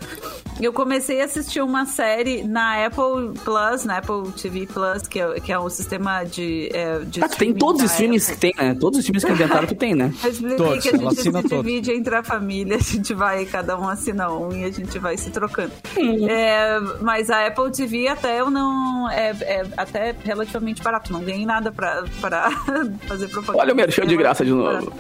Eu 0.61 0.73
comecei 0.73 1.21
a 1.21 1.25
assistir 1.25 1.61
uma 1.61 1.87
série 1.87 2.45
na 2.45 2.87
Apple 2.87 3.39
Plus, 3.45 3.85
na 3.85 3.99
Apple 3.99 4.31
TV 4.41 4.67
Plus, 4.67 5.07
que 5.09 5.21
é, 5.21 5.41
que 5.41 5.53
é 5.53 5.59
o 5.59 5.69
sistema 5.69 6.25
de. 6.25 6.71
É, 6.73 6.99
de 7.01 7.23
Ah, 7.23 7.29
tem 7.29 7.53
todos 7.53 7.83
os 7.83 7.89
da 7.89 7.93
streams 7.95 8.27
que 8.27 8.33
Apple. 8.33 8.53
tem, 8.55 8.65
né? 8.67 8.77
Todos 8.81 8.99
os 8.99 9.05
streams 9.05 9.27
que 9.27 9.33
inventaram, 9.33 9.67
tu 9.67 9.75
tem, 9.75 9.95
né? 9.95 10.13
Eu 10.25 10.31
expliquei 10.31 10.57
Todos, 10.57 10.83
que 10.83 10.89
a 10.89 10.93
gente 10.93 11.07
assina 11.19 11.43
se 11.43 11.49
todos. 11.49 11.65
divide 11.65 11.93
entre 11.93 12.15
a 12.15 12.23
família, 12.23 12.77
a 12.77 12.81
gente 12.81 13.13
vai, 13.15 13.45
cada 13.47 13.79
um 13.79 13.89
assina 13.89 14.31
um 14.33 14.53
e 14.53 14.65
a 14.65 14.71
gente 14.71 14.99
vai 14.99 15.17
se 15.17 15.31
trocando. 15.31 15.73
É, 16.29 16.79
mas 17.01 17.31
a 17.31 17.47
Apple 17.47 17.71
TV 17.71 18.09
até 18.09 18.41
eu 18.41 18.51
não. 18.51 19.11
É, 19.11 19.31
é 19.41 19.63
até 19.77 20.15
relativamente 20.25 20.83
barato, 20.83 21.13
não 21.13 21.23
ganhei 21.23 21.45
nada 21.45 21.71
pra, 21.73 22.05
pra 22.21 22.51
fazer 23.07 23.29
propaganda. 23.29 23.59
Olha 23.63 23.73
o 23.73 23.77
merchan 23.77 24.07
de 24.07 24.17
graça 24.17 24.45
de 24.45 24.54
novo. 24.55 24.93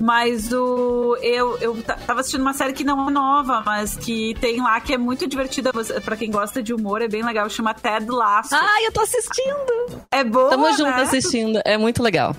Mas 0.00 0.52
o 0.52 1.16
eu, 1.22 1.56
eu 1.58 1.80
ta- 1.82 1.94
tava 1.94 2.20
assistindo 2.20 2.40
uma 2.40 2.54
série 2.54 2.72
que 2.72 2.82
não 2.82 3.08
é 3.08 3.12
nova, 3.12 3.62
mas 3.64 3.94
que 3.96 4.34
tem 4.40 4.60
lá 4.60 4.80
que 4.80 4.92
é 4.92 4.98
muito 4.98 5.28
divertida. 5.28 5.70
Você- 5.72 6.00
Pra 6.00 6.16
quem 6.16 6.30
gosta 6.30 6.60
de 6.62 6.74
humor, 6.74 7.02
é 7.02 7.08
bem 7.08 7.22
legal. 7.22 7.48
Chama 7.48 7.72
Ted 7.74 8.06
Lasso. 8.10 8.54
Ai, 8.54 8.86
eu 8.86 8.92
tô 8.92 9.00
assistindo. 9.02 10.02
é 10.10 10.24
boa, 10.24 10.50
Tamo 10.50 10.66
junto 10.72 10.82
né? 10.90 11.02
assistindo. 11.02 11.60
É 11.64 11.76
muito 11.78 12.02
legal. 12.02 12.34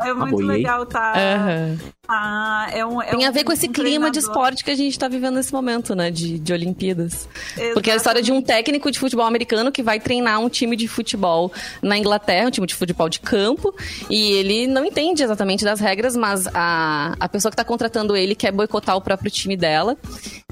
É 0.00 0.12
muito 0.12 0.30
boiei. 0.32 0.48
legal, 0.58 0.84
tá? 0.86 1.12
Aham. 1.16 1.78
Ah, 2.06 2.68
é 2.70 2.84
um, 2.84 3.00
é 3.00 3.06
Tem 3.06 3.24
a 3.24 3.30
um- 3.30 3.32
ver 3.32 3.44
com 3.44 3.52
esse 3.52 3.66
um 3.66 3.72
clima 3.72 4.10
de 4.10 4.18
treinador. 4.20 4.20
esporte 4.20 4.62
que 4.64 4.70
a 4.70 4.74
gente 4.74 4.98
tá 4.98 5.08
vivendo 5.08 5.36
nesse 5.36 5.52
momento, 5.52 5.94
né? 5.94 6.10
De, 6.10 6.38
de 6.38 6.52
Olimpíadas. 6.52 7.26
Exatamente. 7.52 7.72
Porque 7.74 7.90
é 7.90 7.94
a 7.94 7.96
história 7.96 8.20
de 8.22 8.30
um 8.30 8.42
técnico 8.42 8.90
de 8.90 8.98
futebol 8.98 9.24
americano 9.24 9.72
que 9.72 9.82
vai 9.82 9.98
treinar 9.98 10.38
um 10.40 10.48
time 10.50 10.76
de 10.76 10.86
futebol 10.86 11.50
na 11.80 11.96
Inglaterra, 11.96 12.48
um 12.48 12.50
time 12.50 12.66
de 12.66 12.74
futebol 12.74 13.08
de 13.08 13.20
campo, 13.20 13.74
e 14.10 14.32
ele 14.32 14.66
não 14.66 14.84
entende 14.84 15.22
exatamente 15.22 15.64
das 15.64 15.80
regras, 15.80 16.14
mas 16.14 16.46
a, 16.52 17.14
a 17.18 17.28
pessoa 17.28 17.50
que 17.50 17.56
tá 17.56 17.64
contratando 17.64 18.14
ele 18.14 18.34
quer 18.34 18.52
boicotar 18.52 18.96
o 18.96 19.00
próprio 19.00 19.30
time 19.30 19.56
dela. 19.56 19.96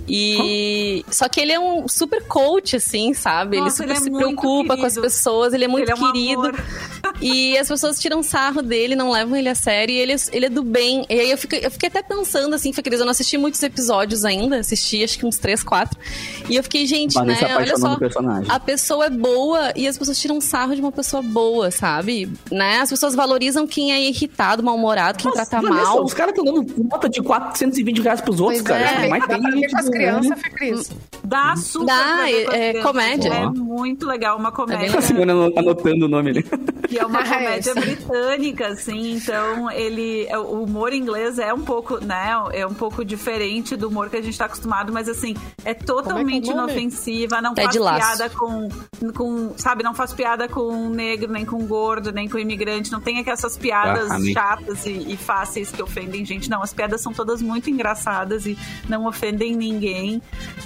E. 0.08 1.04
Só 1.10 1.28
que 1.28 1.40
ele 1.40 1.52
é 1.52 1.60
um 1.60 1.86
super 1.86 2.24
coach, 2.26 2.76
assim, 2.76 3.14
sabe? 3.14 3.58
Nossa, 3.58 3.82
ele 3.84 3.92
ele 3.92 3.98
super 4.00 4.08
é 4.10 4.10
se 4.12 4.18
preocupa 4.18 4.76
com 4.76 4.84
as 4.86 4.94
querido. 4.94 5.02
pessoas, 5.02 5.52
ele 5.52 5.64
é 5.64 5.68
muito 5.68 5.84
Ele 5.84 5.92
é 5.92 5.94
um 5.94 6.12
querido. 6.12 6.40
amor. 6.48 6.64
E 7.20 7.56
as 7.58 7.68
pessoas 7.68 8.00
tiram 8.00 8.22
sarro 8.22 8.62
dele, 8.62 8.96
não 8.96 9.10
levam 9.10 9.31
ele 9.36 9.48
a 9.48 9.54
sério, 9.54 9.92
e 9.94 9.98
ele, 9.98 10.14
ele 10.32 10.46
é 10.46 10.48
do 10.48 10.62
bem. 10.62 11.04
E 11.08 11.20
aí 11.20 11.30
eu 11.30 11.38
fiquei, 11.38 11.64
eu 11.64 11.70
fiquei 11.70 11.88
até 11.88 12.02
pensando, 12.02 12.54
assim, 12.54 12.72
Fê 12.72 12.82
Cris, 12.82 12.98
eu 13.00 13.04
não 13.06 13.10
assisti 13.12 13.36
muitos 13.38 13.62
episódios 13.62 14.24
ainda, 14.24 14.58
assisti 14.58 15.02
acho 15.02 15.18
que 15.18 15.26
uns 15.26 15.38
três, 15.38 15.62
quatro. 15.62 15.98
E 16.48 16.56
eu 16.56 16.62
fiquei, 16.62 16.86
gente, 16.86 17.14
Mas 17.14 17.26
né, 17.40 17.56
olha 17.56 17.76
só, 17.76 17.96
a 18.48 18.60
pessoa 18.60 19.06
é 19.06 19.10
boa 19.10 19.72
e 19.76 19.86
as 19.86 19.96
pessoas 19.98 20.18
tiram 20.18 20.40
sarro 20.40 20.74
de 20.74 20.80
uma 20.80 20.92
pessoa 20.92 21.22
boa, 21.22 21.70
sabe? 21.70 22.30
Né? 22.50 22.78
As 22.80 22.90
pessoas 22.90 23.14
valorizam 23.14 23.66
quem 23.66 23.92
é 23.92 24.00
irritado, 24.02 24.62
mal-humorado, 24.62 25.18
quem 25.18 25.30
trata 25.32 25.58
Olha 25.58 25.68
só, 25.68 25.74
mal. 25.74 26.04
Os 26.04 26.14
caras 26.14 26.34
estão 26.36 26.44
dando 26.44 26.66
nota 26.90 27.08
de 27.08 27.22
420 27.22 28.00
reais 28.02 28.20
pros 28.20 28.40
outros, 28.40 28.62
Pois 28.62 28.78
cara. 28.78 29.04
é, 29.04 29.08
Mas 29.08 29.20
dá 29.20 29.28
tem 29.28 29.40
pra 29.42 29.50
ver 29.50 29.56
gente 29.58 29.70
com 29.70 29.78
as 29.78 29.84
doendo. 29.84 29.96
crianças, 29.98 30.40
Fê 30.40 30.50
Cris. 30.50 30.90
Dá 31.24 31.56
super 31.56 31.86
Dá, 31.86 31.94
pra 31.94 32.24
ver 32.26 32.44
com 32.44 32.50
as 32.50 32.56
é- 32.56 32.68
é 32.78 32.82
comédia. 32.82 33.28
É 33.32 33.46
muito 33.46 34.06
legal, 34.06 34.36
uma 34.38 34.52
comédia. 34.52 34.98
A 34.98 35.02
Simone 35.02 35.30
ano- 35.30 35.52
anotando 35.56 36.06
o 36.06 36.08
nome 36.08 36.30
ali. 36.30 36.42
que 36.88 36.98
é 36.98 37.06
uma 37.06 37.22
comédia 37.24 37.74
britânica, 37.74 38.68
assim, 38.68 39.18
então 39.22 39.70
ele. 39.70 40.26
O 40.36 40.62
humor 40.64 40.92
inglês 40.92 41.38
é 41.38 41.52
um 41.52 41.60
pouco, 41.62 42.04
né? 42.04 42.32
É 42.52 42.66
um 42.66 42.74
pouco 42.74 43.04
diferente 43.04 43.76
do 43.76 43.88
humor 43.88 44.10
que 44.10 44.16
a 44.16 44.22
gente 44.22 44.36
tá 44.36 44.46
acostumado, 44.46 44.92
mas 44.92 45.08
assim, 45.08 45.34
é 45.64 45.74
totalmente 45.74 46.12
Como 46.12 46.30
é 46.30 46.40
que 46.40 46.50
é 46.50 46.54
nome? 46.54 46.72
inofensiva, 46.72 47.40
não 47.40 47.54
Ted 47.54 47.66
faz 47.66 47.76
Lasso. 47.84 47.98
piada 48.18 48.30
com, 48.30 48.68
com. 49.14 49.54
Sabe, 49.56 49.82
não 49.82 49.94
faz 49.94 50.12
piada 50.12 50.48
com 50.48 50.88
negro, 50.88 51.30
nem 51.32 51.44
com 51.44 51.64
gordo, 51.66 52.12
nem 52.12 52.28
com 52.28 52.38
imigrante, 52.38 52.90
não 52.90 53.00
tem 53.00 53.18
aquelas 53.18 53.56
piadas 53.56 54.10
Ah, 54.10 54.18
chatas 54.32 54.86
e, 54.86 55.12
e 55.12 55.16
fáceis 55.16 55.70
que 55.70 55.82
ofendem 55.82 56.24
gente. 56.24 56.48
Não, 56.50 56.62
as 56.62 56.72
piadas 56.72 57.00
são 57.00 57.12
todas 57.12 57.40
muito 57.42 57.70
engraçadas 57.70 58.46
e 58.46 58.56
não 58.88 59.06
ofendem 59.06 59.56
ninguém. 59.56 60.20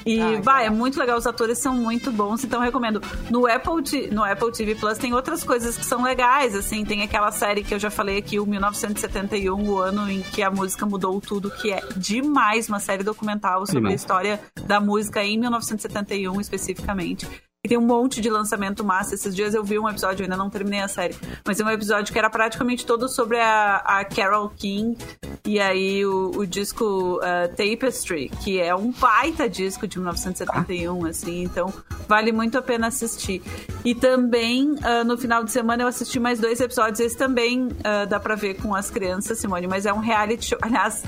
E, 0.04 0.20
Ah, 0.20 0.40
vai, 0.42 0.62
que 0.62 0.66
é 0.68 0.70
muito 0.70 0.98
legal, 0.98 1.18
os 1.18 1.26
atores 1.26 1.59
são 1.59 1.74
muito 1.74 2.11
bons, 2.11 2.44
então 2.44 2.61
recomendo. 2.61 3.00
No 3.30 3.46
Apple, 3.46 4.09
no 4.11 4.24
Apple 4.24 4.52
TV 4.52 4.74
Plus 4.74 4.98
tem 4.98 5.12
outras 5.14 5.42
coisas 5.44 5.76
que 5.76 5.84
são 5.84 6.02
legais, 6.02 6.54
assim, 6.54 6.84
tem 6.84 7.02
aquela 7.02 7.30
série 7.30 7.62
que 7.62 7.74
eu 7.74 7.78
já 7.78 7.90
falei 7.90 8.18
aqui, 8.18 8.38
o 8.38 8.45
1971, 8.47 9.68
o 9.68 9.78
ano 9.78 10.11
em 10.11 10.22
que 10.22 10.42
a 10.42 10.51
música 10.51 10.86
mudou 10.86 11.20
tudo, 11.20 11.51
que 11.51 11.72
é 11.72 11.80
demais, 11.97 12.68
uma 12.68 12.80
série 12.80 13.03
documental 13.03 13.66
sobre 13.66 13.92
a 13.92 13.94
história 13.94 14.40
da 14.66 14.80
música 14.80 15.22
em 15.24 15.38
1971 15.38 16.40
especificamente. 16.40 17.28
E 17.67 17.69
tem 17.69 17.77
um 17.77 17.85
monte 17.85 18.21
de 18.21 18.31
lançamento 18.31 18.85
massa. 18.85 19.17
Esses 19.17 19.35
dias 19.35 19.53
eu 19.53 19.64
vi 19.64 19.77
um 19.77 19.89
episódio, 19.89 20.23
ainda 20.23 20.37
não 20.37 20.49
terminei 20.49 20.79
a 20.79 20.87
série, 20.87 21.17
mas 21.45 21.59
é 21.59 21.64
um 21.64 21.69
episódio 21.69 22.12
que 22.12 22.19
era 22.19 22.31
praticamente 22.31 22.87
todo 22.87 23.09
sobre 23.09 23.41
a, 23.41 23.79
a 23.79 24.05
Carol 24.05 24.49
King 24.51 24.97
e 25.45 25.59
aí 25.59 26.07
o, 26.07 26.31
o 26.37 26.47
disco 26.47 27.17
uh, 27.17 27.49
Tapestry, 27.57 28.29
que 28.29 28.61
é 28.61 28.73
um 28.73 28.93
baita 28.93 29.49
disco 29.49 29.85
de 29.89 29.99
1971, 29.99 31.07
assim, 31.07 31.43
então 31.43 31.75
vale 32.07 32.31
muito 32.31 32.57
a 32.57 32.62
pena 32.62 32.87
assistir. 32.87 33.43
E 33.85 33.97
também 33.97 34.71
uh, 34.75 35.05
no 35.05 35.19
final 35.19 35.43
de 35.43 35.51
semana 35.51 35.83
eu 35.83 35.89
assisti 35.89 36.21
mais 36.21 36.39
dois 36.39 36.61
episódios, 36.61 37.01
esse 37.01 37.17
também 37.17 37.67
uh, 37.67 38.07
dá 38.09 38.21
pra 38.21 38.37
ver 38.37 38.62
com 38.62 38.77
as 38.77 38.91
crianças, 38.91 39.39
Simone, 39.39 39.67
mas 39.67 39.87
é 39.87 39.93
um 39.93 39.99
reality 39.99 40.51
show. 40.51 40.59
Aliás, 40.62 41.03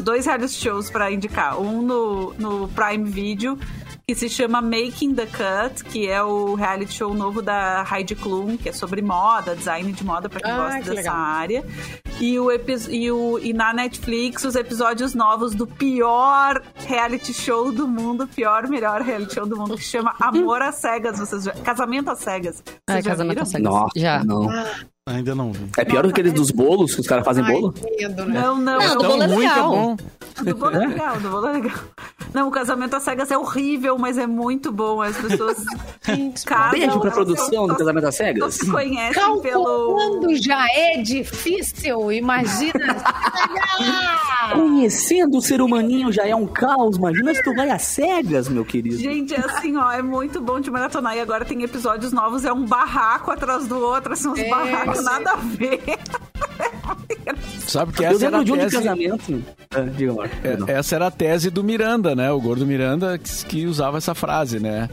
dois 0.00 0.26
reality 0.26 0.52
shows 0.52 0.88
pra 0.88 1.10
indicar. 1.10 1.60
Um 1.60 1.82
no, 1.82 2.34
no 2.34 2.68
Prime 2.68 3.10
Video, 3.10 3.58
que 4.10 4.14
se 4.16 4.28
chama 4.28 4.60
Making 4.60 5.14
the 5.14 5.26
Cut, 5.26 5.84
que 5.84 6.08
é 6.08 6.20
o 6.20 6.56
reality 6.56 6.92
show 6.94 7.14
novo 7.14 7.40
da 7.40 7.86
Heidi 7.92 8.16
Klum, 8.16 8.56
que 8.56 8.68
é 8.68 8.72
sobre 8.72 9.00
moda, 9.00 9.54
design 9.54 9.92
de 9.92 10.04
moda 10.04 10.28
pra 10.28 10.40
quem 10.40 10.50
Ah, 10.50 10.56
gosta 10.56 10.78
que 10.78 10.84
dessa 10.88 10.94
legal. 10.96 11.14
área. 11.14 11.64
E, 12.20 12.36
o 12.36 12.48
e, 12.90 13.12
o, 13.12 13.38
e 13.38 13.52
na 13.52 13.72
Netflix, 13.72 14.42
os 14.44 14.56
episódios 14.56 15.14
novos 15.14 15.54
do 15.54 15.64
pior 15.64 16.60
reality 16.74 17.32
show 17.32 17.70
do 17.70 17.86
mundo, 17.86 18.26
pior, 18.26 18.66
melhor 18.66 19.00
reality 19.00 19.32
show 19.34 19.46
do 19.46 19.56
mundo, 19.56 19.76
que 19.76 19.84
chama 19.84 20.12
Amor 20.20 20.60
às 20.60 20.74
Cegas. 20.74 21.16
Vocês 21.20 21.44
já- 21.44 21.52
Casamento 21.52 22.10
às 22.10 22.18
Cegas. 22.18 22.56
Vocês 22.66 22.76
Ai, 22.88 23.02
já 23.02 23.10
casamento 23.10 23.42
às 23.42 23.48
cegas. 23.48 23.72
Nossa, 23.72 23.92
Já. 23.96 24.24
não. 24.24 24.48
Ainda 25.08 25.34
não 25.36 25.52
vi. 25.52 25.68
É 25.78 25.84
pior 25.84 26.02
do 26.02 26.08
que 26.08 26.14
aqueles 26.20 26.32
dos 26.32 26.50
bolos, 26.50 26.94
que 26.96 27.00
os 27.00 27.06
caras 27.06 27.24
fazem 27.24 27.44
Ai, 27.44 27.52
bolo? 27.52 27.72
medo, 27.98 28.26
né? 28.26 28.40
Não, 28.40 28.56
não. 28.56 28.78
Não, 28.78 28.86
não. 28.88 28.96
do 28.98 29.04
bolo 29.08 29.22
é 29.22 29.24
é 29.24 29.28
legal. 29.28 29.70
bom. 29.70 29.96
Do 30.44 30.54
bolo 30.56 30.76
é 30.76 30.86
legal, 30.86 31.20
do 31.20 31.28
bolo 31.30 31.46
é 31.48 31.52
legal. 31.52 31.78
Não, 32.32 32.48
o 32.48 32.50
casamento 32.50 32.94
às 32.94 33.02
cegas 33.02 33.30
é 33.30 33.36
horrível, 33.36 33.98
mas 33.98 34.16
é 34.16 34.26
muito 34.26 34.70
bom. 34.70 35.02
As 35.02 35.16
pessoas 35.16 35.56
casam. 36.46 36.70
Beijo 36.78 37.00
pra 37.00 37.10
produção 37.10 37.66
do 37.66 37.76
Casamento 37.76 38.06
às 38.06 38.14
Cegas. 38.16 38.54
se 38.54 38.70
conhecem 38.70 39.40
pelo. 39.40 39.64
Calculando 39.64 40.36
já 40.36 40.64
é 40.72 40.98
difícil, 41.02 42.12
imagina. 42.12 42.72
Conhecendo 44.52 45.38
o 45.38 45.42
ser 45.42 45.60
humaninho 45.60 46.12
já 46.12 46.26
é 46.26 46.34
um 46.34 46.46
caos. 46.46 46.96
Imagina 46.96 47.34
se 47.34 47.42
tu 47.42 47.54
vai 47.54 47.70
às 47.70 47.82
cegas, 47.82 48.48
meu 48.48 48.64
querido. 48.64 48.96
Gente, 48.96 49.34
é 49.34 49.40
assim, 49.40 49.76
ó, 49.76 49.90
é 49.90 50.02
muito 50.02 50.40
bom 50.40 50.60
de 50.60 50.70
maratonar. 50.70 51.16
E 51.16 51.20
agora 51.20 51.44
tem 51.44 51.62
episódios 51.62 52.12
novos, 52.12 52.44
é 52.44 52.52
um 52.52 52.64
barraco 52.64 53.30
atrás 53.30 53.66
do 53.66 53.78
outro, 53.78 54.12
assim, 54.12 54.28
uns 54.28 54.38
É, 54.38 54.48
barracos, 54.48 55.02
nada 55.04 55.32
a 55.32 55.36
ver. 55.36 55.80
Sabe 57.66 57.92
que 57.92 58.02
Eu 58.02 58.08
essa 58.10 58.26
era 58.26 58.38
lembro 58.38 58.40
a 58.40 58.44
de 58.44 58.52
um 58.52 58.56
de 58.56 58.60
tese... 58.62 58.76
casamento. 58.76 59.44
Ah, 59.70 59.80
diga, 59.96 60.12
Marco. 60.12 60.36
Perdão. 60.36 60.68
É, 60.68 60.72
Essa 60.72 60.96
era 60.96 61.06
a 61.06 61.10
tese 61.10 61.50
do 61.50 61.62
Miranda, 61.62 62.14
né? 62.16 62.30
O 62.32 62.40
gordo 62.40 62.66
Miranda 62.66 63.18
que, 63.18 63.44
que 63.46 63.66
usava 63.66 63.98
essa 63.98 64.14
frase, 64.14 64.58
né? 64.58 64.88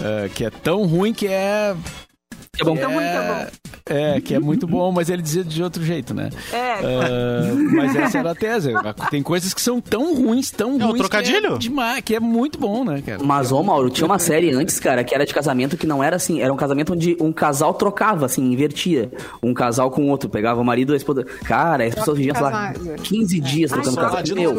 É, 0.00 0.28
que 0.28 0.44
é 0.44 0.50
tão 0.50 0.84
ruim 0.86 1.12
que 1.12 1.26
é. 1.26 1.74
É 2.60 2.64
bom. 2.64 2.76
Tão 2.76 2.92
ruim 2.92 3.04
que 3.04 3.08
é 3.16 3.28
bom. 3.28 3.46
É, 3.86 4.20
que 4.20 4.34
é 4.34 4.38
muito 4.38 4.66
bom, 4.66 4.92
mas 4.92 5.08
ele 5.08 5.22
dizia 5.22 5.42
de 5.42 5.62
outro 5.62 5.82
jeito, 5.82 6.12
né? 6.12 6.28
É, 6.52 6.72
Ah, 6.82 7.54
mas 7.74 7.96
essa 7.96 8.18
era 8.18 8.30
a 8.32 8.34
tese. 8.34 8.72
Tem 9.10 9.22
coisas 9.22 9.54
que 9.54 9.60
são 9.60 9.80
tão 9.80 10.14
ruins, 10.14 10.50
tão 10.50 10.78
É 10.78 10.84
ruins. 10.84 10.98
trocadilho? 10.98 11.48
Que 11.48 11.54
é, 11.54 11.58
demais, 11.58 12.00
que 12.04 12.14
é 12.14 12.20
muito 12.20 12.58
bom, 12.58 12.84
né, 12.84 13.02
cara? 13.04 13.22
Mas, 13.24 13.50
ô 13.52 13.62
Mauro, 13.62 13.88
tinha 13.88 14.04
uma 14.06 14.18
série 14.18 14.50
antes, 14.52 14.78
cara, 14.78 15.02
que 15.02 15.14
era 15.14 15.24
de 15.24 15.32
casamento 15.32 15.76
que 15.78 15.86
não 15.86 16.04
era 16.04 16.16
assim. 16.16 16.42
Era 16.42 16.52
um 16.52 16.56
casamento 16.56 16.92
onde 16.92 17.16
um 17.20 17.32
casal 17.32 17.72
trocava, 17.72 18.26
assim, 18.26 18.52
invertia. 18.52 19.10
Um 19.42 19.54
casal 19.54 19.90
com 19.90 20.04
o 20.04 20.08
outro. 20.08 20.28
Pegava 20.28 20.60
o 20.60 20.64
marido 20.64 20.92
e 20.92 20.94
a 20.94 20.96
esposa. 20.98 21.24
Cara, 21.44 21.84
as 21.86 21.94
pessoas 21.94 22.18
viviam, 22.18 22.34
sei 22.34 22.44
lá, 22.44 22.50
casais, 22.50 22.78
né? 22.84 22.96
15 23.02 23.40
dias 23.40 23.70
trocando 23.70 23.96
casamento. 23.96 24.24
de 24.24 24.34
Meu, 24.34 24.54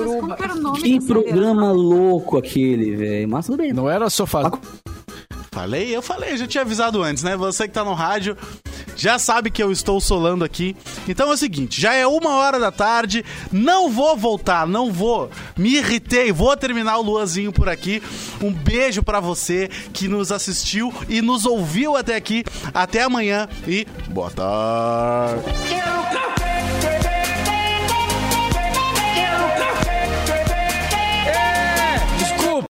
que 0.76 1.00
que 1.00 1.06
programa 1.06 1.72
louco 1.72 2.38
aquele, 2.38 2.96
velho. 2.96 3.30
Mas 3.30 3.46
tudo 3.46 3.58
bem. 3.60 3.72
Não 3.72 3.88
era 3.89 4.10
sofá. 4.10 4.52
Falei, 5.54 5.95
eu 5.95 6.01
falei, 6.01 6.36
já 6.36 6.47
tinha 6.47 6.62
avisado 6.62 7.04
antes, 7.04 7.22
né? 7.22 7.38
Você 7.38 7.68
que 7.68 7.74
tá 7.74 7.84
no 7.84 7.93
rádio 7.93 8.36
já 8.95 9.20
sabe 9.20 9.49
que 9.49 9.62
eu 9.62 9.72
estou 9.72 9.99
solando 9.99 10.43
aqui. 10.43 10.76
Então 11.08 11.30
é 11.30 11.34
o 11.34 11.38
seguinte, 11.38 11.80
já 11.80 11.93
é 11.93 12.06
uma 12.08 12.38
hora 12.38 12.60
da 12.60 12.72
tarde, 12.72 13.24
não 13.51 13.89
vou 13.89 14.16
voltar, 14.16 14.68
não 14.68 14.91
vou. 14.91 15.30
Me 15.58 15.78
irritei, 15.78 16.32
vou 16.32 16.56
terminar 16.56 16.97
o 16.97 17.01
Luanzinho 17.01 17.51
por 17.51 17.70
aqui. 17.70 18.01
Um 18.41 18.51
beijo 18.51 19.04
pra 19.04 19.20
você 19.20 19.70
que 19.93 20.08
nos 20.08 20.32
assistiu 20.32 20.93
e 21.10 21.22
nos 21.22 21.45
ouviu 21.45 21.95
até 21.95 22.16
aqui. 22.16 22.43
Até 22.74 23.04
amanhã 23.04 23.47
e 23.68 23.86
boa 24.10 24.32
tarde. 24.32 25.43